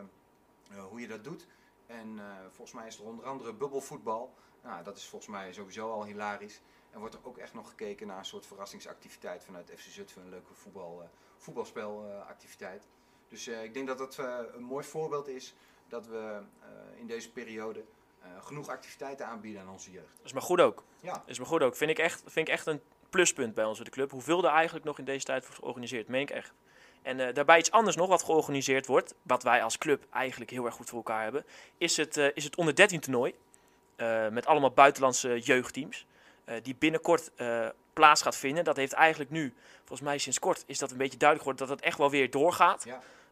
eh, 0.72 0.86
hoe 0.90 1.00
je 1.00 1.08
dat 1.08 1.24
doet. 1.24 1.48
En 1.86 2.20
volgens 2.50 2.72
mij 2.72 2.88
is 2.88 2.98
er 2.98 3.06
onder 3.06 3.26
andere 3.26 3.54
bubbelvoetbal. 3.54 4.34
Nou, 4.64 4.84
dat 4.84 4.98
is 4.98 5.06
volgens 5.06 5.32
mij 5.32 5.54
sowieso 5.54 5.92
al 5.92 6.06
hilarisch. 6.06 6.62
En 6.92 7.00
wordt 7.00 7.16
er 7.16 7.20
ook 7.24 7.38
echt 7.38 7.54
nog 7.54 7.70
gekeken 7.70 8.08
naar 8.08 8.18
een 8.18 8.26
soort 8.26 8.46
verrassingsactiviteit 8.46 9.44
vanuit 9.44 9.72
FC 9.76 9.90
Zutphen. 9.90 10.22
Een 10.22 10.30
leuke 10.30 10.54
voetbal, 10.54 11.10
voetbalspelactiviteit. 11.38 12.88
dus 13.28 13.48
ik 13.48 13.74
denk 13.74 13.88
dat 13.88 13.98
dat 13.98 14.18
een 14.54 14.64
mooi 14.64 14.86
voorbeeld 14.86 15.28
is 15.28 15.56
dat 15.88 16.08
we 16.08 16.42
in 16.96 17.08
deze 17.08 17.32
periode 17.32 17.86
genoeg 18.40 18.68
activiteiten 18.68 19.28
aanbieden 19.28 19.62
aan 19.62 19.70
onze 19.70 19.92
jeugd. 19.92 20.18
Dat 20.18 20.26
is 20.26 20.34
maar 20.34 20.42
goed 20.42 20.62
ook. 20.62 20.84
Ja, 21.00 21.14
Dat 21.14 21.24
is 21.26 21.38
maar 21.38 21.48
goed 21.48 21.62
ook. 21.62 21.76
Vind 21.76 21.92
ik 21.92 22.00
echt, 22.00 22.22
vind 22.26 22.48
ik 22.48 22.54
echt 22.54 22.66
een 22.66 22.82
pluspunt 23.10 23.54
bij 23.54 23.66
ons 23.66 23.78
in 23.78 23.84
de 23.84 23.92
club. 23.92 24.12
Hoeveel 24.12 24.44
er 24.44 24.52
eigenlijk 24.52 24.86
nog 24.86 25.00
in 25.00 25.06
deze 25.06 25.26
tijd 25.26 25.44
wordt 25.44 25.60
georganiseerd, 25.60 26.08
meen 26.08 26.22
ik 26.22 26.30
echt. 26.30 26.54
En 27.06 27.20
eh, 27.20 27.34
daarbij 27.34 27.60
iets 27.60 27.72
anders 27.72 27.96
nog 27.96 28.08
wat 28.08 28.24
georganiseerd 28.24 28.86
wordt, 28.88 29.14
wat 29.22 29.44
wij 29.44 29.64
als 29.64 29.78
club 29.78 30.06
eigenlijk 30.10 30.52
heel 30.52 30.66
erg 30.66 30.76
goed 30.76 30.90
voor 30.90 30.98
elkaar 30.98 31.24
hebben, 31.24 31.46
is 31.78 31.98
het, 31.98 32.18
eh, 32.18 32.28
is 32.34 32.44
het 32.44 32.56
onder 32.56 32.76
13 32.76 33.00
toernooi. 33.00 33.34
eh, 33.96 34.28
met 34.28 34.46
allemaal 34.46 34.72
buitenlandse 34.72 35.40
jeugdteams. 35.40 36.06
die 36.64 36.76
binnenkort 36.80 37.32
plaats 37.94 38.22
gaat 38.22 38.36
vinden. 38.36 38.64
Dat 38.64 38.76
heeft 38.76 38.94
eigenlijk 38.94 39.32
nu, 39.32 39.54
volgens 39.78 40.02
mij 40.02 40.18
sinds 40.18 40.40
kort, 40.40 40.64
is 40.66 40.80
dat 40.80 40.92
een 40.92 40.98
beetje 40.98 41.18
duidelijk 41.18 41.50
geworden 41.50 41.68
dat 41.68 41.78
het 41.78 41.86
echt 41.86 41.98
wel 41.98 42.10
weer 42.10 42.32
doorgaat. 42.32 42.86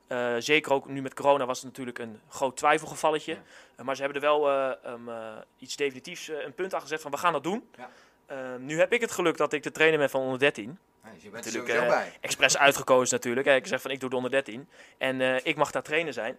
Ja. 0.08 0.40
Zeker 0.42 0.74
ook 0.74 0.88
nu 0.88 1.02
met 1.02 1.14
corona 1.14 1.46
was 1.46 1.58
het 1.58 1.66
natuurlijk 1.66 2.00
een 2.00 2.20
groot 2.30 2.58
twijfelgevalletje. 2.58 3.38
Ja. 3.78 3.84
Maar 3.84 3.96
ze 3.96 4.04
hebben 4.04 4.22
er 4.22 4.28
wel 4.28 4.52
um, 4.86 5.10
iets 5.58 5.76
definitiefs, 5.76 6.28
een 6.28 6.54
punt 6.54 6.74
aan 6.74 6.82
gezet 6.82 7.02
van 7.02 7.12
we 7.12 7.18
gaan 7.18 7.34
dat 7.34 7.44
doen. 7.44 7.70
Ja. 7.78 7.90
Eh, 8.26 8.38
nu 8.60 8.80
heb 8.80 8.94
ik 8.94 9.02
het 9.02 9.12
geluk 9.12 9.38
dat 9.38 9.54
ik 9.54 9.64
de 9.64 9.72
trainer 9.72 10.00
ben 10.00 10.10
van 10.10 10.22
onder 10.22 10.40
13. 10.40 10.80
Nee, 11.04 11.14
dus 11.14 11.24
je 11.24 11.30
bent 11.30 11.46
er 11.46 11.52
Natuurlijk, 11.52 11.80
sowieso 11.80 11.96
eh, 11.96 12.10
bij. 12.10 12.18
Expres 12.22 12.58
uitgekozen 12.58 13.16
natuurlijk. 13.16 13.48
Ik 13.48 13.68
zeg 13.68 13.82
van 13.82 13.92
ik 13.92 14.00
doe 14.00 14.10
de 14.10 14.16
onder 14.16 14.32
13. 14.32 14.70
En 14.98 15.22
eh, 15.22 15.36
ik 15.44 15.56
mag 15.56 15.72
daar 15.72 15.84
trainer 15.84 16.14
zijn. 16.14 16.38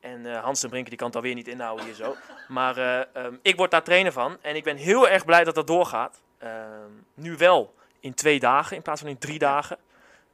En 0.00 0.26
eh, 0.26 0.42
Hans 0.42 0.60
de 0.60 0.68
Brinken 0.68 0.90
die 0.90 0.98
kan 0.98 1.06
het 1.06 1.16
alweer 1.16 1.34
niet 1.34 1.48
inhouden 1.48 1.84
hier 1.84 1.94
zo. 1.94 2.16
Maar 2.48 2.76
eh, 2.76 3.24
ehm, 3.24 3.34
ik 3.42 3.56
word 3.56 3.70
daar 3.70 3.82
trainer 3.82 4.12
van. 4.12 4.38
En 4.40 4.56
ik 4.56 4.64
ben 4.64 4.76
heel 4.76 5.08
erg 5.08 5.24
blij 5.24 5.44
dat 5.44 5.54
dat 5.54 5.66
doorgaat. 5.66 6.20
Ehm, 6.38 6.90
nu 7.14 7.36
wel 7.36 7.74
in 8.00 8.14
twee 8.14 8.40
dagen 8.40 8.76
in 8.76 8.82
plaats 8.82 9.00
van 9.00 9.10
in 9.10 9.18
drie 9.18 9.38
dagen. 9.38 9.78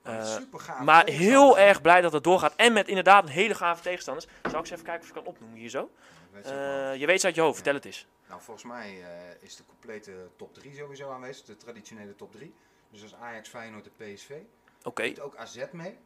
Eh, 0.02 0.24
Super 0.24 0.60
gaaf. 0.60 0.80
maar 0.84 1.06
heel 1.06 1.58
erg 1.58 1.80
blij 1.80 2.00
dat 2.00 2.12
het 2.12 2.24
doorgaat. 2.24 2.54
En 2.56 2.72
met 2.72 2.88
inderdaad 2.88 3.24
een 3.24 3.30
hele 3.30 3.54
gave 3.54 3.82
tegenstanders. 3.82 4.26
Zou 4.42 4.54
ik 4.54 4.60
eens 4.60 4.70
even 4.70 4.84
kijken 4.84 5.02
of 5.02 5.08
ik 5.08 5.14
kan 5.14 5.24
opnoemen 5.24 5.58
hier 5.58 5.68
zo. 5.68 5.90
Je 6.96 7.06
weet 7.06 7.20
ze 7.20 7.26
uit 7.26 7.34
je 7.34 7.40
hoofd, 7.40 7.54
vertel 7.54 7.74
het 7.74 7.84
eens. 7.84 8.06
Nou, 8.28 8.40
volgens 8.40 8.66
mij 8.66 9.04
is 9.40 9.56
de 9.56 9.62
complete 9.66 10.12
top 10.36 10.54
3 10.54 10.74
sowieso 10.74 11.10
aanwezig, 11.10 11.44
de 11.44 11.56
traditionele 11.56 12.14
top 12.14 12.32
3. 12.32 12.54
Dus 12.92 13.02
als 13.02 13.14
Ajax, 13.14 13.48
Feyenoord 13.48 13.88
en 13.98 14.14
PSV. 14.14 14.30
Oké, 14.82 15.06
Doet 15.06 15.20
ook 15.20 15.36
AZ 15.36 15.64
mee. 15.72 15.98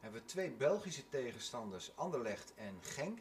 Hebben 0.00 0.20
we 0.20 0.26
twee 0.26 0.50
Belgische 0.50 1.08
tegenstanders, 1.08 1.90
Anderlecht 1.94 2.52
en 2.56 2.78
Genk. 2.80 3.18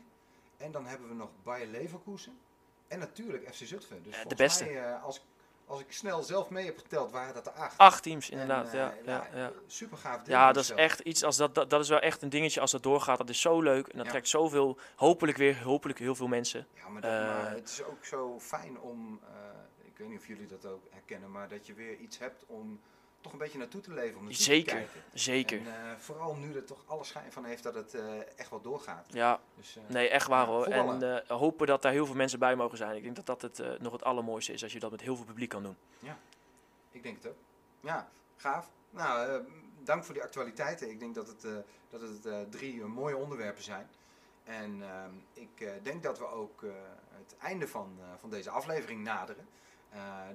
En 0.57 0.72
dan 0.72 0.86
hebben 0.86 1.07
we 1.10 1.14
nog 1.16 1.30
Bayer 1.43 1.68
Leverkusen. 1.68 2.39
En 2.88 2.99
natuurlijk 2.99 3.53
FC 3.55 3.66
Zutphen. 3.66 4.03
Dus 4.03 4.16
de 4.28 4.36
beste. 4.36 4.64
mij, 4.64 4.84
eh, 4.84 5.03
als, 5.03 5.26
als 5.66 5.80
ik 5.80 5.91
snel 5.91 6.24
zelf 6.24 6.49
mee 6.49 6.66
heb 6.66 6.78
geteld, 6.78 7.12
waren 7.12 7.34
dat 7.34 7.45
er 7.47 7.51
acht. 7.53 7.78
acht 7.78 8.03
teams 8.03 8.30
inderdaad. 8.30 8.66
En, 8.66 8.72
eh, 8.72 8.78
ja, 8.80 8.93
ja, 9.05 9.28
nou, 9.32 9.38
ja. 9.38 9.51
Super 9.68 9.97
gaaf. 9.97 10.28
ja, 10.28 10.51
dat 10.51 10.64
is 10.64 10.70
echt 10.70 10.99
iets 10.99 11.24
als 11.24 11.38
dat, 11.38 11.55
dat, 11.55 11.70
dat 11.70 11.82
is 11.82 11.89
wel 11.89 11.99
echt 11.99 12.22
een 12.22 12.30
dingetje 12.30 12.60
als 12.62 12.72
dat 12.72 12.84
doorgaat. 12.84 13.18
Dat 13.18 13.30
is 13.30 13.41
zo 13.41 13.62
leuk 13.62 13.88
en 13.88 13.97
dat 13.97 14.05
Ja. 14.05 14.12
trekt 14.12 14.28
zoveel, 14.28 14.78
hopelijk 14.95 15.38
weer, 15.38 15.64
hopelijk 15.64 15.99
heel 15.99 16.16
veel 16.16 16.28
mensen. 16.28 16.68
Ja, 16.74 16.88
maar, 16.89 17.01
dat, 17.01 17.12
Eh, 17.12 17.18
maar 17.18 17.51
het 17.51 17.70
is 17.70 17.84
ook 17.84 18.05
zo 18.05 18.39
fijn 18.39 18.80
om, 18.80 19.20
ik 19.86 19.97
weet 19.97 20.07
niet 20.07 20.20
of 20.20 20.28
jullie 20.28 20.47
dat 20.47 20.66
ook 20.66 20.84
herkennen, 20.89 21.32
maar 21.32 21.47
dat 21.49 21.68
je 21.68 21.74
weer 21.74 21.97
iets 21.97 22.20
hebt 22.20 22.43
om 22.47 22.80
toch 23.22 23.32
een 23.32 23.38
beetje 23.38 23.57
naartoe 23.57 23.82
te 23.82 23.93
leven. 23.93 24.17
Om 24.17 24.24
naartoe 24.24 24.38
te 24.38 24.43
Zeker, 24.43 24.74
kijken. 24.76 25.01
zeker. 25.13 25.57
En 25.59 25.65
eh, 25.91 25.95
vooral 25.97 26.36
nu 26.36 26.55
er 26.55 26.65
toch 26.65 26.84
alle 26.86 27.03
schijn 27.03 27.32
van 27.32 27.45
heeft 27.45 27.63
dat 27.63 27.76
het 27.76 27.93
eh, 27.93 28.39
echt 28.39 28.49
wel 28.49 28.61
doorgaat. 28.61 29.05
Ja, 29.09 29.39
Dus, 29.55 29.76
eh, 29.78 29.84
nee, 29.88 30.09
echt 30.09 30.28
waar 30.28 30.45
Ja, 30.45 30.51
hoor. 30.51 30.65
En 30.65 30.86
voetballen. 30.89 31.24
hopen 31.28 31.67
dat 31.67 31.82
daar 31.82 31.91
heel 31.91 32.05
veel 32.05 32.15
mensen 32.15 32.39
bij 32.39 32.55
mogen 32.55 32.78
zijn. 32.78 32.95
Ik 32.95 33.03
denk 33.03 33.15
dat 33.15 33.26
dat 33.26 33.41
het, 33.41 33.80
nog 33.82 33.91
het 33.91 34.03
allermooiste 34.03 34.53
is 34.53 34.63
als 34.63 34.74
je 34.74 34.80
dat 34.80 34.91
met 34.91 35.01
heel 35.01 35.15
veel 35.15 35.26
publiek 35.26 35.49
kan 35.49 35.63
doen. 35.63 35.78
Ik 36.91 37.03
denk 37.03 37.17
het 37.24 37.28
ook. 37.28 37.38
Ja, 37.80 38.09
gaaf. 38.38 38.70
Nou, 38.89 39.43
dank 39.84 40.03
voor 40.03 40.13
die 40.13 40.24
actualiteiten. 40.24 40.89
Ik 40.89 40.99
denk 40.99 41.15
dat 41.15 41.28
het, 41.28 41.45
dat 41.89 42.01
het 42.01 42.51
drie 42.51 42.84
mooie 42.86 43.17
onderwerpen 43.17 43.63
zijn. 43.63 43.89
En 44.43 44.82
ehm, 44.82 45.11
ik 45.34 45.84
denk 45.84 46.03
dat 46.03 46.20
we 46.20 46.28
ook 46.28 46.63
het 47.11 47.36
einde 47.39 47.67
van, 47.67 47.99
van 48.20 48.30
deze 48.30 48.49
aflevering 48.49 49.03
naderen. 49.03 49.47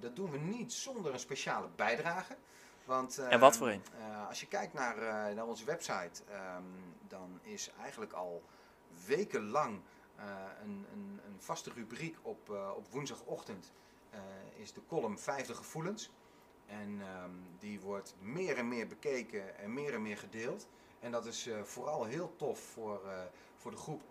Dat 0.01 0.17
doen 0.17 0.31
we 0.31 0.39
niet 0.39 0.73
zonder 0.73 1.13
een 1.13 1.19
speciale 1.19 1.69
bijdrage. 1.77 2.37
Want, 2.85 3.19
En 3.19 3.41
wat 3.41 3.51
ehm, 3.51 3.59
voor 3.59 3.69
een? 3.71 3.83
eh, 3.99 4.29
als 4.29 4.41
je 4.41 4.47
kijkt 4.47 4.73
naar, 4.73 4.99
eh, 4.99 5.35
naar 5.35 5.47
onze 5.47 5.65
website, 5.65 6.23
ehm, 6.31 6.63
dan 7.09 7.41
is 7.43 7.71
eigenlijk 7.81 8.13
al 8.13 8.43
wekenlang 9.07 9.81
eh, 10.17 10.25
een, 10.63 10.87
een, 10.93 11.21
een 11.27 11.37
vaste 11.39 11.71
rubriek 11.75 12.17
op, 12.23 12.51
op 12.77 12.87
woensdagochtend 12.91 13.73
is 14.57 14.73
de 14.73 14.81
column 14.89 15.19
Vijfde 15.19 15.55
Gevoelens. 15.55 16.11
En 16.67 17.01
ehm, 17.01 17.31
die 17.59 17.81
wordt 17.81 18.15
meer 18.21 18.57
en 18.57 18.69
meer 18.69 18.87
bekeken 18.87 19.59
en 19.59 19.73
meer 19.73 19.95
en 19.95 20.03
meer 20.03 20.19
gedeeld. 20.19 20.69
En 21.01 21.11
dat 21.11 21.27
is 21.27 21.49
vooral 21.63 22.05
heel 22.05 22.37
tof 22.37 22.59
voor, 22.61 23.01
voor 23.57 23.71
de 23.71 23.77
groep 23.77 24.03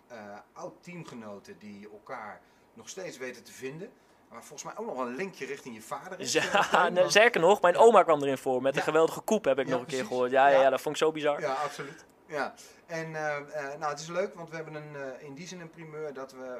oud-teamgenoten 0.52 1.58
die 1.58 1.88
elkaar 1.90 2.40
nog 2.74 2.88
steeds 2.88 3.16
weten 3.16 3.44
te 3.44 3.52
vinden. 3.52 3.92
Maar 4.30 4.42
volgens 4.44 4.62
mij 4.62 4.72
ook 4.76 4.86
nog 4.86 4.96
wel 4.96 5.06
een 5.06 5.14
linkje 5.16 5.46
richting 5.46 5.74
je 5.74 5.82
vader 5.82 6.20
is. 6.20 6.32
Ja, 6.32 6.88
nee, 6.88 7.10
zeker 7.10 7.40
nog, 7.40 7.60
mijn 7.60 7.76
oma 7.76 8.02
kwam 8.02 8.22
erin 8.22 8.38
voor 8.38 8.62
met 8.62 8.72
Ja. 8.74 8.80
een 8.80 8.86
geweldige 8.86 9.20
koep, 9.20 9.44
heb 9.44 9.58
ik 9.58 9.66
Ja, 9.66 9.72
nog 9.72 9.80
een 9.80 9.86
keer 9.86 10.04
gehoord. 10.04 10.30
Ja, 10.30 10.48
ja, 10.48 10.60
Ja. 10.60 10.70
dat 10.70 10.80
vond 10.80 10.96
ik 10.96 11.02
zo 11.02 11.12
bizar. 11.12 11.40
Ja, 11.40 11.52
absoluut. 11.52 12.04
Ja. 12.26 12.54
En 12.86 13.14
eh, 13.14 13.36
eh, 13.36 13.78
nou, 13.78 13.90
het 13.90 14.00
is 14.00 14.08
leuk, 14.08 14.34
want 14.34 14.48
we 14.50 14.56
hebben 14.56 14.74
een, 14.74 14.96
eh, 14.96 15.22
in 15.26 15.34
die 15.34 15.46
zin 15.46 15.60
een 15.60 15.70
primeur 15.70 16.12
dat 16.12 16.32
we 16.32 16.58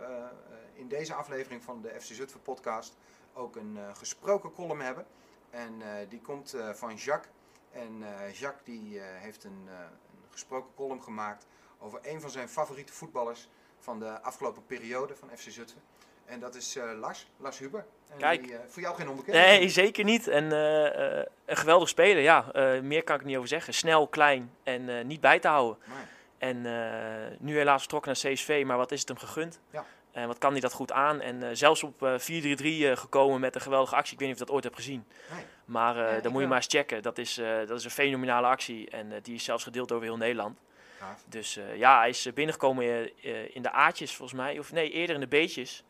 in 0.75 0.89
deze 0.89 1.15
aflevering 1.15 1.63
van 1.63 1.81
de 1.83 1.89
FC 2.01 2.13
Zutphen 2.13 2.43
podcast 2.43 2.97
ook 3.35 3.57
een 3.57 3.79
gesproken 3.93 4.53
column 4.53 4.81
hebben. 4.81 5.07
En 5.51 5.83
die 6.09 6.21
komt 6.21 6.57
van 6.73 6.95
Jacques. 6.95 7.33
En 7.71 8.05
Jacques 8.33 8.65
die, 8.65 9.01
heeft 9.01 9.45
een, 9.45 9.69
een 9.71 10.31
gesproken 10.31 10.75
column 10.75 11.03
gemaakt 11.03 11.47
over 11.79 11.99
een 12.03 12.21
van 12.21 12.31
zijn 12.31 12.49
favoriete 12.49 12.93
voetballers 12.93 13.49
van 13.79 13.99
de 13.99 14.21
afgelopen 14.21 14.67
periode 14.67 15.17
van 15.17 15.29
FC 15.37 15.51
Zutphen. 15.51 15.83
En 16.27 16.41
dat 16.41 16.55
is 16.55 16.77
eh, 16.77 16.85
Lars, 17.01 17.27
Lars 17.37 17.59
Huber. 17.59 17.85
En 18.13 18.19
Kijk. 18.19 18.43
Die, 18.43 18.53
eh, 18.55 18.61
voor 18.69 18.83
jou 18.83 18.97
geen 18.97 19.09
onbekende. 19.09 19.39
Nee, 19.39 19.69
zeker 19.69 20.05
niet. 20.05 20.29
En 20.29 20.53
eh, 20.53 21.19
eh, 21.21 21.27
een 21.47 21.57
geweldig 21.57 21.89
speler, 21.89 22.23
ja. 22.23 22.53
Eh, 22.53 22.81
meer 22.81 23.03
kan 23.05 23.15
ik 23.15 23.21
er 23.21 23.27
niet 23.27 23.37
over 23.37 23.49
zeggen. 23.49 23.75
Snel, 23.75 24.07
klein 24.09 24.53
en 24.63 24.89
eh, 24.99 25.05
niet 25.05 25.21
bij 25.21 25.39
te 25.39 25.49
houden. 25.49 25.79
Maar, 25.85 26.09
En 26.39 26.67
eh, 26.67 27.37
nu 27.39 27.57
helaas 27.57 27.81
vertrokken 27.81 28.13
naar 28.23 28.33
CSV, 28.33 28.63
maar 28.67 28.77
wat 28.77 28.93
is 28.93 29.01
het 29.01 29.09
hem 29.09 29.19
gegund? 29.19 29.61
Ja. 29.71 29.85
En 30.13 30.27
wat 30.27 30.39
kan 30.39 30.53
hij 30.53 30.61
dat 30.61 30.73
goed 30.73 30.93
aan? 30.93 31.21
En 31.21 31.43
eh, 31.43 31.49
zelfs 31.53 31.83
op 31.83 32.03
eh, 32.03 32.15
4-3-3 32.19 32.85
eh, 32.85 32.97
gekomen 32.97 33.41
met 33.41 33.55
een 33.55 33.61
geweldige 33.61 33.95
actie. 33.97 34.13
Ik 34.13 34.19
weet 34.19 34.29
niet 34.29 34.37
of 34.37 34.41
je 34.41 34.47
dat 34.47 34.55
ooit 34.55 34.65
hebt 34.65 34.77
gezien. 34.77 35.05
Nee. 35.35 35.45
Maar 35.65 35.97
eh 35.97 36.03
Ja, 36.11 36.17
ik 36.17 36.23
dan 36.23 36.33
moet 36.33 36.41
je 36.41 36.47
maar 36.49 36.57
eens 36.57 36.67
checken. 36.69 37.03
Dat 37.03 37.19
is, 37.19 37.39
eh, 37.39 37.47
dat 37.67 37.79
is 37.79 37.85
een 37.85 37.91
fenomenale 37.91 38.47
actie. 38.47 38.91
En 38.91 39.13
die 39.23 39.35
is 39.35 39.45
zelfs 39.45 39.65
gedeeld 39.65 39.93
over 39.93 40.05
heel 40.05 40.17
Nederland. 40.17 40.59
Gaaf. 40.99 41.25
Dus 41.29 41.57
eh, 41.57 41.77
ja, 41.77 41.99
hij 41.99 42.09
is 42.09 42.33
binnengekomen 42.35 43.11
in 43.55 43.63
de 43.63 43.71
A'tjes 43.71 44.15
volgens 44.15 44.39
mij. 44.41 44.59
Of 44.59 44.73
nee, 44.73 44.91
eerder 44.91 45.15
in 45.15 45.21
de 45.21 45.27
B'tjes. 45.27 45.85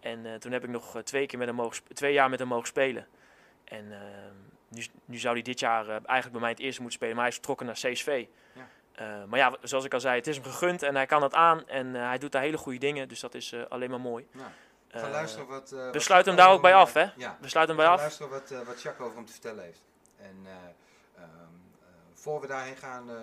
En 0.00 0.26
eh, 0.26 0.34
toen 0.34 0.52
heb 0.52 0.64
ik 0.64 0.70
nog 0.70 0.96
eh, 0.96 1.02
twee, 1.02 1.26
keer 1.26 1.38
met 1.38 1.46
hem 1.48 1.56
mogen, 1.56 1.82
twee 1.94 2.12
jaar 2.12 2.30
met 2.30 2.38
hem 2.38 2.48
mogen 2.48 2.66
spelen. 2.66 3.06
En 3.64 3.92
eh, 3.92 3.98
nu, 4.68 4.84
nu 5.04 5.16
zou 5.18 5.34
hij 5.34 5.42
dit 5.42 5.60
jaar 5.60 5.82
eh, 5.84 5.90
eigenlijk 5.90 6.32
bij 6.32 6.40
mij 6.40 6.50
het 6.50 6.58
eerste 6.58 6.80
moeten 6.80 6.98
spelen. 6.98 7.14
Maar 7.14 7.24
hij 7.24 7.32
is 7.32 7.38
vertrokken 7.38 7.66
naar 7.66 7.74
CSV. 7.74 8.26
Ja. 8.52 8.68
Eh, 8.92 9.24
maar 9.24 9.38
ja, 9.38 9.56
zoals 9.62 9.84
ik 9.84 9.94
al 9.94 10.00
zei, 10.00 10.16
het 10.16 10.26
is 10.26 10.36
hem 10.36 10.44
gegund 10.44 10.82
en 10.82 10.94
hij 10.94 11.06
kan 11.06 11.22
het 11.22 11.34
aan. 11.34 11.68
En 11.68 11.96
eh, 11.96 12.06
hij 12.06 12.18
doet 12.18 12.32
daar 12.32 12.42
hele 12.42 12.56
goede 12.58 12.78
dingen. 12.78 13.08
Dus 13.08 13.20
dat 13.20 13.34
is 13.34 13.52
eh, 13.52 13.62
alleen 13.68 13.90
maar 13.90 14.00
mooi. 14.00 14.26
We 14.32 14.40
Eh, 14.88 15.00
gaan 15.00 15.10
luisteren 15.10 15.46
wat... 15.46 15.72
eh, 15.72 15.90
we 15.90 16.00
sluiten 16.00 16.32
hem 16.34 16.42
daar 16.44 16.52
ook 16.52 16.62
bij 16.62 16.74
af, 16.74 16.92
hè? 16.92 17.06
Ja, 17.16 17.38
We 17.40 17.48
sluiten 17.48 17.76
hem 17.76 17.84
bij 17.84 17.94
af. 17.94 18.00
luisteren 18.00 18.30
wat, 18.30 18.50
eh 18.50 18.60
wat 18.60 18.82
Jacques 18.82 19.04
over 19.06 19.16
hem 19.16 19.26
te 19.26 19.32
vertellen 19.32 19.64
heeft. 19.64 19.82
En 20.16 20.36
eh, 20.44 20.52
ehm, 21.22 21.26
eh, 21.82 21.88
voor 22.14 22.40
we 22.40 22.46
daarheen 22.46 22.76
gaan, 22.76 23.10
eh, 23.10 23.16
eh, 23.16 23.22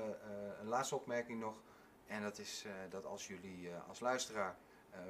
een 0.61 0.67
laatste 0.67 0.95
opmerking 0.95 1.39
nog. 1.39 1.53
En 2.07 2.21
dat 2.21 2.37
is 2.39 2.63
eh, 2.65 2.71
dat 2.89 3.05
als 3.05 3.27
jullie 3.27 3.69
eh, 3.69 3.75
als 3.89 3.99
luisteraar 3.99 4.55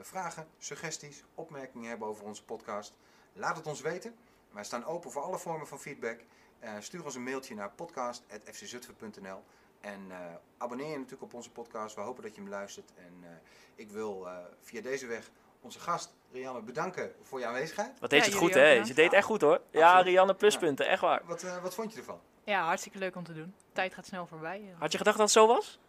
vragen, 0.01 0.47
suggesties, 0.57 1.23
opmerkingen 1.35 1.89
hebben 1.89 2.07
over 2.07 2.25
onze 2.25 2.43
podcast, 2.43 2.93
laat 3.33 3.57
het 3.57 3.67
ons 3.67 3.81
weten. 3.81 4.15
Wij 4.51 4.63
staan 4.63 4.85
open 4.85 5.11
voor 5.11 5.21
alle 5.21 5.37
vormen 5.39 5.67
van 5.67 5.79
feedback. 5.79 6.19
Eh, 6.59 6.73
stuur 6.79 7.05
ons 7.05 7.15
een 7.15 7.23
mailtje 7.23 7.55
naar 7.55 7.71
podcast.fczutphen.nl 7.71 9.43
en 9.81 10.05
eh, 10.09 10.17
abonneer 10.57 10.89
je 10.89 10.95
natuurlijk 10.95 11.23
op 11.23 11.33
onze 11.33 11.51
podcast. 11.51 11.95
We 11.95 12.01
hopen 12.01 12.23
dat 12.23 12.35
je 12.35 12.41
hem 12.41 12.49
luistert. 12.49 12.91
En 12.97 13.13
eh, 13.21 13.29
ik 13.75 13.89
wil 13.91 14.27
eh, 14.27 14.37
via 14.61 14.81
deze 14.81 15.07
weg 15.07 15.29
onze 15.61 15.79
gast 15.79 16.13
Rianne 16.31 16.61
bedanken 16.61 17.11
voor 17.23 17.39
je 17.39 17.45
aanwezigheid. 17.45 17.99
Wat 17.99 18.09
deed 18.09 18.19
Ja, 18.19 18.25
je 18.25 18.31
het 18.31 18.39
goed, 18.39 18.53
hè? 18.53 18.69
Je 18.69 18.93
deed 18.93 19.05
het 19.05 19.13
echt 19.13 19.25
goed, 19.25 19.41
hoor. 19.41 19.61
Ja. 19.71 19.99
Rianne, 20.01 20.33
pluspunten. 20.33 20.87
Echt 20.87 21.01
waar. 21.01 21.21
Wat, 21.25 21.43
eh, 21.43 21.61
wat 21.61 21.73
vond 21.73 21.91
je 21.93 21.97
ervan? 21.99 22.19
Ja, 22.43 22.65
hartstikke 22.65 22.97
leuk 22.97 23.15
om 23.15 23.23
te 23.23 23.33
doen. 23.33 23.53
Tijd 23.73 23.93
gaat 23.93 24.05
snel 24.05 24.27
voorbij. 24.27 24.75
Had 24.77 24.91
je 24.91 24.97
gedacht 24.97 25.17
dat 25.17 25.25
het 25.25 25.35
zo 25.35 25.47
was? 25.47 25.79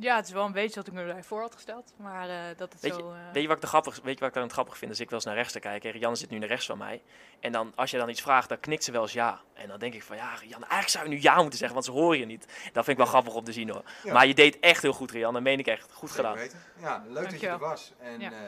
Ja, 0.00 0.16
het 0.16 0.26
is 0.26 0.32
wel 0.32 0.44
een 0.44 0.52
beetje 0.52 0.74
wat 0.74 0.86
ik 0.86 0.92
me 0.92 1.00
erbij 1.00 1.22
voor 1.22 1.40
had 1.40 1.54
gesteld. 1.54 1.92
Maar 1.96 2.28
eh, 2.28 2.56
dat 2.56 2.72
het 2.72 2.82
Weet 2.82 2.94
zo... 2.94 3.10
eh, 3.12 3.16
Weet 3.32 3.42
je 3.42 3.48
wat 3.48 3.56
ik, 3.56 3.62
de 3.62 3.68
grappig, 3.68 3.94
weet 4.02 4.14
je 4.14 4.18
wat 4.20 4.28
ik 4.28 4.34
dan 4.34 4.42
het 4.42 4.52
grappig 4.52 4.78
vind? 4.78 4.90
Als 4.90 5.00
ik 5.00 5.06
wel 5.10 5.18
eens 5.18 5.26
naar 5.26 5.34
rechts 5.36 5.52
te 5.52 5.60
kijken. 5.60 5.90
Rianne 5.90 6.16
zit 6.16 6.30
nu 6.30 6.38
naar 6.38 6.48
rechts 6.48 6.66
van 6.66 6.78
mij. 6.78 7.02
En 7.40 7.52
dan, 7.52 7.72
als 7.74 7.90
je 7.90 7.98
dan 7.98 8.08
iets 8.08 8.20
vraagt, 8.22 8.48
dan 8.48 8.60
knikt 8.60 8.84
ze 8.84 8.92
wel 8.92 9.02
eens 9.02 9.12
ja. 9.12 9.40
En 9.52 9.68
dan 9.68 9.78
denk 9.78 9.94
ik 9.94 10.02
van, 10.02 10.16
ja, 10.16 10.34
Rianne, 10.34 10.66
eigenlijk 10.66 10.88
zou 10.88 11.04
je 11.04 11.10
nu 11.10 11.20
ja 11.20 11.34
moeten 11.40 11.58
zeggen, 11.58 11.74
want 11.74 11.84
ze 11.84 11.92
horen 11.92 12.18
je 12.18 12.24
niet. 12.26 12.44
Dat 12.72 12.84
vind 12.84 12.88
ik 12.88 12.96
wel 12.96 13.06
grappig 13.06 13.34
om 13.34 13.44
te 13.44 13.52
zien, 13.52 13.70
hoor. 13.70 13.82
Ja. 14.02 14.12
Maar 14.12 14.26
je 14.26 14.34
deed 14.34 14.60
echt 14.60 14.82
heel 14.82 14.92
goed, 14.92 15.10
Rianne. 15.10 15.32
Dat 15.32 15.42
meen 15.42 15.58
ik 15.58 15.66
echt. 15.66 15.92
Goed 15.92 16.10
gedaan. 16.10 16.34
weten. 16.34 16.58
Ja, 16.80 17.04
leuk 17.08 17.30
dat 17.30 17.40
je 17.40 17.48
er 17.48 17.58
was. 17.58 17.92
En 17.98 18.20
Ja. 18.20 18.30
eh, 18.32 18.38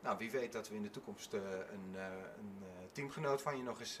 nou, 0.00 0.18
wie 0.18 0.30
weet 0.30 0.52
dat 0.52 0.68
we 0.68 0.74
in 0.74 0.82
de 0.82 0.90
toekomst 0.90 1.32
een, 1.32 1.40
eh, 1.94 2.02
een 2.38 2.58
eh, 2.62 2.68
teamgenoot 2.92 3.42
van 3.42 3.56
je 3.56 3.62
nog 3.62 3.80
eens 3.80 4.00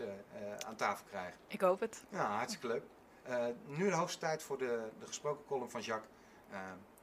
aan 0.66 0.76
tafel 0.76 1.04
krijgen. 1.08 1.38
Ik 1.48 1.60
hoop 1.60 1.80
het. 1.80 2.04
Ja, 2.08 2.36
hartstikke 2.36 2.66
leuk. 2.66 2.82
Eh, 3.22 3.44
nu 3.66 3.88
de 3.88 3.94
hoogste 3.94 4.18
tijd 4.18 4.42
voor 4.42 4.58
de, 4.58 4.88
de 4.98 5.06
gesproken 5.06 5.44
column 5.46 5.70
van 5.70 5.80
Jacques. 5.80 6.10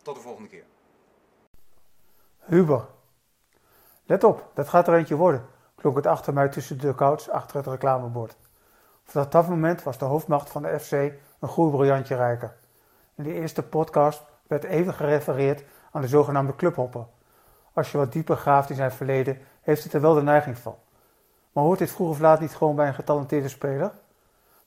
Tot 0.01 0.15
de 0.15 0.21
volgende 0.21 0.49
keer. 0.49 0.63
Huber. 2.39 2.85
Let 4.05 4.23
op, 4.23 4.51
dat 4.53 4.69
gaat 4.69 4.87
er 4.87 4.93
eentje 4.93 5.15
worden, 5.15 5.45
klonk 5.75 5.95
het 5.95 6.05
achter 6.05 6.33
mij 6.33 6.49
tussen 6.49 6.79
de 6.79 6.95
couch 6.95 7.29
achter 7.29 7.57
het 7.57 7.67
reclamebord. 7.67 8.37
Vanaf 9.03 9.27
dat 9.27 9.47
moment 9.47 9.83
was 9.83 9.97
de 9.97 10.05
hoofdmacht 10.05 10.49
van 10.49 10.61
de 10.61 10.79
FC 10.79 10.91
een 10.91 11.47
goed 11.47 11.71
briljantje 11.71 12.15
rijker. 12.15 12.55
In 13.15 13.23
de 13.23 13.33
eerste 13.33 13.63
podcast 13.63 14.23
werd 14.47 14.63
even 14.63 14.93
gerefereerd 14.93 15.63
aan 15.91 16.01
de 16.01 16.07
zogenaamde 16.07 16.55
clubhopper. 16.55 17.05
Als 17.73 17.91
je 17.91 17.97
wat 17.97 18.11
dieper 18.11 18.35
graaft 18.37 18.69
in 18.69 18.75
zijn 18.75 18.91
verleden, 18.91 19.41
heeft 19.61 19.83
het 19.83 19.93
er 19.93 20.01
wel 20.01 20.13
de 20.13 20.21
neiging 20.21 20.57
van. 20.57 20.75
Maar 21.51 21.63
hoort 21.63 21.79
dit 21.79 21.91
vroeg 21.91 22.09
of 22.09 22.19
laat 22.19 22.39
niet 22.39 22.55
gewoon 22.55 22.75
bij 22.75 22.87
een 22.87 22.93
getalenteerde 22.93 23.49
speler? 23.49 23.91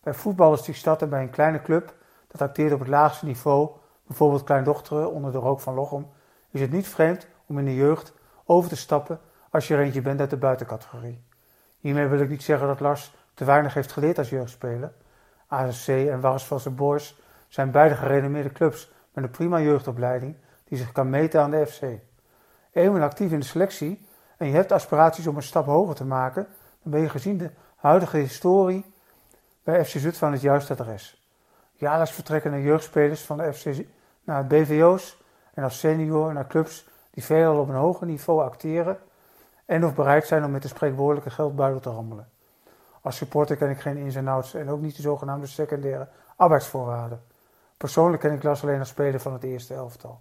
Bij 0.03 0.15
voetballers 0.15 0.63
die 0.63 0.75
starten 0.75 1.09
bij 1.09 1.23
een 1.23 1.31
kleine 1.31 1.63
club, 1.63 1.95
dat 2.29 2.41
acteert 2.41 2.73
op 2.73 2.79
het 2.79 2.89
laagste 2.89 3.27
niveau, 3.27 3.71
bijvoorbeeld 4.13 4.45
Kleindochteren 4.45 5.13
onder 5.13 5.33
de 5.33 5.39
rook 5.39 5.61
van 5.61 5.75
Lochem, 5.75 6.07
is 6.51 6.61
het 6.61 6.73
niet 6.73 6.89
vreemd 6.89 7.27
om 7.47 7.59
in 7.59 7.65
de 7.65 7.75
jeugd 7.75 8.15
over 8.45 8.69
te 8.69 8.77
stappen 8.77 9.21
als 9.51 9.69
je 9.69 9.75
er 9.75 9.81
eentje 9.81 10.03
bent 10.03 10.21
uit 10.21 10.31
de 10.31 10.37
buitencategorie. 10.37 11.25
Hiermee 11.79 12.07
wil 12.07 12.21
ik 12.21 12.29
niet 12.29 12.43
zeggen 12.43 12.67
dat 12.67 12.81
Lars 12.81 13.15
te 13.35 13.45
weinig 13.45 13.75
heeft 13.75 13.93
geleerd 13.93 14.19
als 14.19 14.31
jeugdspeler. 14.31 14.93
ASC 15.47 15.89
en 15.89 16.21
Warrisvelse 16.21 16.71
Boys 16.71 17.21
zijn 17.49 17.71
beide 17.71 17.95
gerenommeerde 17.95 18.53
clubs 18.53 18.93
met 19.13 19.25
een 19.25 19.31
prima 19.31 19.61
jeugdopleiding 19.61 20.37
die 20.65 20.79
zich 20.79 20.93
kan 20.93 21.11
meten 21.11 21.41
aan 21.41 21.51
de 21.51 21.67
FC. 21.67 21.83
Eenmaal 22.73 23.03
actief 23.03 23.33
in 23.33 23.41
de 23.41 23.47
selectie 23.47 24.07
en 24.37 24.47
je 24.47 24.55
hebt 24.55 24.73
aspiraties 24.73 25.27
om 25.27 25.37
een 25.37 25.43
stap 25.43 25.67
hoger 25.67 25.95
te 25.95 26.05
maken, 26.05 26.47
dan 26.83 26.93
ben 26.93 27.01
je 27.01 27.09
gezien 27.09 27.39
de 27.39 27.51
huidige 27.77 28.17
historie 28.17 28.95
bij 29.65 29.85
FC 29.85 29.91
Zutphen 29.91 30.27
aan 30.27 30.33
het 30.33 30.43
juiste 30.43 30.73
adres. 30.73 31.27
Jaarlijks 31.73 32.13
vertrekken 32.13 32.51
de 32.53 32.63
jeugdspelers 32.63 33.23
van 33.23 33.37
de 33.37 33.53
FC 33.53 33.85
naar 34.25 34.47
BVO's 34.47 35.23
en 35.55 35.63
als 35.63 35.79
senior 35.79 36.33
naar 36.33 36.47
clubs 36.47 36.89
die 37.11 37.25
veelal 37.25 37.61
op 37.61 37.69
een 37.69 37.75
hoger 37.75 38.07
niveau 38.07 38.43
acteren 38.43 38.99
en 39.65 39.85
of 39.85 39.95
bereid 39.95 40.27
zijn 40.27 40.45
om 40.45 40.51
met 40.51 40.63
de 40.63 40.69
spreekwoordelijke 40.69 41.31
geldbuidel 41.31 41.81
te 41.81 41.91
rammelen. 41.91 42.29
Als 43.01 43.17
supporter 43.17 43.57
ken 43.57 43.71
ik 43.71 43.81
geen 43.81 43.97
ins 43.97 44.15
en 44.15 44.29
outs 44.29 44.55
en 44.55 44.71
ook 44.71 44.81
niet 44.81 44.97
de 44.97 45.03
zogenaamde 45.03 45.47
secundaire 45.47 46.09
arbeidsvoorwaarden. 46.37 47.23
Persoonlijk 47.77 48.23
ken 48.23 48.33
ik 48.33 48.43
Lars 48.43 48.63
alleen 48.63 48.79
als 48.79 48.89
speler 48.89 49.21
van 49.21 49.33
het 49.33 49.43
eerste 49.43 49.75
elftal. 49.75 50.21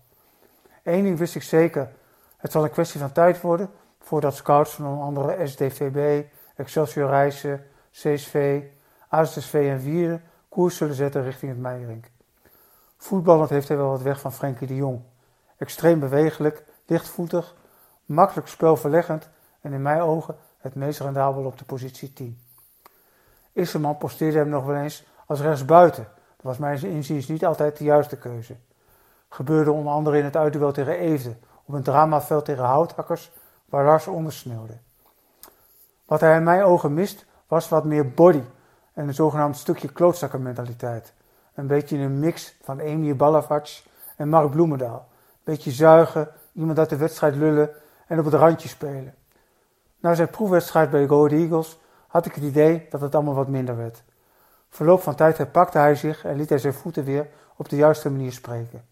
Eén 0.84 1.04
ding 1.04 1.18
wist 1.18 1.36
ik 1.36 1.44
zeker, 1.44 1.92
het 2.38 2.52
zal 2.52 2.64
een 2.64 2.72
kwestie 2.72 3.00
van 3.00 3.12
tijd 3.12 3.42
worden 3.42 3.70
voordat 4.00 4.36
scouts 4.36 4.74
van 4.74 4.86
onder 4.86 5.04
andere 5.04 5.48
SDVB, 5.48 6.26
Excelsior 6.56 7.10
Rijssen, 7.10 7.66
CSV, 7.92 8.62
ASSV 9.08 9.54
en 9.54 9.80
Wierde 9.80 10.22
koers 10.50 10.78
zullen 10.78 10.96
zetten 10.96 11.24
richting 11.24 11.52
het 11.52 11.62
Meijerink. 11.62 12.06
Voetballend 13.02 13.50
heeft 13.50 13.68
hij 13.68 13.78
wel 13.78 13.90
wat 13.90 14.02
weg 14.02 14.20
van 14.20 14.34
Frenkie 14.34 14.68
de 14.68 14.76
Jong. 14.76 15.02
Extreem 15.58 16.00
bewegelijk, 16.00 16.66
lichtvoetig, 16.86 17.56
makkelijk 18.06 18.48
spelverleggend 18.48 19.30
en 19.62 19.74
in 19.74 19.82
mijn 19.82 20.02
ogen 20.02 20.36
het 20.58 20.76
meest 20.76 21.00
rendabel 21.00 21.46
op 21.46 21.58
de 21.58 21.66
positie 21.66 22.14
10. 22.14 22.42
Isserman 23.52 23.98
posteerde 23.98 24.38
hem 24.38 24.50
nog 24.50 24.66
wel 24.66 24.76
eens 24.76 25.06
als 25.26 25.42
rechtsbuiten. 25.42 26.04
Dat 26.36 26.46
was 26.46 26.58
mijn 26.58 26.84
inziens 26.84 27.28
niet 27.28 27.46
altijd 27.46 27.78
de 27.78 27.84
juiste 27.84 28.18
keuze. 28.18 28.56
Gebeurde 29.30 29.72
onder 29.72 29.94
andere 29.94 30.18
in 30.18 30.26
het 30.26 30.36
uitduel 30.36 30.72
tegen 30.72 30.98
Eefde, 30.98 31.38
op 31.66 31.74
een 31.74 31.84
dramaveld 31.84 32.46
tegen 32.46 32.64
Houthakkers, 32.64 33.32
waar 33.66 33.86
Lars 33.86 34.08
ondersneeuwde. 34.08 34.78
Wat 36.06 36.20
hij 36.20 36.36
in 36.36 36.44
mijn 36.44 36.64
ogen 36.64 36.94
mist, 36.94 37.26
was 37.48 37.70
wat 37.70 37.86
meer 37.86 38.12
body 38.12 38.44
en 38.94 39.08
een 39.08 39.14
zogenaamd 39.14 39.58
stukje 39.58 39.92
klootzakkenmentaliteit. 39.92 41.14
Een 41.54 41.68
beetje 41.68 41.98
een 41.98 42.20
mix 42.20 42.56
van 42.62 42.80
Emir 42.80 43.16
Balavac 43.16 43.68
en 44.18 44.30
Mark 44.30 44.52
Bloemendaal. 44.52 45.08
Beetje 45.44 45.72
zuigen, 45.72 46.30
iemand 46.54 46.80
uit 46.80 46.90
de 46.90 46.96
wedstrijd 46.98 47.36
lullen 47.36 47.70
en 48.08 48.20
op 48.20 48.26
het 48.26 48.34
randje 48.34 48.68
spelen. 48.68 49.16
Na 50.00 50.14
zijn 50.14 50.30
proefwedstrijd 50.30 50.90
bij 50.90 51.02
de 51.02 51.08
Go 51.08 51.26
Ahead 51.26 51.40
Eagles 51.40 51.80
had 52.08 52.26
ik 52.26 52.36
het 52.36 52.44
idee 52.44 52.88
dat 52.90 53.02
het 53.02 53.16
allemaal 53.16 53.34
wat 53.34 53.48
minder 53.48 53.78
werd. 53.78 54.04
Verloop 54.70 55.02
van 55.02 55.16
tijd 55.16 55.38
herpakte 55.38 55.78
hij 55.78 55.96
zich 55.96 56.26
en 56.26 56.36
liet 56.36 56.50
hij 56.50 56.58
zijn 56.58 56.74
voeten 56.74 57.04
weer 57.04 57.28
op 57.56 57.70
de 57.70 57.76
juiste 57.76 58.10
manier 58.10 58.32
spreken. 58.32 58.86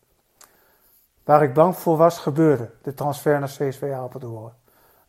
Waar 1.23 1.43
ik 1.43 1.53
bang 1.53 1.77
voor 1.77 1.97
was, 1.97 2.19
gebeurde 2.19 2.69
de 2.81 2.93
transfer 2.93 3.39
naar 3.39 3.49
CSV 3.57 3.91
Apeldoorn. 3.93 4.53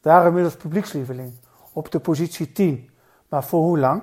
Daar 0.01 0.27
inmiddels 0.27 0.57
publiekslieveling, 0.57 1.35
op 1.73 1.91
de 1.91 2.01
positie 2.01 2.53
10. 2.53 2.91
Maar 3.29 3.45
voor 3.45 3.63
hoe 3.63 3.79
lang? 3.79 4.03